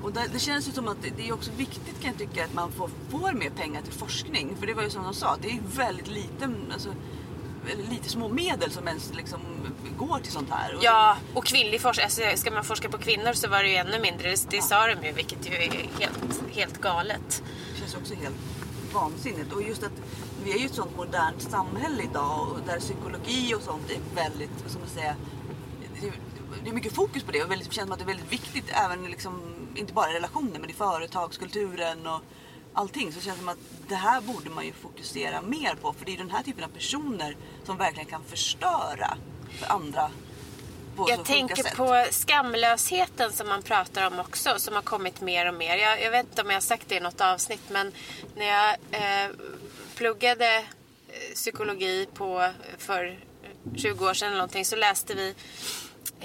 Och 0.04 0.12
det, 0.14 0.24
det 0.34 0.40
känns 0.40 0.68
ju 0.68 0.72
som 0.72 0.88
att 0.88 0.98
det, 1.18 1.28
är 1.28 1.34
också 1.34 1.52
viktigt 1.58 2.02
kan 2.02 2.10
jag 2.12 2.18
tycka 2.30 2.46
att 2.46 2.54
man 2.54 2.72
får, 2.72 2.90
får 3.12 3.32
mer 3.34 3.50
pengar 3.50 3.82
till 3.82 3.94
forskning. 3.94 4.56
För 4.60 4.68
det 4.68 4.74
var 4.74 4.84
ju 4.84 4.90
som 4.90 5.04
de 5.04 5.14
sa, 5.14 5.38
det 5.42 5.50
är 5.50 5.60
väldigt 5.76 6.08
lite, 6.08 6.50
alltså, 6.74 6.90
lite 7.90 8.10
små 8.10 8.28
medel 8.28 8.72
som 8.72 8.88
ens 8.88 9.14
liksom 9.14 9.40
går 9.98 10.20
till 10.20 10.32
sånt 10.32 10.50
här. 10.50 10.78
Ja, 10.82 11.18
och 11.34 11.46
kvinnlig 11.46 11.82
forskning. 11.82 12.04
Alltså, 12.04 12.22
ska 12.36 12.52
man 12.52 12.64
forska 12.64 12.90
på 12.90 12.98
kvinnor 12.98 13.34
så 13.34 13.50
var 13.50 13.64
det 13.64 13.70
ju 13.70 13.76
ännu 13.76 14.00
mindre. 14.00 14.30
Det, 14.30 14.50
det 14.50 14.62
sa 14.62 14.88
de 14.88 15.08
ju, 15.08 15.14
vilket 15.14 15.50
ju 15.50 15.54
är 15.54 15.72
helt, 16.00 16.44
helt 16.52 16.82
galet. 16.82 17.44
Det 17.74 17.80
känns 17.80 17.96
också 17.96 18.14
helt 18.14 18.36
vansinnigt. 18.94 19.54
Och 19.54 19.62
just 19.62 19.84
att 19.84 20.02
vi 20.44 20.54
är 20.54 20.58
ju 20.58 20.66
ett 20.66 20.74
sånt 20.74 20.98
modernt 20.98 21.42
samhälle 21.42 22.04
idag 22.04 22.48
och 22.52 22.60
där 22.68 22.80
psykologi 22.80 23.54
och 23.56 23.62
sånt 23.62 23.92
är 23.92 24.16
väldigt, 24.16 24.52
ska 24.66 24.80
man 24.80 24.90
säga, 24.90 25.16
det, 26.64 26.70
är 26.70 26.74
mycket 26.74 26.94
fokus 26.94 27.24
på 27.24 27.32
det 27.32 27.44
och 27.44 27.52
väldigt, 27.52 27.74
känns 27.74 27.88
som 27.88 27.94
att 27.94 28.00
det 28.00 28.04
är 28.04 28.16
väldigt 28.16 28.34
viktigt 28.34 28.66
även 28.70 29.04
liksom, 29.04 29.42
inte 29.76 29.94
bara 29.94 30.12
i 30.12 30.14
relationer 30.14 30.60
men 30.60 30.70
i 30.70 30.74
företagskulturen 30.74 32.08
och 32.08 32.22
allting. 32.76 33.12
Så 33.12 33.20
det 33.20 33.26
känns 33.26 33.40
som 33.40 33.50
att 33.50 33.58
det 33.88 33.96
här 33.96 34.22
borde 34.22 34.50
man 34.50 34.66
ju 34.66 34.74
fokusera 34.74 35.42
mer 35.42 35.76
på 35.76 35.94
för 35.94 36.06
det 36.06 36.14
är 36.14 36.18
den 36.18 36.32
här 36.32 36.44
typen 36.44 36.64
av 36.64 36.68
personer 36.68 37.38
som 37.64 37.78
verkligen 37.78 38.10
kan 38.10 38.24
förstöra 38.24 39.18
för 39.60 39.72
andra 39.72 40.12
Jag 41.08 41.26
tänker 41.26 41.64
sätt. 41.64 41.76
på 41.76 42.06
skamlösheten 42.12 43.32
som 43.32 43.48
man 43.48 43.62
pratar 43.62 44.08
om 44.08 44.20
också, 44.20 44.54
som 44.58 44.76
har 44.76 44.82
kommit 44.82 45.22
mer 45.22 45.48
och 45.48 45.54
mer. 45.54 45.78
Jag, 45.78 46.02
jag 46.02 46.12
vet 46.12 46.26
inte 46.26 46.42
om 46.42 46.48
jag 46.48 46.56
har 46.56 46.62
sagt 46.62 46.90
det 46.90 46.96
i 46.96 47.00
något 47.00 47.22
avsnitt, 47.22 47.70
men 47.70 47.92
när 48.36 48.46
jag 48.46 48.76
eh, 48.92 49.32
pluggade 49.96 50.58
eh, 51.08 51.34
psykologi 51.34 52.08
på, 52.14 52.52
för 52.78 53.20
20 53.76 54.06
år 54.06 54.14
sedan 54.14 54.28
eller 54.28 54.38
någonting 54.38 54.66
så 54.66 54.76
läste 54.76 55.14
vi 55.14 55.36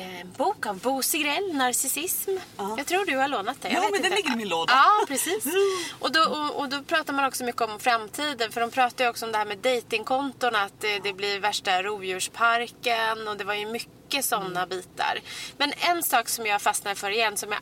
en 0.01 0.33
bok 0.33 0.67
av 0.67 0.79
Bo 0.79 1.03
Sigrell, 1.03 1.55
Narcissism. 1.55 2.31
Ja. 2.57 2.75
Jag 2.79 2.87
tror 2.87 3.05
du 3.05 3.17
har 3.17 3.29
lånat 3.29 3.63
den. 3.63 3.73
jag 3.73 3.85
Ja, 3.85 3.89
men 3.93 4.03
den 4.03 4.13
ligger 4.13 4.33
i 4.33 4.37
min 4.37 4.49
låda. 4.49 4.73
Ja, 4.73 5.05
precis. 5.09 5.45
Och 5.99 6.13
då, 6.13 6.21
och, 6.21 6.61
och 6.61 6.69
då 6.69 6.83
pratar 6.83 7.13
man 7.13 7.25
också 7.25 7.45
mycket 7.45 7.63
om 7.63 7.81
framtiden. 7.81 8.53
För 8.53 8.61
de 8.61 8.71
pratar 8.71 9.05
ju 9.05 9.11
också 9.11 9.27
om 9.27 9.33
det 9.33 9.39
här 9.39 9.45
med 9.45 9.59
datingkonton 9.59 10.57
att 10.57 10.81
det, 10.81 10.99
det 10.99 11.13
blir 11.13 11.41
värsta 11.41 11.83
rovdjursparken 11.83 13.29
och 13.29 13.37
det 13.37 13.45
var 13.45 13.55
ju 13.55 13.67
mycket 13.67 14.25
sådana 14.25 14.67
bitar. 14.67 15.19
Men 15.57 15.73
en 15.79 16.03
sak 16.03 16.29
som 16.29 16.47
jag 16.47 16.63
fastnar 16.63 16.95
för 16.95 17.11
igen 17.11 17.37
som 17.37 17.53
jag 17.53 17.61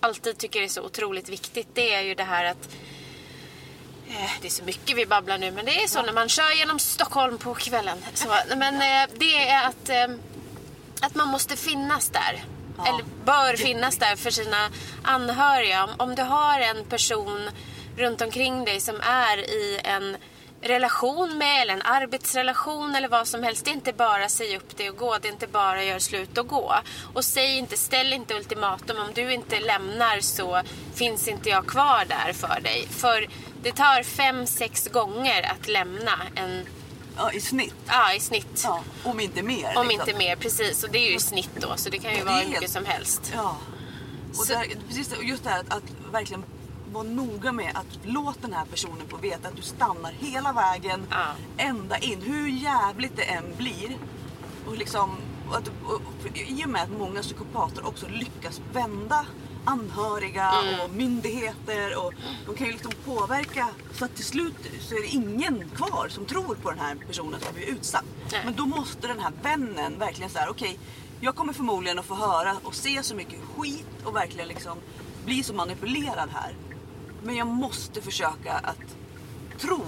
alltid 0.00 0.38
tycker 0.38 0.62
är 0.62 0.68
så 0.68 0.82
otroligt 0.82 1.28
viktigt 1.28 1.68
det 1.74 1.94
är 1.94 2.00
ju 2.00 2.14
det 2.14 2.24
här 2.24 2.44
att 2.44 2.68
eh, 4.08 4.30
det 4.40 4.48
är 4.48 4.50
så 4.50 4.64
mycket 4.64 4.96
vi 4.96 5.06
babblar 5.06 5.38
nu 5.38 5.50
men 5.50 5.64
det 5.64 5.82
är 5.82 5.86
så 5.86 6.02
när 6.02 6.12
man 6.12 6.28
kör 6.28 6.58
genom 6.58 6.78
Stockholm 6.78 7.38
på 7.38 7.54
kvällen. 7.54 7.98
Så, 8.14 8.28
men 8.56 8.74
eh, 8.74 9.14
det 9.18 9.48
är 9.48 9.66
att, 9.66 9.88
eh, 9.88 10.16
att 11.00 11.14
man 11.14 11.28
måste 11.28 11.56
finnas 11.56 12.08
där. 12.08 12.44
Ja. 12.76 12.86
Eller 12.88 13.04
bör 13.24 13.56
finnas 13.56 13.98
där 13.98 14.16
för 14.16 14.30
sina 14.30 14.68
anhöriga. 15.02 15.84
Om, 15.84 15.90
om 15.96 16.14
du 16.14 16.22
har 16.22 16.60
en 16.60 16.84
person 16.84 17.50
runt 17.96 18.20
omkring 18.20 18.64
dig 18.64 18.80
som 18.80 19.00
är 19.00 19.38
i 19.38 19.80
en 19.84 20.16
relation 20.60 21.38
med 21.38 21.62
eller 21.62 21.74
en 21.74 21.82
arbetsrelation 21.82 22.94
eller 22.94 23.08
vad 23.08 23.28
som 23.28 23.42
helst. 23.42 23.64
Det 23.64 23.70
är 23.70 23.74
inte 23.74 23.92
bara 23.92 24.28
säg 24.28 24.56
upp 24.56 24.76
dig 24.76 24.90
och 24.90 24.96
gå. 24.96 25.18
Det 25.18 25.28
är 25.28 25.32
inte 25.32 25.46
bara 25.46 25.84
gör 25.84 25.98
slut 25.98 26.38
och 26.38 26.48
gå. 26.48 26.74
Och 27.14 27.24
säg 27.24 27.58
inte, 27.58 27.76
ställ 27.76 28.12
inte 28.12 28.34
ultimatum. 28.34 28.96
Om 28.98 29.10
du 29.14 29.32
inte 29.32 29.60
lämnar 29.60 30.20
så 30.20 30.62
finns 30.94 31.28
inte 31.28 31.48
jag 31.48 31.66
kvar 31.66 32.04
där 32.08 32.32
för 32.32 32.60
dig. 32.60 32.86
För 32.90 33.28
det 33.62 33.72
tar 33.72 34.02
fem, 34.02 34.46
sex 34.46 34.88
gånger 34.92 35.42
att 35.42 35.68
lämna 35.68 36.12
en, 36.34 36.66
Ja, 37.16 37.32
i 37.32 37.40
snitt. 37.40 37.74
ja 37.86 38.14
i 38.14 38.20
snitt. 38.20 38.60
Ja, 38.64 38.80
om 39.04 39.20
inte 39.20 39.42
mer. 39.42 39.78
Om 39.78 39.88
liksom. 39.88 40.08
inte 40.08 40.18
mer, 40.18 40.36
precis. 40.36 40.82
Och 40.84 40.90
det 40.90 40.98
är 40.98 41.10
ju 41.10 41.16
i 41.16 41.20
snitt 41.20 41.50
då. 41.60 41.72
Så 41.76 41.90
det 41.90 41.98
kan 41.98 42.12
ju 42.12 42.18
Det 42.18 42.24
vara 42.24 42.34
hur 42.34 42.40
helt- 42.42 42.54
mycket 42.54 42.70
som 42.70 42.84
helst. 42.84 43.32
Ja. 43.34 43.56
Och 44.38 44.46
där, 44.46 44.66
precis 44.88 45.14
just 45.22 45.44
det 45.44 45.50
här 45.50 45.60
att, 45.60 45.72
att 45.74 45.82
verkligen 46.12 46.44
vara 46.92 47.02
noga 47.04 47.52
med 47.52 47.70
att 47.74 47.98
låta 48.06 48.38
den 48.40 48.52
här 48.52 48.64
personen 48.64 49.08
få 49.08 49.16
veta 49.16 49.48
att 49.48 49.56
du 49.56 49.62
stannar 49.62 50.12
hela 50.20 50.52
vägen 50.52 51.06
Ja. 51.10 51.26
ända 51.56 51.98
in, 51.98 52.22
hur 52.22 52.48
jävligt 52.48 53.16
det 53.16 53.22
än 53.22 53.44
blir. 53.56 53.96
Och 54.66 54.76
liksom, 54.76 55.16
och 55.50 55.56
att, 55.56 55.68
och, 55.84 55.92
och, 55.94 56.36
I 56.38 56.64
och 56.64 56.68
med 56.68 56.82
att 56.82 56.90
många 56.98 57.22
psykopater 57.22 57.86
också 57.86 58.06
lyckas 58.08 58.60
vända 58.72 59.26
anhöriga 59.66 60.52
Mm. 60.62 60.80
och 60.80 60.90
myndigheter 60.90 61.96
och 62.04 62.12
de 62.46 62.54
kan 62.56 62.66
ju 62.66 62.72
liksom 62.72 62.92
påverka 63.04 63.68
så 63.98 64.04
att 64.04 64.14
till 64.16 64.24
slut 64.24 64.54
så 64.80 64.94
är 64.94 65.00
det 65.02 65.08
ingen 65.08 65.70
kvar 65.70 66.08
som 66.08 66.24
tror 66.26 66.54
på 66.54 66.70
den 66.70 66.78
här 66.80 66.94
personen 67.06 67.40
som 67.40 67.54
blir 67.54 67.66
utsatt. 67.66 68.04
Nej. 68.32 68.40
Men 68.44 68.54
då 68.54 68.66
måste 68.66 69.06
den 69.06 69.20
här 69.20 69.32
vännen 69.42 69.98
verkligen 69.98 70.30
säga 70.30 70.50
okej, 70.50 70.78
jag 71.20 71.34
kommer 71.34 71.52
förmodligen 71.52 71.98
att 71.98 72.04
få 72.06 72.14
höra 72.14 72.56
och 72.62 72.74
se 72.74 73.02
så 73.02 73.14
mycket 73.14 73.38
skit 73.56 73.86
och 74.04 74.16
verkligen 74.16 74.48
liksom 74.48 74.78
bli 75.24 75.42
så 75.42 75.54
manipulerad 75.54 76.28
här. 76.32 76.54
Men 77.22 77.36
jag 77.36 77.46
måste 77.46 78.02
försöka 78.02 78.52
att 78.52 78.96
tro, 79.60 79.82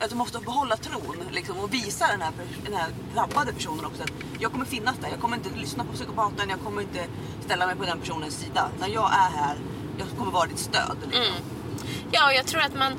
att 0.00 0.10
jag 0.10 0.18
måste 0.18 0.38
behålla 0.38 0.76
tron 0.76 1.16
liksom, 1.30 1.58
och 1.58 1.74
visa 1.74 2.06
den 2.06 2.20
här, 2.20 2.32
den 2.64 2.74
här 2.74 2.88
drabbade 3.14 3.52
personen 3.52 3.84
också 3.84 4.02
att 4.02 4.12
jag 4.38 4.52
kommer 4.52 4.64
finnas 4.64 4.96
där. 5.00 5.08
Jag 5.08 5.20
kommer 5.20 5.36
inte 5.36 5.50
lyssna 5.56 5.84
på 5.84 5.92
psykopaten, 5.92 6.50
jag 6.50 6.60
kommer 6.60 6.82
inte 6.82 7.06
ställa 7.44 7.66
mig 7.66 7.76
på 7.76 7.84
den 7.84 8.00
personens 8.00 8.34
sida. 8.34 8.70
Utan 8.76 8.92
jag 8.92 9.10
är 9.12 9.38
här, 9.38 9.56
jag 9.98 10.06
kommer 10.18 10.32
vara 10.32 10.46
ditt 10.46 10.58
stöd. 10.58 10.96
Liksom. 11.04 11.22
Mm. 11.22 11.34
Ja, 12.10 12.26
och 12.26 12.34
jag 12.34 12.46
tror 12.46 12.60
att 12.60 12.74
man... 12.74 12.92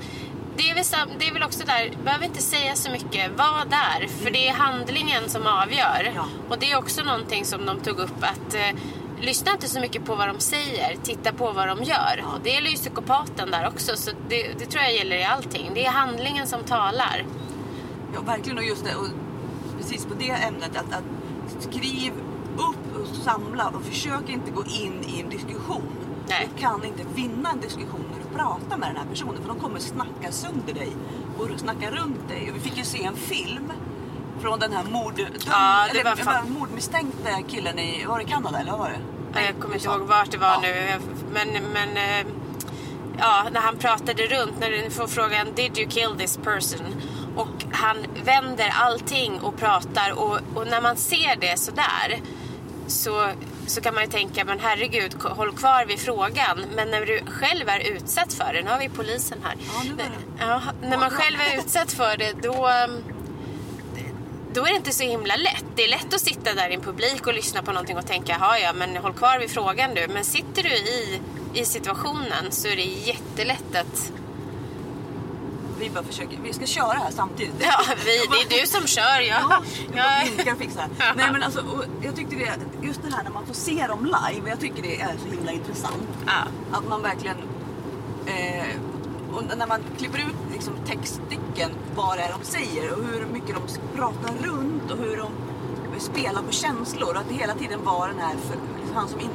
Det 0.58 0.70
är, 0.70 0.76
väl, 0.76 0.84
det 1.20 1.28
är 1.28 1.34
väl 1.34 1.44
också 1.44 1.66
där, 1.66 1.98
behöver 2.04 2.26
inte 2.26 2.42
säga 2.42 2.76
så 2.76 2.92
mycket. 2.92 3.32
Var 3.38 3.66
där, 3.66 4.08
för 4.08 4.32
det 4.32 4.48
är 4.48 4.54
handlingen 4.54 5.30
som 5.30 5.48
avgör. 5.48 6.14
Ja. 6.16 6.26
Och 6.50 6.60
det 6.60 6.72
är 6.72 6.78
också 6.78 7.04
någonting 7.04 7.46
som 7.46 7.66
de 7.66 7.80
tog 7.80 8.00
upp 8.00 8.24
att 8.24 8.54
eh, 8.54 8.80
lyssna 9.22 9.52
inte 9.52 9.68
så 9.68 9.80
mycket 9.80 10.06
på 10.06 10.16
vad 10.16 10.28
de 10.28 10.40
säger, 10.40 10.96
titta 11.04 11.34
på 11.34 11.52
vad 11.52 11.68
de 11.68 11.84
gör. 11.84 12.24
Och 12.34 12.40
det 12.44 12.50
gäller 12.50 12.70
ju 12.70 12.76
psykopaten 12.76 13.52
där 13.52 13.68
också, 13.68 13.96
så 13.96 14.12
det, 14.30 14.60
det 14.60 14.66
tror 14.66 14.84
jag 14.84 14.94
gäller 14.96 15.16
i 15.16 15.24
allting. 15.24 15.72
Det 15.74 15.86
är 15.86 15.92
handlingen 15.92 16.48
som 16.48 16.64
talar. 16.64 17.26
Ja, 18.14 18.22
verkligen. 18.22 18.58
Och 18.58 18.64
just 18.64 18.86
det, 18.86 18.96
och 18.96 19.08
precis 19.78 20.06
på 20.06 20.14
det 20.20 20.30
ämnet 20.30 20.76
att, 20.76 20.94
att 20.94 21.64
skriv 21.64 22.14
upp 22.56 23.02
och 23.02 23.16
samla 23.16 23.68
och 23.68 23.84
försök 23.84 24.30
inte 24.30 24.52
gå 24.52 24.64
in 24.64 25.04
i 25.08 25.22
en 25.22 25.30
diskussion. 25.30 25.84
Nej. 26.28 26.50
Du 26.56 26.62
kan 26.62 26.86
inte 26.86 27.04
vinna 27.16 27.52
en 27.52 27.60
diskussion 27.60 28.06
när 28.12 28.30
du 28.30 28.38
pratar 28.38 28.78
med 28.78 28.90
den 28.90 28.98
här 28.98 29.06
personen 29.12 29.42
för 29.42 29.48
de 29.48 29.60
kommer 29.60 29.80
snacka 29.80 30.32
sönder 30.32 30.74
dig 30.74 30.92
och 31.38 31.60
snacka 31.60 31.92
runt 31.92 32.28
dig. 32.28 32.50
Och 32.50 32.56
vi 32.56 32.60
fick 32.60 32.78
ju 32.78 32.84
se 32.84 33.04
en 33.04 33.16
film 33.16 33.72
från 34.42 34.60
den 34.60 34.74
här 34.74 34.84
mord, 34.84 35.14
Ja, 35.20 35.86
det 35.94 36.00
eller, 36.00 36.10
var 36.10 36.16
fan- 36.16 36.52
mordmisstänkte 36.52 37.44
killen 37.48 37.80
i, 37.80 38.06
var 38.06 38.20
det 38.20 38.26
Kanada 38.26 38.60
eller 38.60 38.72
vad 38.72 38.80
var 38.80 38.90
det? 38.90 39.00
Ja, 39.34 39.46
Jag 39.46 39.60
kommer 39.62 39.76
inte 39.76 39.88
ihåg 39.88 40.02
vart 40.02 40.32
det 40.32 40.38
var 40.38 40.48
Ja. 40.48 40.60
nu. 40.62 41.00
Men, 41.34 41.48
men 41.74 41.98
eh, 41.98 42.28
ja, 43.20 43.46
när 43.52 43.60
han 43.62 43.78
pratade 43.78 44.24
runt, 44.28 44.60
när 44.60 44.70
du 44.72 44.90
får 44.90 45.08
frågan 45.08 45.48
Did 45.56 45.78
you 45.78 45.90
kill 45.90 46.16
this 46.18 46.38
person? 46.38 47.02
Och 47.36 47.64
han 47.72 47.98
vänder 48.26 48.74
allting 48.80 49.40
och 49.42 49.58
pratar 49.58 50.12
och, 50.20 50.40
och 50.56 50.68
när 50.68 50.82
man 50.82 50.96
ser 50.98 51.36
det 51.42 51.60
sådär 51.60 52.20
så, 52.88 53.28
så 53.68 53.82
kan 53.82 53.94
man 53.96 54.04
ju 54.04 54.10
tänka, 54.10 54.46
men 54.46 54.60
herregud, 54.60 55.16
håll 55.24 55.52
kvar 55.58 55.86
vid 55.86 56.00
frågan. 56.00 56.66
Men 56.76 56.92
när 56.92 57.06
du 57.06 57.22
själv 57.32 57.70
är 57.70 57.80
utsatt 57.80 58.34
för 58.34 58.54
det, 58.54 58.62
nu 58.62 58.70
har 58.70 58.80
vi 58.80 58.90
polisen 58.90 59.38
här. 59.44 59.56
Ja, 59.60 59.94
det. 59.98 60.04
Ja, 60.46 60.62
när 60.82 60.98
man 60.98 61.10
själv 61.10 61.38
är 61.42 61.58
utsatt 61.60 61.92
för 61.92 62.18
det, 62.18 62.34
då, 62.44 62.68
ehm, 62.68 63.04
då 64.54 64.66
är 64.66 64.70
det 64.70 64.76
inte 64.76 64.92
så 64.92 65.04
himla 65.04 65.36
lätt. 65.36 65.66
Det 65.76 65.84
är 65.86 65.90
lätt 65.90 66.14
att 66.14 66.22
sitta 66.22 66.54
där 66.54 66.70
i 66.70 66.74
en 66.74 66.82
publik 66.82 67.28
och 67.28 67.34
lyssna 67.34 67.62
på 67.64 67.72
någonting 67.72 67.98
och 67.98 68.08
tänka, 68.08 68.38
ja 68.40 68.58
ja, 68.58 68.74
men 68.74 68.98
håll 68.98 69.14
kvar 69.14 69.40
vid 69.40 69.50
frågan 69.52 69.94
du. 69.96 70.08
Men 70.14 70.24
sitter 70.24 70.64
du 70.64 70.70
i, 70.70 71.22
i 71.54 71.66
situationen 71.66 72.52
så 72.52 72.68
är 72.68 72.76
det 72.76 72.82
jättelätt 72.84 73.76
att 73.76 74.12
Vi 75.80 75.90
bara 75.90 76.04
försöker, 76.04 76.38
vi 76.44 76.54
ska 76.54 76.66
köra 76.66 76.94
här 76.98 77.12
samtidigt. 77.12 77.54
Ja, 77.60 77.82
vi, 78.06 78.46
det 78.50 78.56
är 78.58 78.62
du 78.62 78.68
som 78.68 78.88
kör. 78.88 79.20
Ja. 79.20 79.36
Ja, 79.50 79.62
Ja. 79.96 80.20
jag 80.26 80.36
vinkar 80.36 80.52
och 80.54 80.58
fixar. 80.60 80.88
Ja. 81.00 81.06
Nej 81.16 81.32
men 81.32 81.44
alltså, 81.44 81.64
jag 82.04 82.16
tyckte 82.16 82.36
det, 82.36 82.52
just 82.88 83.02
det 83.04 83.16
här 83.16 83.24
när 83.24 83.32
man 83.32 83.46
får 83.46 83.54
se 83.54 83.88
dem 83.88 84.06
live, 84.06 84.50
jag 84.50 84.60
tycker 84.60 84.82
det 84.84 85.02
är 85.02 85.14
så 85.26 85.36
himla 85.36 85.52
intressant. 85.52 86.08
Ja. 86.28 86.34
Att 86.78 86.88
man 86.90 87.02
verkligen, 87.02 87.38
eh, 88.26 88.66
och 89.34 89.58
när 89.58 89.68
man 89.68 89.80
klipper 89.98 90.20
ut 90.20 90.36
liksom 90.52 90.74
textstycken, 90.86 91.72
vad 91.96 92.18
det 92.18 92.24
är 92.24 92.32
de 92.40 92.46
säger 92.46 92.92
och 92.94 93.04
hur 93.06 93.26
mycket 93.26 93.56
de 93.56 93.62
pratar 93.98 94.34
runt 94.48 94.92
och 94.92 94.98
hur 94.98 95.18
de 95.18 95.30
spelar 96.00 96.42
på 96.42 96.52
känslor. 96.52 97.18
Att 97.18 97.30
det 97.30 97.36
hela 97.36 97.54
tiden 97.54 97.80
var 97.84 98.08
den 98.08 98.20
här, 98.20 98.36
för, 98.48 98.58
han 98.96 99.08
som 99.08 99.20
in, 99.20 99.30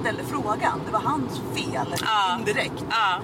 ställde 0.00 0.22
frågan, 0.24 0.80
det 0.86 0.92
var 0.92 1.00
hans 1.00 1.40
fel 1.54 1.94
Ja. 2.00 2.36
indirekt. 2.38 2.84
Ja. 2.90 3.18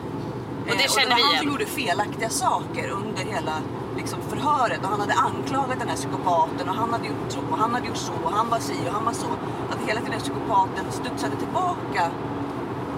Och 0.70 0.76
det 0.76 0.84
Eh, 0.84 0.90
känner 0.90 1.06
det 1.06 1.10
var 1.10 1.16
vi 1.16 1.22
han 1.22 1.38
som 1.38 1.46
gjorde 1.48 1.66
felaktiga 1.66 2.28
saker 2.30 2.88
under 2.90 3.22
hela 3.22 3.52
liksom, 3.96 4.18
förhöret 4.28 4.80
och 4.82 4.88
han 4.88 5.00
hade 5.00 5.14
anklagat 5.14 5.78
den 5.78 5.88
här 5.88 5.96
psykopaten 5.96 6.68
och 6.68 6.74
han 6.74 6.90
hade 6.92 7.06
gjort 7.06 7.28
så 7.28 7.40
och 7.50 7.58
han 7.58 7.74
hade 7.74 7.86
gjort 7.86 7.96
så 7.96 8.12
och 8.24 8.32
han 8.32 8.48
var 8.48 8.58
si 8.58 8.74
och 8.88 8.92
han 8.94 9.04
var 9.04 9.12
så. 9.12 9.26
Att 9.70 9.88
hela 9.88 10.00
tiden 10.00 10.20
psykopaten 10.20 10.84
studsade 10.90 11.36
tillbaka 11.36 12.10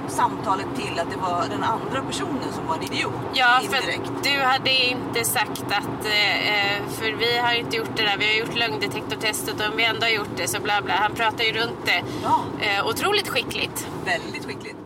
samtalet 0.09 0.67
till 0.77 0.99
att 0.99 1.11
det 1.11 1.17
var 1.17 1.49
den 1.49 1.63
andra 1.63 2.03
personen 2.03 2.53
som 2.53 2.67
var 2.67 2.77
en 2.77 2.83
idiot. 2.83 3.13
Ja, 3.35 3.61
för 3.63 3.77
indirekt. 3.77 4.13
du 4.23 4.39
hade 4.39 4.71
inte 4.71 5.25
sagt 5.25 5.63
att... 5.63 6.05
Eh, 6.05 6.89
för 6.89 7.13
vi 7.19 7.39
har 7.39 7.55
inte 7.55 7.77
gjort 7.77 7.97
det 7.97 8.03
där. 8.03 8.17
Vi 8.19 8.27
har 8.27 8.47
gjort 8.47 8.57
lögndetektortestet 8.59 9.61
och 9.61 9.71
om 9.71 9.77
vi 9.77 9.85
ändå 9.85 10.01
har 10.01 10.11
gjort 10.11 10.37
det 10.37 10.49
så 10.49 10.61
bla 10.61 10.83
bla. 10.83 10.95
Han 10.95 11.15
pratar 11.15 11.45
ju 11.45 11.53
runt 11.53 11.87
det. 11.87 12.05
Ja. 12.23 12.45
Eh, 12.61 12.87
otroligt 12.87 13.29
skickligt. 13.29 13.89
Väldigt 14.05 14.45
skickligt. 14.45 14.77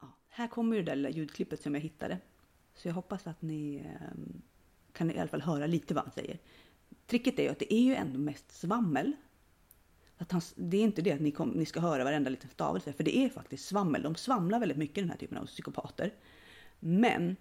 Ja, 0.00 0.08
här 0.30 0.48
kommer 0.48 0.76
ju 0.76 0.82
det 0.82 0.90
där 0.90 0.96
lilla 0.96 1.10
ljudklippet 1.10 1.62
som 1.62 1.74
jag 1.74 1.82
hittade. 1.82 2.18
Så 2.74 2.88
jag 2.88 2.94
hoppas 2.94 3.26
att 3.26 3.42
ni 3.42 3.76
eh, 3.76 4.18
kan 4.92 5.10
i 5.10 5.18
alla 5.18 5.28
fall 5.28 5.42
höra 5.42 5.66
lite 5.66 5.94
vad 5.94 6.04
han 6.04 6.12
säger. 6.12 6.38
Tricket 7.06 7.38
är 7.38 7.42
ju 7.42 7.48
att 7.48 7.58
det 7.58 7.74
är 7.74 7.82
ju 7.82 7.94
ändå 7.94 8.18
mest 8.18 8.60
svammel. 8.60 9.12
Att 10.22 10.32
han, 10.32 10.42
det 10.54 10.76
är 10.76 10.82
inte 10.82 11.02
det 11.02 11.12
att 11.12 11.20
ni, 11.20 11.30
kom, 11.30 11.48
ni 11.48 11.66
ska 11.66 11.80
höra 11.80 12.04
varenda 12.04 12.30
liten 12.30 12.50
stavelse, 12.50 12.92
för 12.92 13.04
det 13.04 13.16
är 13.16 13.28
faktiskt 13.28 13.68
svammel. 13.68 14.02
De 14.02 14.14
svamlar 14.14 14.60
väldigt 14.60 14.78
mycket 14.78 14.94
den 14.94 15.10
här 15.10 15.16
typen 15.16 15.38
av 15.38 15.46
psykopater. 15.46 16.14
Men 16.80 17.36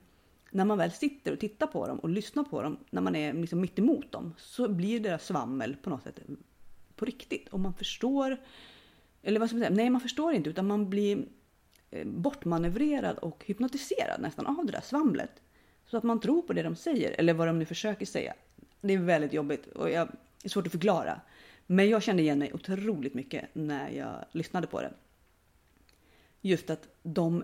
när 0.51 0.65
man 0.65 0.77
väl 0.77 0.91
sitter 0.91 1.33
och 1.33 1.39
tittar 1.39 1.67
på 1.67 1.87
dem 1.87 1.99
och 1.99 2.09
lyssnar 2.09 2.43
på 2.43 2.61
dem, 2.61 2.77
när 2.89 3.01
man 3.01 3.15
är 3.15 3.33
liksom 3.33 3.61
mitt 3.61 3.79
emot 3.79 4.11
dem, 4.11 4.33
så 4.37 4.69
blir 4.69 4.99
deras 4.99 5.25
svammel 5.25 5.75
på 5.75 5.89
något 5.89 6.03
sätt 6.03 6.19
på 6.95 7.05
riktigt. 7.05 7.47
Och 7.47 7.59
man 7.59 7.73
förstår, 7.73 8.37
eller 9.21 9.39
vad 9.39 9.49
ska 9.49 9.57
man 9.57 9.65
säga, 9.65 9.75
nej 9.75 9.89
man 9.89 10.01
förstår 10.01 10.33
inte 10.33 10.49
utan 10.49 10.67
man 10.67 10.89
blir 10.89 11.25
eh, 11.91 12.07
bortmanövrerad 12.07 13.17
och 13.17 13.43
hypnotiserad 13.45 14.21
nästan 14.21 14.45
av 14.45 14.65
det 14.65 14.71
där 14.71 14.81
svamlet. 14.81 15.41
Så 15.85 15.97
att 15.97 16.03
man 16.03 16.19
tror 16.19 16.41
på 16.41 16.53
det 16.53 16.63
de 16.63 16.75
säger, 16.75 17.11
eller 17.19 17.33
vad 17.33 17.47
de 17.47 17.59
nu 17.59 17.65
försöker 17.65 18.05
säga. 18.05 18.33
Det 18.81 18.93
är 18.93 18.97
väldigt 18.97 19.33
jobbigt 19.33 19.67
och 19.67 19.89
jag, 19.89 20.07
det 20.07 20.47
är 20.47 20.49
svårt 20.49 20.65
att 20.65 20.71
förklara. 20.71 21.21
Men 21.67 21.89
jag 21.89 22.03
kände 22.03 22.21
igen 22.23 22.39
mig 22.39 22.53
otroligt 22.53 23.13
mycket 23.13 23.49
när 23.53 23.89
jag 23.89 24.25
lyssnade 24.31 24.67
på 24.67 24.81
det. 24.81 24.93
Just 26.41 26.69
att 26.69 26.87
de, 27.03 27.43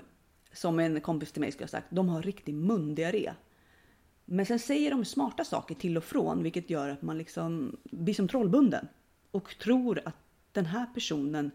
som 0.51 0.79
en 0.79 1.01
kompis 1.01 1.31
till 1.31 1.41
mig 1.41 1.51
skulle 1.51 1.65
ha 1.65 1.69
sagt, 1.69 1.87
de 1.89 2.09
har 2.09 2.21
riktig 2.21 2.53
mundiarré. 2.53 3.33
Men 4.25 4.45
sen 4.45 4.59
säger 4.59 4.91
de 4.91 5.05
smarta 5.05 5.43
saker 5.43 5.75
till 5.75 5.97
och 5.97 6.03
från, 6.03 6.43
vilket 6.43 6.69
gör 6.69 6.89
att 6.89 7.01
man 7.01 7.17
liksom 7.17 7.77
blir 7.83 8.13
som 8.13 8.27
trollbunden. 8.27 8.87
Och 9.31 9.57
tror 9.57 10.01
att 10.05 10.15
den 10.51 10.65
här 10.65 10.85
personen 10.85 11.51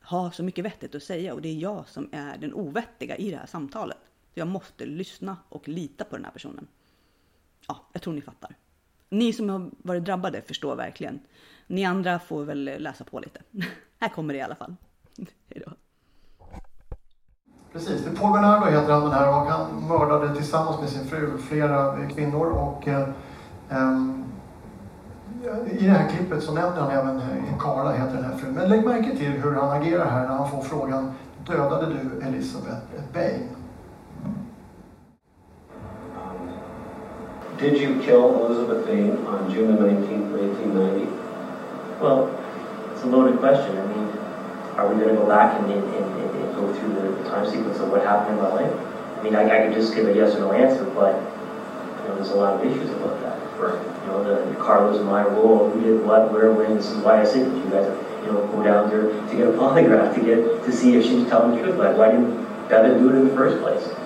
har 0.00 0.30
så 0.30 0.42
mycket 0.42 0.64
vettigt 0.64 0.94
att 0.94 1.02
säga 1.02 1.34
och 1.34 1.42
det 1.42 1.48
är 1.48 1.54
jag 1.54 1.88
som 1.88 2.08
är 2.12 2.38
den 2.38 2.54
ovettiga 2.54 3.16
i 3.16 3.30
det 3.30 3.36
här 3.36 3.46
samtalet. 3.46 3.98
Så 4.34 4.40
jag 4.40 4.48
måste 4.48 4.86
lyssna 4.86 5.36
och 5.48 5.68
lita 5.68 6.04
på 6.04 6.16
den 6.16 6.24
här 6.24 6.32
personen. 6.32 6.66
Ja, 7.68 7.86
jag 7.92 8.02
tror 8.02 8.14
ni 8.14 8.20
fattar. 8.20 8.56
Ni 9.08 9.32
som 9.32 9.48
har 9.48 9.70
varit 9.82 10.04
drabbade 10.04 10.42
förstår 10.42 10.76
verkligen. 10.76 11.20
Ni 11.66 11.84
andra 11.84 12.18
får 12.18 12.44
väl 12.44 12.64
läsa 12.78 13.04
på 13.04 13.20
lite. 13.20 13.40
här 14.00 14.08
kommer 14.08 14.34
det 14.34 14.38
i 14.38 14.42
alla 14.42 14.54
fall. 14.54 14.76
Hejdå. 15.48 15.70
Precis, 17.72 18.04
det 18.04 18.20
Paul 18.20 18.32
Bernardo 18.32 18.66
heter 18.66 18.92
han 18.92 19.02
den 19.02 19.12
här 19.12 19.28
och 19.28 19.46
han 19.46 19.88
mördade 19.88 20.34
tillsammans 20.34 20.80
med 20.80 20.88
sin 20.88 21.06
fru 21.06 21.38
flera 21.38 22.02
eh, 22.02 22.08
kvinnor 22.08 22.46
och 22.46 22.88
eh, 22.88 23.08
ehm, 23.70 24.24
i 25.70 25.84
det 25.84 25.90
här 25.90 26.08
klippet 26.08 26.42
så 26.42 26.54
nämner 26.54 26.80
han 26.80 26.90
även 26.90 27.16
eh, 27.16 27.58
Carla 27.58 27.92
heter 27.92 28.14
den 28.14 28.24
här 28.24 28.36
frun. 28.36 28.54
Men 28.54 28.68
lägg 28.68 28.84
märke 28.84 29.16
till 29.16 29.30
hur 29.30 29.54
han 29.54 29.82
agerar 29.82 30.10
här 30.10 30.28
när 30.28 30.34
han 30.34 30.50
får 30.50 30.62
frågan 30.62 31.12
Dödade 31.46 31.86
du 31.86 32.26
Elisabeth 32.26 32.76
Bain? 33.12 33.57
Did 37.58 37.80
you 37.80 38.00
kill 38.02 38.46
Elizabeth 38.46 38.86
Bain 38.86 39.16
on 39.26 39.50
June 39.50 39.74
the 39.74 39.82
19th, 39.82 40.30
1890? 40.30 41.10
Well, 42.00 42.30
it's 42.92 43.02
a 43.02 43.06
loaded 43.06 43.40
question. 43.40 43.76
I 43.76 43.84
mean, 43.86 44.06
are 44.78 44.86
we 44.86 44.94
going 44.94 45.08
to 45.08 45.20
go 45.20 45.26
back 45.26 45.58
and, 45.58 45.72
and, 45.72 45.82
and, 45.82 46.36
and 46.36 46.54
go 46.54 46.72
through 46.72 46.94
the, 46.94 47.10
the 47.20 47.28
time 47.28 47.44
sequence 47.50 47.80
of 47.80 47.90
what 47.90 48.02
happened 48.02 48.38
in 48.38 48.44
my 48.44 48.48
life? 48.50 48.72
I 49.18 49.22
mean, 49.24 49.34
I, 49.34 49.42
I 49.42 49.66
could 49.66 49.74
just 49.74 49.92
give 49.92 50.06
a 50.06 50.14
yes 50.14 50.36
or 50.36 50.38
no 50.38 50.52
answer, 50.52 50.84
but 50.94 51.16
you 51.18 52.06
know, 52.06 52.14
there's 52.14 52.30
a 52.30 52.36
lot 52.36 52.54
of 52.54 52.64
issues 52.64 52.90
about 52.90 53.20
that. 53.22 53.36
Right. 53.58 53.74
You 54.02 54.06
know, 54.06 54.22
the, 54.22 54.50
the 54.52 54.56
Carlos 54.60 54.98
and 54.98 55.06
my 55.06 55.24
role, 55.24 55.68
who 55.68 55.80
did 55.80 56.06
what, 56.06 56.30
where, 56.30 56.52
when. 56.52 56.76
This 56.76 56.92
is 56.92 56.98
why 56.98 57.20
I 57.20 57.24
say 57.24 57.42
that 57.42 57.56
you 57.56 57.70
guys, 57.72 57.90
you 58.22 58.30
know, 58.30 58.46
go 58.52 58.62
down 58.62 58.88
there 58.88 59.10
to 59.10 59.36
get 59.36 59.48
a 59.48 59.50
polygraph 59.58 60.14
to 60.14 60.20
get 60.20 60.62
to 60.62 60.70
see 60.70 60.94
if 60.94 61.02
she's 61.02 61.26
telling 61.28 61.56
the 61.56 61.62
truth. 61.64 61.76
Like, 61.76 61.96
why 61.96 62.12
didn't 62.12 62.36
Bevan 62.68 63.02
do 63.02 63.08
it 63.08 63.16
in 63.16 63.26
the 63.26 63.34
first 63.34 63.60
place? 63.60 63.97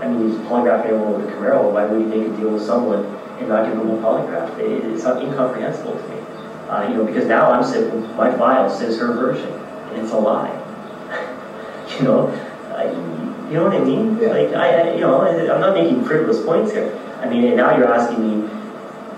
I 0.00 0.08
mean, 0.08 0.28
he's 0.30 0.38
polygraphing 0.48 0.86
everyone 0.86 1.20
with 1.22 1.28
a 1.28 1.32
Camaro. 1.32 1.72
Why 1.72 1.84
would 1.84 2.00
he 2.00 2.06
make 2.06 2.26
a 2.32 2.36
deal 2.36 2.50
with 2.50 2.62
someone 2.62 3.04
and 3.38 3.48
not 3.48 3.66
give 3.66 3.76
them 3.76 3.90
a 3.90 3.96
polygraph? 3.98 4.58
It, 4.58 4.84
it's 4.92 5.04
incomprehensible 5.04 5.92
to 5.94 6.08
me. 6.08 6.16
Uh, 6.68 6.88
you 6.88 6.94
know, 6.94 7.04
because 7.04 7.26
now 7.26 7.50
I'm 7.50 7.64
sitting, 7.64 8.00
my 8.16 8.30
file 8.36 8.70
says 8.70 8.98
her 8.98 9.12
version, 9.12 9.52
and 9.52 10.00
it's 10.02 10.12
a 10.12 10.16
lie. 10.16 10.50
you 11.98 12.04
know, 12.04 12.28
I, 12.76 12.84
you 13.50 13.56
know 13.56 13.64
what 13.64 13.74
I 13.74 13.80
mean? 13.84 14.16
Yeah. 14.20 14.28
Like, 14.28 14.54
I, 14.54 14.90
I, 14.90 14.94
you 14.94 15.00
know, 15.00 15.20
I- 15.22 15.52
I'm 15.52 15.60
not 15.60 15.74
making 15.74 16.04
frivolous 16.04 16.44
points 16.44 16.72
here. 16.72 16.96
I 17.20 17.28
mean, 17.28 17.44
and 17.44 17.56
now 17.56 17.76
you're 17.76 17.92
asking 17.92 18.22
me 18.22 18.48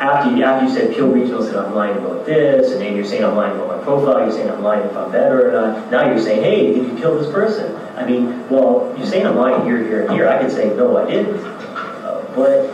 after 0.01 0.35
you, 0.35 0.43
after 0.43 0.67
you 0.67 0.73
said 0.75 0.95
Peel 0.95 1.09
Regional 1.09 1.43
said 1.45 1.55
I'm 1.55 1.75
lying 1.75 1.97
about 1.99 2.25
this, 2.27 2.73
and 2.73 2.81
then 2.81 2.97
you're 2.97 3.05
saying 3.05 3.23
I'm 3.25 3.37
lying 3.37 3.55
about 3.55 3.69
my 3.79 3.85
profile, 3.85 4.21
you're 4.21 4.33
saying 4.33 4.51
I'm 4.51 4.63
lying 4.63 4.85
if 4.89 4.97
I'm 4.97 5.13
better 5.13 5.49
or 5.49 5.53
not. 5.53 5.91
Now 5.91 6.07
you're 6.09 6.19
saying, 6.19 6.43
hey, 6.43 6.73
did 6.75 6.91
you 6.91 6.97
kill 6.99 7.19
this 7.21 7.31
person? 7.31 7.77
I 7.97 8.05
mean, 8.07 8.49
well, 8.49 8.95
I'm 8.97 9.37
lying 9.37 9.65
here, 9.65 9.79
here, 9.79 10.03
and 10.03 10.13
here. 10.13 10.29
I 10.29 10.43
could 10.43 10.51
say, 10.51 10.75
no, 10.77 10.97
I 10.97 11.05
didn't. 11.11 11.37
Uh, 11.37 12.23
but, 12.35 12.71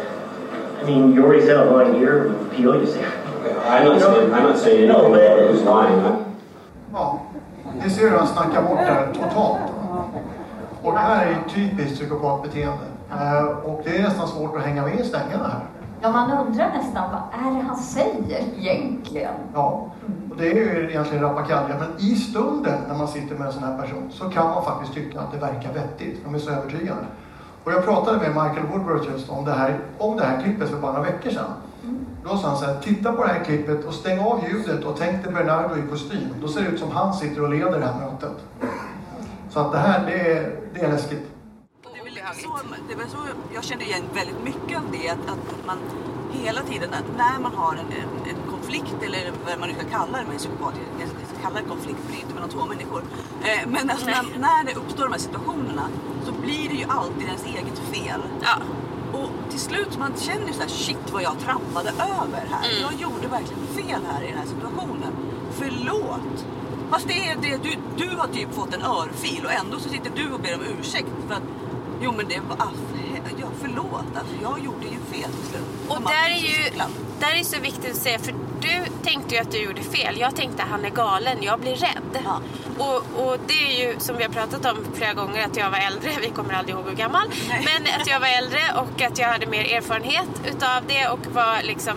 I 0.80 0.84
mean, 0.86 1.12
you 1.12 1.24
already 1.24 1.42
said 1.44 1.56
I'm 1.56 1.72
lying 1.72 1.94
here 1.94 2.28
with 2.28 2.52
Peel, 2.52 2.80
you 2.80 2.86
say, 2.86 3.04
Okay, 3.04 3.56
I'm 3.68 3.84
not 3.84 4.00
saying, 4.00 4.32
I'm 4.32 4.42
not 4.42 4.58
saying 4.58 4.88
No, 4.88 5.10
but- 5.10 5.50
who's 5.50 5.62
lying. 5.62 6.24
Ja, 6.92 7.20
ni 7.84 7.90
ser 7.90 8.10
hur 8.10 8.18
han 8.18 8.26
snackar 8.26 8.62
bort 8.62 8.78
det 8.78 8.84
här 8.92 9.06
totalt. 9.14 9.58
Och 10.82 10.92
det 10.92 10.98
här 10.98 11.26
är 11.26 11.30
ett 11.30 11.54
typiskt 11.54 11.94
psykopatbeteende. 11.98 12.84
Eh, 13.10 13.44
Och 13.64 13.80
det 13.84 13.96
är 13.98 14.02
nästan 14.02 14.28
svårt 14.28 14.56
att 14.56 14.62
hänga 14.62 14.82
med 14.82 15.00
i 15.00 15.04
svängarna 15.04 15.44
här. 15.48 15.60
Ja, 16.00 16.10
man 16.12 16.30
undrar 16.46 16.68
nästan 16.76 17.04
vad 17.12 17.46
är 17.46 17.54
det 17.56 17.62
han 17.68 17.76
säger 17.76 18.42
egentligen? 18.58 19.32
Ja, 19.54 19.86
och 20.27 20.27
det 20.38 20.50
är 20.50 20.54
ju 20.54 20.90
egentligen 20.90 21.22
rappakalja. 21.22 21.76
Men 21.78 21.88
i 21.98 22.16
stunden 22.16 22.80
när 22.88 22.94
man 22.94 23.08
sitter 23.08 23.34
med 23.36 23.46
en 23.46 23.52
sån 23.52 23.62
här 23.62 23.78
person 23.78 24.10
så 24.12 24.30
kan 24.30 24.46
man 24.46 24.64
faktiskt 24.64 24.94
tycka 24.94 25.20
att 25.20 25.32
det 25.32 25.38
verkar 25.38 25.72
vettigt. 25.72 26.24
De 26.24 26.34
är 26.34 26.38
så 26.38 26.50
övertygande. 26.50 27.04
Och 27.64 27.72
jag 27.72 27.84
pratade 27.84 28.18
med 28.18 28.28
Michael 28.28 28.66
Woodworth 28.66 29.10
just 29.12 29.30
om 29.30 29.44
det 29.44 29.52
här, 29.52 29.80
om 29.98 30.16
det 30.16 30.24
här 30.24 30.42
klippet 30.42 30.68
för 30.68 30.76
bara 30.78 30.92
några 30.92 31.10
veckor 31.10 31.30
sedan. 31.30 31.52
Då 32.24 32.36
sa 32.36 32.48
han 32.48 32.56
så 32.56 32.64
här, 32.64 32.80
titta 32.80 33.12
på 33.12 33.24
det 33.24 33.32
här 33.32 33.44
klippet 33.44 33.84
och 33.84 33.94
stäng 33.94 34.20
av 34.20 34.44
ljudet 34.48 34.84
och 34.84 34.96
tänk 34.98 35.24
dig 35.24 35.32
Bernardo 35.32 35.76
i 35.76 35.82
kostym. 35.90 36.34
Då 36.40 36.48
ser 36.48 36.62
det 36.62 36.68
ut 36.68 36.80
som 36.80 36.90
han 36.90 37.14
sitter 37.14 37.42
och 37.42 37.50
leder 37.50 37.80
det 37.80 37.86
här 37.86 38.00
mötet. 38.00 38.36
Så 39.50 39.60
att 39.60 39.72
det 39.72 39.78
här, 39.78 40.06
det 40.06 40.32
är, 40.32 40.52
det 40.74 40.80
är 40.80 40.88
läskigt. 40.88 41.30
Och 41.84 41.90
Det 41.94 42.00
är 42.00 42.04
väl 42.04 42.14
lite 42.14 42.26
så, 42.42 42.58
det 42.88 42.94
väl 42.94 43.08
så 43.08 43.18
jag 43.54 43.64
känner 43.64 43.84
igen 43.84 44.02
väldigt 44.14 44.44
mycket 44.44 44.78
av 44.78 44.84
det. 44.92 45.08
Att, 45.10 45.28
att 45.28 45.66
man 45.66 45.78
hela 46.32 46.60
tiden, 46.62 46.90
att 46.92 47.16
när 47.16 47.42
man 47.42 47.54
har 47.54 47.72
en, 47.72 47.78
en, 47.78 48.30
en 48.30 48.47
konflikt 48.68 49.02
eller 49.02 49.32
vad 49.46 49.58
man 49.58 49.68
nu 49.68 49.74
ska 49.74 49.84
kalla 49.98 50.18
det 50.18 50.24
med 50.24 50.32
en 50.32 50.38
psykopat. 50.38 50.74
Jag 51.00 51.08
ska 51.08 51.42
kalla 51.42 51.60
det 51.60 51.68
konflikt 51.68 51.98
för 52.04 52.12
det 52.12 52.18
är 52.18 52.22
inte 52.22 52.34
mellan 52.34 52.50
två 52.50 52.66
människor. 52.66 53.02
Eh, 53.42 53.68
men 53.68 53.90
alltså, 53.90 54.06
när, 54.06 54.38
när 54.38 54.64
det 54.64 54.74
uppstår 54.74 55.02
de 55.04 55.12
här 55.12 55.20
situationerna 55.20 55.88
så 56.26 56.32
blir 56.32 56.68
det 56.68 56.74
ju 56.74 56.84
alltid 56.88 57.26
ens 57.26 57.44
eget 57.44 57.78
fel. 57.78 58.20
Ja. 58.42 58.56
Och 59.18 59.30
till 59.50 59.60
slut 59.60 59.98
man 59.98 60.12
känner 60.16 60.52
så 60.52 60.60
här, 60.60 60.68
shit 60.68 61.12
vad 61.12 61.22
jag 61.22 61.38
trampade 61.38 61.88
över 61.88 62.42
här. 62.50 62.70
Mm. 62.70 62.82
Jag 62.82 62.94
gjorde 63.00 63.26
verkligen 63.28 63.66
fel 63.66 64.00
här 64.12 64.22
i 64.22 64.26
den 64.26 64.38
här 64.38 64.46
situationen. 64.46 65.12
Förlåt. 65.50 66.46
Fast 66.90 67.08
det 67.08 67.28
är 67.28 67.36
det, 67.42 67.56
du, 67.62 67.70
du 68.04 68.16
har 68.16 68.26
typ 68.26 68.54
fått 68.54 68.74
en 68.74 68.82
örfil 68.82 69.44
och 69.44 69.52
ändå 69.52 69.78
så 69.78 69.88
sitter 69.88 70.10
du 70.16 70.32
och 70.32 70.40
ber 70.40 70.54
om 70.54 70.60
ursäkt 70.78 71.08
för 71.28 71.34
att 71.34 71.42
Jo 72.00 72.12
men 72.16 72.28
det 72.28 72.40
var, 72.48 72.56
ah, 72.58 72.72
förlåt 73.78 74.16
alltså 74.16 74.34
jag 74.42 74.64
gjorde 74.64 74.84
ju 74.84 75.20
fel 75.20 75.30
till 75.30 75.50
slut. 75.50 75.62
Och 75.88 76.02
där 76.02 76.30
är 76.30 76.36
ju 76.36 76.70
där 77.20 77.40
är 77.40 77.44
så 77.44 77.60
viktigt 77.60 77.90
att 77.90 77.96
säga, 77.96 78.18
för 78.18 78.34
du 78.60 78.84
tänkte 79.02 79.34
ju 79.34 79.40
att 79.40 79.50
du 79.50 79.58
gjorde 79.58 79.82
fel. 79.82 80.18
Jag 80.18 80.36
tänkte 80.36 80.62
att 80.62 80.68
han 80.68 80.84
är 80.84 80.90
galen, 80.90 81.42
jag 81.42 81.60
blir 81.60 81.76
rädd. 81.76 82.22
Ja. 82.24 82.40
Och, 82.78 82.96
och 82.96 83.36
det 83.46 83.52
är 83.52 83.88
ju 83.88 84.00
som 84.00 84.16
vi 84.16 84.22
har 84.22 84.30
pratat 84.30 84.64
om 84.66 84.76
flera 84.94 85.14
gånger 85.14 85.44
att 85.44 85.56
jag 85.56 85.70
var 85.70 85.78
äldre, 85.78 86.10
vi 86.20 86.28
kommer 86.28 86.54
aldrig 86.54 86.76
ihåg 86.76 86.88
hur 86.88 86.96
gammal. 86.96 87.28
Nej. 87.48 87.64
Men 87.64 88.00
att 88.00 88.08
jag 88.08 88.20
var 88.20 88.28
äldre 88.28 88.60
och 88.76 89.02
att 89.02 89.18
jag 89.18 89.28
hade 89.28 89.46
mer 89.46 89.76
erfarenhet 89.76 90.28
utav 90.46 90.82
det 90.88 91.08
och 91.08 91.26
var 91.34 91.62
liksom 91.62 91.94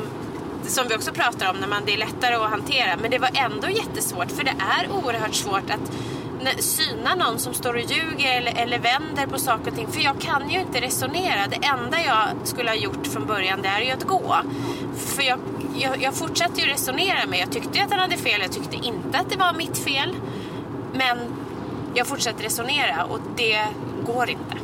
som 0.63 0.87
vi 0.87 0.95
också 0.95 1.11
pratar 1.11 1.49
om 1.49 1.57
när 1.57 1.67
man 1.67 1.85
det 1.85 1.93
är 1.93 1.97
lättare 1.97 2.35
att 2.35 2.49
hantera. 2.49 2.97
Men 3.01 3.11
det 3.11 3.19
var 3.19 3.29
ändå 3.33 3.69
jättesvårt 3.69 4.31
för 4.31 4.43
det 4.43 4.55
är 4.59 4.91
oerhört 4.91 5.33
svårt 5.33 5.69
att 5.69 5.91
syna 6.59 7.15
någon 7.15 7.39
som 7.39 7.53
står 7.53 7.73
och 7.73 7.79
ljuger 7.81 8.37
eller, 8.37 8.53
eller 8.57 8.79
vänder 8.79 9.27
på 9.27 9.39
saker 9.39 9.71
och 9.71 9.77
ting. 9.77 9.87
För 9.91 10.01
jag 10.01 10.19
kan 10.21 10.49
ju 10.49 10.59
inte 10.59 10.81
resonera. 10.81 11.47
Det 11.49 11.65
enda 11.67 12.01
jag 12.01 12.27
skulle 12.47 12.69
ha 12.69 12.75
gjort 12.75 13.07
från 13.07 13.25
början 13.25 13.61
det 13.61 13.67
är 13.67 13.81
ju 13.81 13.91
att 13.91 14.03
gå. 14.03 14.35
För 14.97 15.23
jag, 15.23 15.39
jag, 15.75 16.01
jag 16.01 16.13
fortsatte 16.13 16.61
ju 16.61 16.67
resonera 16.67 17.25
med. 17.27 17.39
Jag 17.39 17.51
tyckte 17.51 17.83
att 17.83 17.91
han 17.91 17.99
hade 17.99 18.17
fel. 18.17 18.41
Jag 18.41 18.51
tyckte 18.51 18.75
inte 18.75 19.17
att 19.17 19.29
det 19.29 19.37
var 19.37 19.53
mitt 19.53 19.77
fel. 19.77 20.15
Men 20.93 21.17
jag 21.93 22.07
fortsatte 22.07 22.43
resonera 22.43 23.03
och 23.03 23.19
det 23.35 23.65
går 24.05 24.29
inte. 24.29 24.55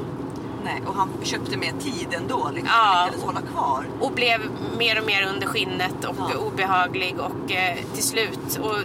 Nej, 0.63 0.81
och 0.87 0.95
han 0.95 1.09
köpte 1.23 1.57
mer 1.57 1.71
tid 1.79 2.07
ändå. 2.17 2.49
Liksom, 2.53 2.69
Ja. 2.73 3.05
lyckades 3.05 3.25
hålla 3.25 3.41
kvar. 3.41 3.85
Och 3.99 4.11
blev 4.11 4.41
mer 4.77 4.99
och 4.99 5.05
mer 5.05 5.23
under 5.35 5.47
skinnet 5.47 6.05
och 6.05 6.15
Ja. 6.17 6.37
obehaglig 6.39 7.15
och 7.19 7.51
eh, 7.51 7.77
till 7.93 8.03
slut. 8.03 8.59
Och, 8.61 8.75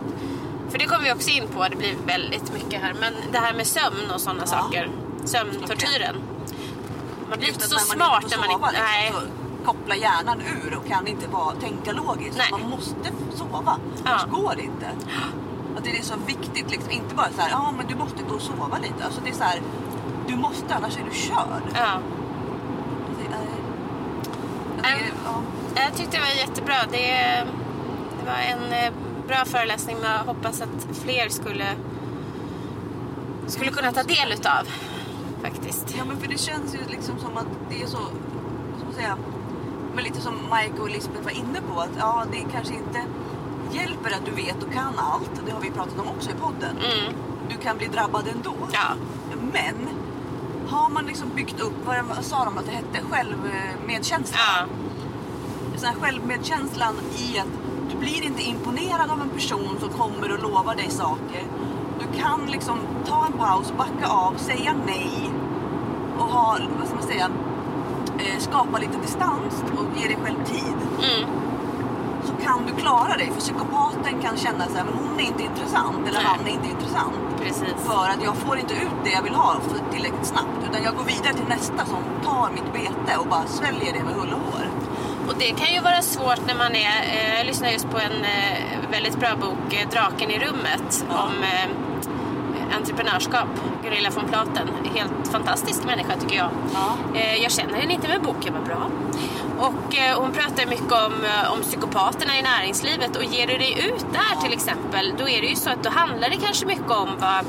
för 0.73 0.79
det 0.79 0.87
kommer 0.87 1.05
vi 1.05 1.13
också 1.13 1.31
in 1.31 1.49
på, 1.49 1.69
det 1.69 1.77
blir 1.77 1.95
väldigt 2.07 2.53
mycket 2.53 2.83
här. 2.83 2.95
Men 3.01 3.13
det 3.33 3.39
här 3.39 3.55
med 3.55 3.67
sömn 3.67 4.11
och 4.15 4.21
sådana 4.21 4.41
Ja. 4.41 4.47
saker. 4.47 4.91
Sömntortyren. 5.25 6.17
Man 7.31 7.39
blir 7.39 7.49
inte 7.49 7.69
så 7.69 7.75
när 7.75 7.81
smart 7.83 8.23
inte 8.25 8.37
när 8.37 8.49
man 8.59 8.71
inte... 8.75 8.81
Liksom, 9.05 9.23
kopplar 9.65 9.97
hjärnan 9.97 10.41
ur 10.41 10.77
och 10.77 10.87
kan 10.89 11.07
inte 11.07 11.29
vara, 11.29 11.55
tänka 11.55 11.93
logiskt. 11.93 12.39
Nej. 12.39 12.49
Man 12.51 12.71
måste 12.71 13.13
sova, 13.35 13.63
Ja. 13.65 13.77
annars 14.05 14.25
går 14.31 14.55
det 14.57 14.63
inte. 14.63 14.87
Att 15.77 15.85
det 15.85 15.99
är 15.99 16.03
så 16.03 16.15
viktigt, 16.27 16.71
liksom. 16.71 16.91
inte 16.91 17.15
bara 17.15 17.29
så 17.37 17.41
här, 17.43 17.51
ja 17.51 17.75
men 17.77 17.87
du 17.87 17.95
måste 17.95 18.23
gå 18.29 18.35
och 18.35 18.43
sova 18.43 18.79
lite. 18.83 19.05
Alltså 19.05 19.21
det 19.25 19.31
är 19.31 19.35
så 19.35 19.45
här, 19.45 19.61
du 20.29 20.37
måste 20.37 20.75
annars 20.75 20.97
är 20.97 21.05
du 21.11 21.17
körd. 21.19 21.63
Ja. 21.75 21.99
Jag, 24.77 24.85
tycker, 24.99 25.13
ja. 25.25 25.43
Jag 25.75 25.95
tyckte 25.97 26.17
det 26.17 26.21
var 26.23 26.29
jättebra. 26.49 26.75
Det, 26.91 27.09
det 28.21 28.27
var 28.27 28.39
en 28.39 28.93
bra 29.33 29.45
föreläsning 29.45 29.97
men 30.01 30.11
jag 30.11 30.19
hoppas 30.19 30.61
att 30.61 30.97
fler 31.03 31.29
skulle, 31.29 31.67
skulle 33.47 33.71
kunna 33.71 33.93
ta 33.93 34.03
del 34.03 34.33
utav. 34.33 34.69
Faktiskt. 35.43 35.95
ja 35.99 36.05
men 36.05 36.17
för 36.21 36.29
det 36.29 36.39
känns 36.39 36.75
ju 36.75 36.79
liksom 36.91 37.19
som 37.19 37.37
att 37.37 37.47
det 37.71 37.83
är 37.83 37.87
så, 37.87 37.99
ska 38.77 38.85
man 38.85 38.95
säga, 38.95 39.17
men 39.95 40.05
lite 40.05 40.21
som 40.21 40.35
Mike 40.35 40.83
och 40.83 40.91
Lisbeth 40.91 41.25
var 41.25 41.31
inne 41.31 41.61
på 41.73 41.81
att 41.81 41.91
ja 41.99 42.25
det 42.33 42.47
kanske 42.53 42.75
inte 42.75 43.05
hjälper 43.73 44.11
att 44.11 44.25
du 44.25 44.31
vet 44.31 44.63
och 44.63 44.73
kan 44.73 44.99
allt. 44.99 45.31
Det 45.47 45.53
har 45.53 45.61
vi 45.61 45.71
pratat 45.71 45.99
om 45.99 46.09
också 46.09 46.31
i 46.31 46.35
podden. 46.35 46.77
Mm. 46.77 47.15
Du 47.49 47.57
kan 47.57 47.79
bli 47.79 47.87
drabbad 47.87 48.29
ändå. 48.29 48.55
Ja. 48.73 48.95
Men 49.53 49.89
har 50.69 50.89
man 50.91 51.07
liksom 51.07 51.29
byggt 51.35 51.61
upp, 51.61 51.75
vad, 51.85 52.25
sa 52.25 52.45
de 52.45 52.59
att 52.59 52.67
det 52.67 52.73
hette? 52.73 52.99
Självmedkänsla. 53.11 54.39
Ja. 54.39 54.67
Sån 55.77 55.89
här 55.89 55.97
självmedkänslan 56.01 56.95
i 57.17 57.39
att 57.39 57.72
du 57.93 57.99
blir 57.99 58.25
inte 58.25 58.43
imponerad 58.43 59.11
av 59.11 59.21
en 59.21 59.29
person 59.29 59.77
som 59.81 59.89
kommer 59.89 60.33
och 60.33 60.43
lovar 60.43 60.75
dig 60.75 60.91
saker. 60.91 61.43
Du 61.99 62.19
kan 62.19 62.47
liksom 62.47 62.79
ta 63.07 63.27
en 63.27 63.33
paus, 63.33 63.73
backa 63.79 64.07
av, 64.07 64.35
säga 64.37 64.75
nej 64.87 65.31
och 66.19 66.25
ha, 66.25 66.59
vad 66.79 66.87
ska 66.87 66.97
man 66.97 67.07
säga, 67.07 67.31
eh, 68.19 68.39
skapa 68.39 68.79
lite 68.79 68.99
distans 69.03 69.65
och 69.77 70.01
ge 70.01 70.07
dig 70.07 70.19
själv 70.23 70.45
tid. 70.45 70.77
Mm. 70.99 71.31
Så 72.25 72.33
kan 72.45 72.67
du 72.67 72.83
klara 72.83 73.17
dig. 73.17 73.31
För 73.35 73.41
psykopaten 73.41 74.23
kan 74.23 74.37
känna 74.37 74.67
så 74.67 74.77
här, 74.77 74.85
men 74.85 74.95
hon 74.95 75.21
är 75.21 75.25
inte 75.25 75.43
intressant 75.43 76.09
eller 76.09 76.21
Nej. 76.21 76.27
han 76.37 76.47
är 76.47 76.51
inte 76.51 76.69
intressant. 76.69 77.15
Precis. 77.39 77.75
För 77.77 78.09
att 78.09 78.23
jag 78.25 78.37
får 78.37 78.59
inte 78.59 78.75
ut 78.75 78.99
det 79.05 79.11
jag 79.11 79.23
vill 79.23 79.35
ha 79.35 79.57
tillräckligt 79.93 80.27
snabbt. 80.27 80.59
Utan 80.71 80.83
jag 80.83 80.95
går 80.97 81.05
vidare 81.05 81.35
till 81.35 81.49
nästa 81.49 81.85
som 81.87 82.03
tar 82.25 82.51
mitt 82.51 82.73
bete 82.73 83.17
och 83.19 83.27
bara 83.27 83.47
sväljer 83.47 83.93
det 83.93 84.05
med 84.05 84.15
hull 84.15 84.33
och 84.33 84.52
hår. 84.52 84.52
Och 85.33 85.39
det 85.39 85.49
kan 85.51 85.75
ju 85.75 85.81
vara 85.81 86.03
svårt 86.03 86.47
när 86.47 86.55
man 86.55 86.75
är... 86.75 87.03
Eh, 87.03 87.37
jag 87.39 87.47
lyssnade 87.47 87.73
just 87.73 87.91
på 87.91 87.99
en 87.99 88.25
eh, 88.25 88.91
väldigt 88.91 89.17
bra 89.21 89.37
bok, 89.41 89.73
eh, 89.75 89.89
Draken 89.91 90.31
i 90.31 90.39
rummet, 90.39 91.05
Ja. 91.11 91.23
om 91.23 91.33
eh, 91.43 92.77
entreprenörskap. 92.77 93.49
Gunilla 93.85 94.11
von 94.11 94.25
Platen. 94.29 94.69
Helt 94.95 95.29
fantastisk 95.33 95.85
människa 95.85 96.17
tycker 96.21 96.37
jag. 96.37 96.51
Ja. 96.75 97.19
Eh, 97.21 97.43
jag 97.43 97.53
känner 97.53 97.75
henne 97.75 97.93
inte 97.93 98.09
men 98.09 98.23
boken 98.23 98.55
var 98.55 98.61
bra. 98.61 98.91
Och 99.59 99.95
eh, 99.97 100.19
hon 100.21 100.33
pratar 100.33 100.67
mycket 100.67 100.93
om, 100.93 101.13
om 101.55 101.63
psykopaterna 101.63 102.39
i 102.39 102.43
näringslivet 102.43 103.17
och 103.17 103.25
ger 103.25 103.47
du 103.47 103.59
dig 103.59 103.73
ut 103.89 104.07
där 104.13 104.43
till 104.45 104.53
exempel 104.53 105.15
då 105.19 105.29
är 105.29 105.41
det 105.41 105.47
ju 105.47 105.57
så 105.57 105.71
att 105.71 105.83
då 105.83 105.91
handlar 105.91 106.29
det 106.31 106.37
kanske 106.37 106.67
mycket 106.67 106.91
om 106.91 107.09
vad 107.19 107.45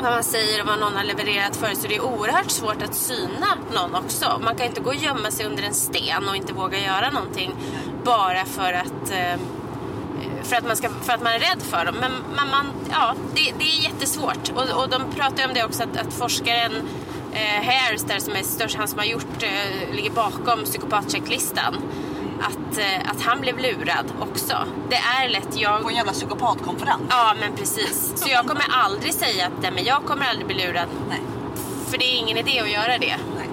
vad 0.00 0.12
man 0.12 0.24
säger 0.24 0.60
och 0.60 0.66
vad 0.66 0.78
någon 0.78 0.96
har 0.96 1.04
levererat 1.04 1.56
för 1.56 1.74
så 1.74 1.88
det 1.88 1.96
är 1.96 2.04
oerhört 2.04 2.50
svårt 2.50 2.82
att 2.82 2.94
syna 2.94 3.46
någon 3.74 3.94
också. 3.94 4.40
Man 4.44 4.56
kan 4.56 4.66
inte 4.66 4.80
gå 4.80 4.90
och 4.90 4.96
gömma 4.96 5.30
sig 5.30 5.46
under 5.46 5.62
en 5.62 5.74
sten 5.74 6.28
och 6.28 6.36
inte 6.36 6.52
våga 6.52 6.78
göra 6.78 7.10
någonting 7.10 7.54
bara 8.04 8.44
för 8.44 8.72
att 8.72 9.10
eh, 9.10 9.40
för 10.42 10.56
att, 10.56 10.66
man 10.66 10.76
ska, 10.76 10.88
för 10.88 11.12
att 11.12 11.22
man 11.22 11.32
är 11.32 11.38
rädd 11.38 11.62
för 11.62 11.84
dem. 11.84 11.94
Men, 12.00 12.12
men 12.36 12.50
man, 12.50 12.66
ja, 12.90 13.14
det, 13.34 13.52
det 13.58 13.64
är 13.64 13.82
jättesvårt. 13.82 14.52
Och, 14.54 14.82
och 14.82 14.88
de 14.88 15.02
pratar 15.16 15.42
ju 15.42 15.48
om 15.48 15.54
det 15.54 15.64
också 15.64 15.82
att, 15.82 15.96
att 15.96 16.12
forskaren 16.12 16.72
eh, 17.32 18.06
där 18.06 18.18
som 18.18 18.32
är 18.36 18.42
störst, 18.42 18.76
han 18.76 18.88
som 18.88 18.98
har 18.98 19.06
gjort, 19.06 19.42
eh, 19.42 19.94
ligger 19.94 20.10
bakom 20.10 20.64
psykopatchecklistan. 20.64 21.76
Att, 22.40 22.78
eh, 22.78 23.10
att 23.10 23.22
han 23.22 23.40
blev 23.40 23.58
lurad 23.58 24.12
också. 24.20 24.56
Det 24.88 24.96
är 24.96 25.28
lätt. 25.28 25.48
Jag, 25.52 25.82
På 25.82 25.88
en 25.88 25.94
jävla 25.94 26.12
psykopatkonferens. 26.12 27.02
Ja, 27.08 27.34
men 27.40 27.56
precis. 27.56 28.12
Så 28.16 28.28
jag 28.30 28.46
kommer 28.46 28.64
aldrig 28.68 29.14
säga 29.14 29.46
att 29.46 29.62
nej, 29.62 29.70
men 29.70 29.84
jag 29.84 30.04
kommer 30.04 30.26
aldrig 30.26 30.46
bli 30.46 30.56
lurad. 30.66 30.88
Nej. 31.08 31.20
För 31.86 31.98
det 31.98 32.04
är 32.04 32.16
ingen 32.18 32.36
idé 32.36 32.60
att 32.60 32.70
göra 32.70 32.98
det. 32.98 33.16
Nej. 33.36 33.48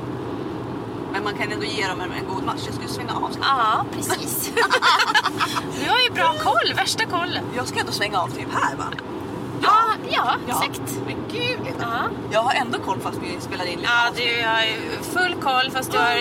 Men 1.11 1.23
man 1.23 1.33
kan 1.37 1.51
ändå 1.51 1.65
ge 1.65 1.87
dem 1.87 2.01
en, 2.01 2.11
en 2.11 2.27
god 2.27 2.43
match. 2.43 2.61
Jag 2.65 2.73
skulle 2.73 2.89
svänga 2.89 3.13
av. 3.13 3.31
Ja, 3.41 3.85
precis. 3.95 4.51
du 5.83 5.89
har 5.89 5.99
ju 5.99 6.09
bra 6.13 6.33
koll, 6.39 6.73
värsta 6.75 7.05
kollen. 7.05 7.43
Jag 7.55 7.67
ska 7.67 7.79
ändå 7.79 7.91
svänga 7.91 8.19
av 8.19 8.27
typ 8.27 8.47
här 8.53 8.75
va? 8.75 8.85
Ja, 9.63 9.83
ja, 10.09 10.35
Ja. 10.47 10.63
exakt. 10.65 10.97
Men 11.05 11.15
gud. 11.31 11.73
Ja. 11.79 11.93
Jag 12.31 12.39
har 12.43 12.53
ändå 12.53 12.79
koll 12.79 12.99
fast 12.99 13.17
vi 13.21 13.41
spelar 13.41 13.65
in 13.65 13.79
lite 13.79 13.89
Ja, 13.91 14.11
du 14.15 14.43
har 14.47 15.01
full 15.03 15.35
koll 15.41 15.71
fast 15.71 15.91
du 15.91 15.97
har 15.97 16.17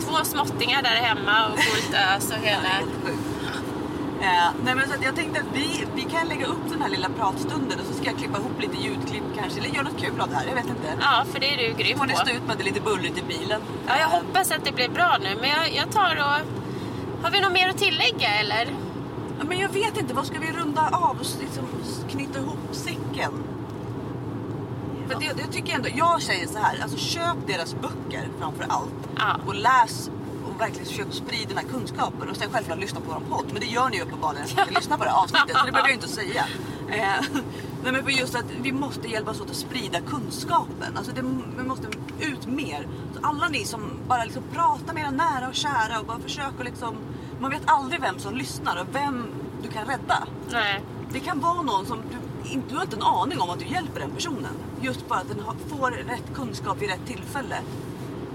två 0.00 0.24
småttingar 0.24 0.82
där 0.82 0.90
hemma 0.90 1.46
och 1.52 1.58
fullt 1.58 1.94
ös 2.16 2.30
och 2.30 2.38
hela... 2.46 2.68
Eh, 4.20 4.50
nej 4.64 4.74
men 4.74 4.88
så 4.88 4.94
att 4.94 5.04
jag 5.04 5.16
tänkte 5.16 5.40
att 5.40 5.46
vi, 5.56 5.86
vi 5.94 6.02
kan 6.02 6.28
lägga 6.28 6.46
upp 6.46 6.70
den 6.70 6.82
här 6.82 6.88
lilla 6.88 7.08
pratstunden 7.08 7.80
och 7.80 7.86
så 7.86 7.92
ska 7.92 8.04
jag 8.10 8.18
klippa 8.18 8.38
ihop 8.38 8.60
lite 8.60 8.76
ljudklipp 8.82 9.22
kanske. 9.38 9.60
Eller 9.60 9.68
göra 9.70 9.82
något 9.82 10.00
kul 10.00 10.20
av 10.20 10.28
det 10.28 10.34
här, 10.36 10.46
jag 10.46 10.54
vet 10.54 10.66
inte. 10.66 10.96
Ja, 11.00 11.24
för 11.32 11.40
det 11.40 11.54
är 11.54 11.56
du 11.68 11.74
grym 11.82 11.98
Får 11.98 12.06
ni 12.06 12.12
på. 12.12 12.18
stå 12.18 12.30
ut 12.30 12.46
med 12.46 12.58
det 12.58 12.64
lite 12.64 12.80
bullrigt 12.80 13.18
i 13.18 13.22
bilen. 13.22 13.60
Ja, 13.86 13.92
jag 14.00 14.06
hoppas 14.08 14.50
att 14.50 14.64
det 14.64 14.72
blir 14.72 14.88
bra 14.88 15.16
nu. 15.20 15.28
Men 15.40 15.50
jag, 15.50 15.72
jag 15.74 15.90
tar 15.92 16.16
och... 16.16 16.46
Har 17.24 17.30
vi 17.30 17.40
något 17.40 17.52
mer 17.52 17.68
att 17.68 17.78
tillägga 17.78 18.28
eller? 18.40 18.64
Ja, 19.38 19.44
Men 19.48 19.58
jag 19.58 19.68
vet 19.68 19.96
inte, 20.00 20.14
vad 20.14 20.26
ska 20.26 20.38
vi 20.38 20.52
runda 20.52 20.88
av 20.92 21.16
liksom 21.40 21.64
knyta 22.16 22.38
ihop 22.38 22.58
säcken? 22.72 23.32
För 25.08 25.20
det, 25.20 25.32
det 25.36 25.52
tycker 25.52 25.68
jag 25.68 25.76
ändå, 25.76 25.88
jag 25.94 26.22
säger 26.22 26.46
så 26.46 26.58
här, 26.58 26.82
alltså 26.82 26.96
köp 26.96 27.36
deras 27.46 27.74
böcker 27.74 28.28
framför 28.38 28.64
allt. 28.68 29.08
Ja. 29.16 29.36
Och 29.46 29.54
läs 29.54 30.10
och 30.48 30.60
verkligen 30.60 30.86
försök 30.86 31.06
sprida 31.10 31.48
den 31.48 31.58
här 31.58 31.64
kunskapen. 31.64 32.28
Och 32.30 32.36
sen 32.36 32.50
självklart 32.52 32.78
lyssna 32.78 33.00
på 33.00 33.12
vår 33.12 33.36
podd. 33.36 33.46
Men 33.52 33.60
det 33.60 33.66
gör 33.66 33.88
ni 33.88 33.96
ju 33.96 34.02
uppenbarligen 34.02 34.44
eftersom 34.44 34.68
ni 34.68 34.74
lyssnar 34.74 34.98
på 34.98 35.04
det 35.04 35.10
här 35.10 35.22
avsnittet. 35.22 35.56
Så 35.56 35.66
det 35.66 35.72
behöver 35.72 35.88
jag 35.88 35.96
inte 35.96 36.08
säga. 36.08 36.44
Eh, 36.88 37.24
nej 37.82 37.92
men 37.92 38.04
för 38.04 38.10
just 38.10 38.34
att 38.34 38.44
vi 38.62 38.72
måste 38.72 39.08
hjälpas 39.08 39.40
åt 39.40 39.50
att 39.50 39.56
sprida 39.56 40.00
kunskapen. 40.00 40.96
Alltså 40.96 41.12
det, 41.12 41.22
vi 41.58 41.62
måste 41.62 41.86
ut 42.20 42.46
mer. 42.46 42.88
Så 43.14 43.20
alla 43.26 43.48
ni 43.48 43.64
som 43.64 43.80
bara 44.08 44.24
liksom 44.24 44.42
pratar 44.52 44.94
med 44.94 45.02
era 45.02 45.10
nära 45.10 45.48
och 45.48 45.54
kära 45.54 46.00
och 46.00 46.06
bara 46.06 46.18
försöker 46.18 46.64
liksom. 46.64 46.94
Man 47.40 47.50
vet 47.50 47.62
aldrig 47.64 48.00
vem 48.00 48.18
som 48.18 48.34
lyssnar 48.34 48.80
och 48.80 48.86
vem 48.94 49.26
du 49.62 49.68
kan 49.68 49.86
rädda. 49.86 50.26
Nej. 50.50 50.82
Det 51.12 51.20
kan 51.20 51.40
vara 51.40 51.62
någon 51.62 51.86
som 51.86 52.02
du, 52.10 52.60
du 52.68 52.74
har 52.76 52.82
inte 52.82 52.96
en 52.96 53.02
aning 53.02 53.40
om 53.40 53.50
att 53.50 53.58
du 53.58 53.66
hjälper 53.66 54.00
den 54.00 54.10
personen. 54.10 54.54
Just 54.80 55.08
bara 55.08 55.18
att 55.18 55.28
den 55.28 55.42
får 55.78 55.90
rätt 55.90 56.34
kunskap 56.34 56.82
vid 56.82 56.88
rätt 56.90 57.06
tillfälle. 57.06 57.56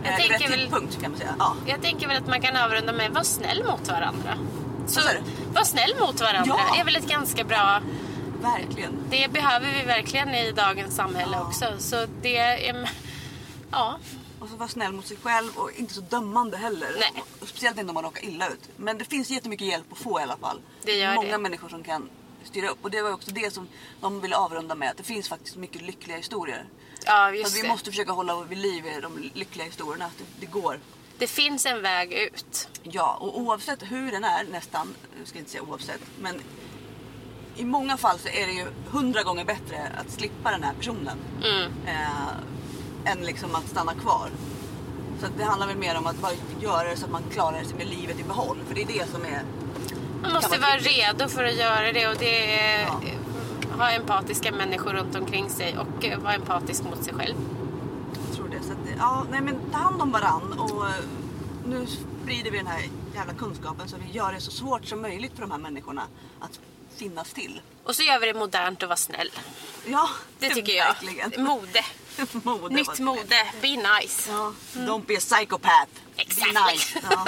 Jag 0.03 0.11
Eh, 0.13 0.17
tänker 0.17 0.39
rätt 0.39 0.51
väl- 0.51 0.59
tidpunkt 0.59 1.01
kan 1.01 1.11
man 1.11 1.19
säga. 1.19 1.35
Ja. 1.39 1.55
Jag 1.65 1.81
tänker 1.81 2.07
väl 2.07 2.17
att 2.17 2.27
man 2.27 2.41
kan 2.41 2.55
avrunda 2.55 2.93
med 2.93 3.11
var 3.11 3.23
snäll 3.23 3.63
mot 3.71 3.87
varandra. 3.87 4.37
Så, 4.87 5.01
var 5.53 5.63
snäll 5.63 5.95
mot 5.99 6.21
varandra 6.21 6.55
Ja. 6.69 6.79
är 6.81 6.83
väl 6.85 6.95
ett 6.95 7.07
ganska 7.09 7.43
bra... 7.43 7.81
Verkligen. 8.41 8.97
Det 9.09 9.31
behöver 9.31 9.67
vi 9.79 9.85
verkligen 9.85 10.29
i 10.29 10.51
dagens 10.51 10.95
samhälle 10.95 11.31
Ja. 11.37 11.47
också. 11.47 11.65
Så 11.77 12.05
det 12.21 12.37
är... 12.37 12.89
Ja, 13.71 13.97
Och 14.39 14.49
så 14.49 14.55
vara 14.55 14.69
snäll 14.69 14.91
mot 14.93 15.05
sig 15.07 15.17
själv 15.23 15.51
och 15.55 15.71
inte 15.75 15.93
så 15.93 16.01
dömande 16.01 16.57
heller. 16.57 16.89
Nej. 16.99 17.23
Speciellt 17.41 17.77
inte 17.77 17.89
om 17.89 17.93
man 17.93 18.03
råkar 18.03 18.25
illa 18.25 18.47
ut. 18.47 18.69
Men 18.77 18.97
det 18.97 19.05
finns 19.05 19.29
jättemycket 19.29 19.67
hjälp 19.67 19.85
att 19.91 19.97
få 19.97 20.19
i 20.19 20.23
alla 20.23 20.37
fall. 20.37 20.61
Det 20.83 20.91
gör 20.95 21.15
Många 21.15 21.31
det. 21.31 21.37
människor 21.37 21.69
som 21.69 21.83
kan 21.83 22.09
styra 22.43 22.69
upp. 22.69 22.77
Och 22.81 22.91
det 22.91 23.01
var 23.01 23.13
också 23.13 23.31
det 23.31 23.53
som 23.53 23.67
de 24.01 24.21
ville 24.21 24.35
avrunda 24.35 24.75
med. 24.75 24.89
Att 24.91 24.97
det 24.97 25.03
finns 25.03 25.29
faktiskt 25.29 25.55
mycket 25.55 25.81
lyckliga 25.81 26.17
historier. 26.17 26.65
Ja, 27.05 27.27
Så 27.29 27.35
just 27.35 27.47
att 27.51 27.57
vi 27.57 27.61
det. 27.61 27.67
måste 27.67 27.89
försöka 27.91 28.11
hålla 28.11 28.43
vid 28.43 28.57
liv 28.57 28.85
i 28.87 29.01
de 29.01 29.29
lyckliga 29.33 29.65
historierna. 29.65 30.05
Att 30.05 30.17
det, 30.17 30.23
det 30.39 30.45
går. 30.45 30.79
Det 31.17 31.27
finns 31.27 31.65
en 31.65 31.81
väg 31.81 32.13
ut. 32.13 32.67
Ja, 32.83 33.17
och 33.21 33.39
oavsett 33.39 33.83
hur 33.83 34.11
den 34.11 34.23
är 34.23 34.43
nästan, 34.51 34.93
jag 35.19 35.27
ska 35.27 35.39
inte 35.39 35.51
säga 35.51 35.63
oavsett, 35.63 36.01
men 36.19 36.41
i 37.55 37.65
många 37.65 37.97
fall 37.97 38.19
så 38.19 38.27
är 38.27 38.47
det 38.47 38.53
ju 38.53 38.65
hundra 38.91 39.23
gånger 39.23 39.45
bättre 39.45 39.91
att 39.97 40.11
slippa 40.11 40.51
den 40.51 40.63
här 40.63 40.73
personen 40.73 41.17
Mm. 41.43 41.71
eh, 41.87 43.11
än 43.11 43.19
liksom 43.25 43.55
att 43.55 43.67
stanna 43.69 43.93
kvar. 43.93 44.29
Så 45.21 45.27
det 45.37 45.43
handlar 45.43 45.67
väl 45.67 45.77
mer 45.77 45.97
om 45.97 46.07
att 46.07 46.15
bara 46.21 46.31
göra 46.61 46.89
det 46.89 46.97
så 46.97 47.05
att 47.05 47.11
man 47.11 47.23
klarar 47.31 47.63
sig 47.63 47.77
med 47.77 47.87
livet 47.87 48.19
i 48.19 48.23
behåll. 48.23 48.57
För 48.67 48.75
det 48.75 48.81
är 48.81 48.87
det 48.87 49.11
som 49.11 49.21
är... 49.25 49.43
Man 50.21 50.33
måste 50.33 50.57
vara 50.59 50.77
redo 50.77 51.27
för 51.27 51.43
att 51.43 51.55
göra 51.55 51.91
det 51.91 52.07
och 52.07 52.15
det 52.19 52.59
är 52.59 52.81
Ja. 52.85 53.01
ha 53.77 53.91
empatiska 53.91 54.51
människor 54.51 54.93
runt 54.93 55.15
omkring 55.15 55.49
sig 55.49 55.77
och 55.77 56.05
eh, 56.05 56.19
vara 56.19 56.33
empatisk 56.33 56.83
mot 56.83 57.03
sig 57.03 57.13
själv. 57.13 57.35
Jag 58.27 58.35
tror 58.35 58.49
det. 58.49 58.63
Så 58.65 58.71
att, 58.71 58.77
ja, 58.97 59.25
nej 59.31 59.41
men 59.41 59.55
ta 59.71 59.77
hand 59.77 60.01
om 60.01 60.11
varann 60.11 60.53
och 60.59 60.85
eh, 60.87 60.93
nu 61.65 61.87
sprider 61.87 62.51
vi 62.51 62.57
den 62.57 62.67
här 62.67 62.81
jävla 63.15 63.33
kunskapen 63.33 63.87
så 63.89 63.95
vi 64.07 64.17
gör 64.17 64.33
det 64.33 64.41
så 64.41 64.51
svårt 64.51 64.85
som 64.85 65.01
möjligt 65.01 65.31
för 65.35 65.41
de 65.41 65.51
här 65.51 65.57
människorna 65.57 66.03
att 66.39 66.59
finnas 66.95 67.33
till. 67.33 67.61
Och 67.83 67.95
så 67.95 68.03
gör 68.03 68.19
vi 68.19 68.25
det 68.27 68.33
modernt 68.39 68.83
att 68.83 68.89
vara 68.89 68.97
snäll. 68.97 69.29
Ja, 69.85 70.09
Det 70.39 70.49
tycker 70.49 70.73
jag. 70.73 70.85
verkligen. 70.85 71.43
Mode. 71.43 71.85
Mode 72.43 72.75
Nytt 72.75 72.99
mode. 72.99 73.35
Be 73.61 73.67
nice. 73.67 74.29
Ja, 74.31 74.53
don't 74.73 75.05
be 75.05 75.13
a 75.17 75.19
psychopath. 75.19 75.89
Exactly. 76.17 76.53
Be 76.53 76.71
nice. 76.71 76.99
Ja. 77.09 77.25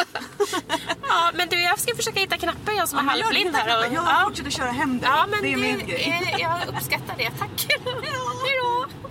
Ja, 1.08 1.32
men 1.34 1.50
du, 1.50 1.62
jag 1.62 1.80
ska 1.80 1.96
försöka 1.96 2.20
hitta 2.20 2.38
knappar 2.38 2.74
jag 2.74 2.90
som 2.90 3.00
är 3.00 3.04
Ja, 3.04 3.18
gör 3.18 3.24
halvblind 3.24 3.56
här. 3.56 3.78
Och, 3.80 3.86
Jag 3.86 3.94
ja. 3.94 4.22
fortsätter 4.28 4.52
köra 4.52 4.72
hem 4.72 5.00
dig. 5.00 5.10
ja, 5.14 5.26
men 5.32 5.42
det 5.42 5.54
är 5.54 5.58
min 5.58 5.78
det, 5.78 5.84
grej. 5.86 6.24
eh, 6.34 6.42
jag 6.42 6.68
uppskattar 6.68 7.16
det. 7.18 7.32
Tack. 7.40 7.68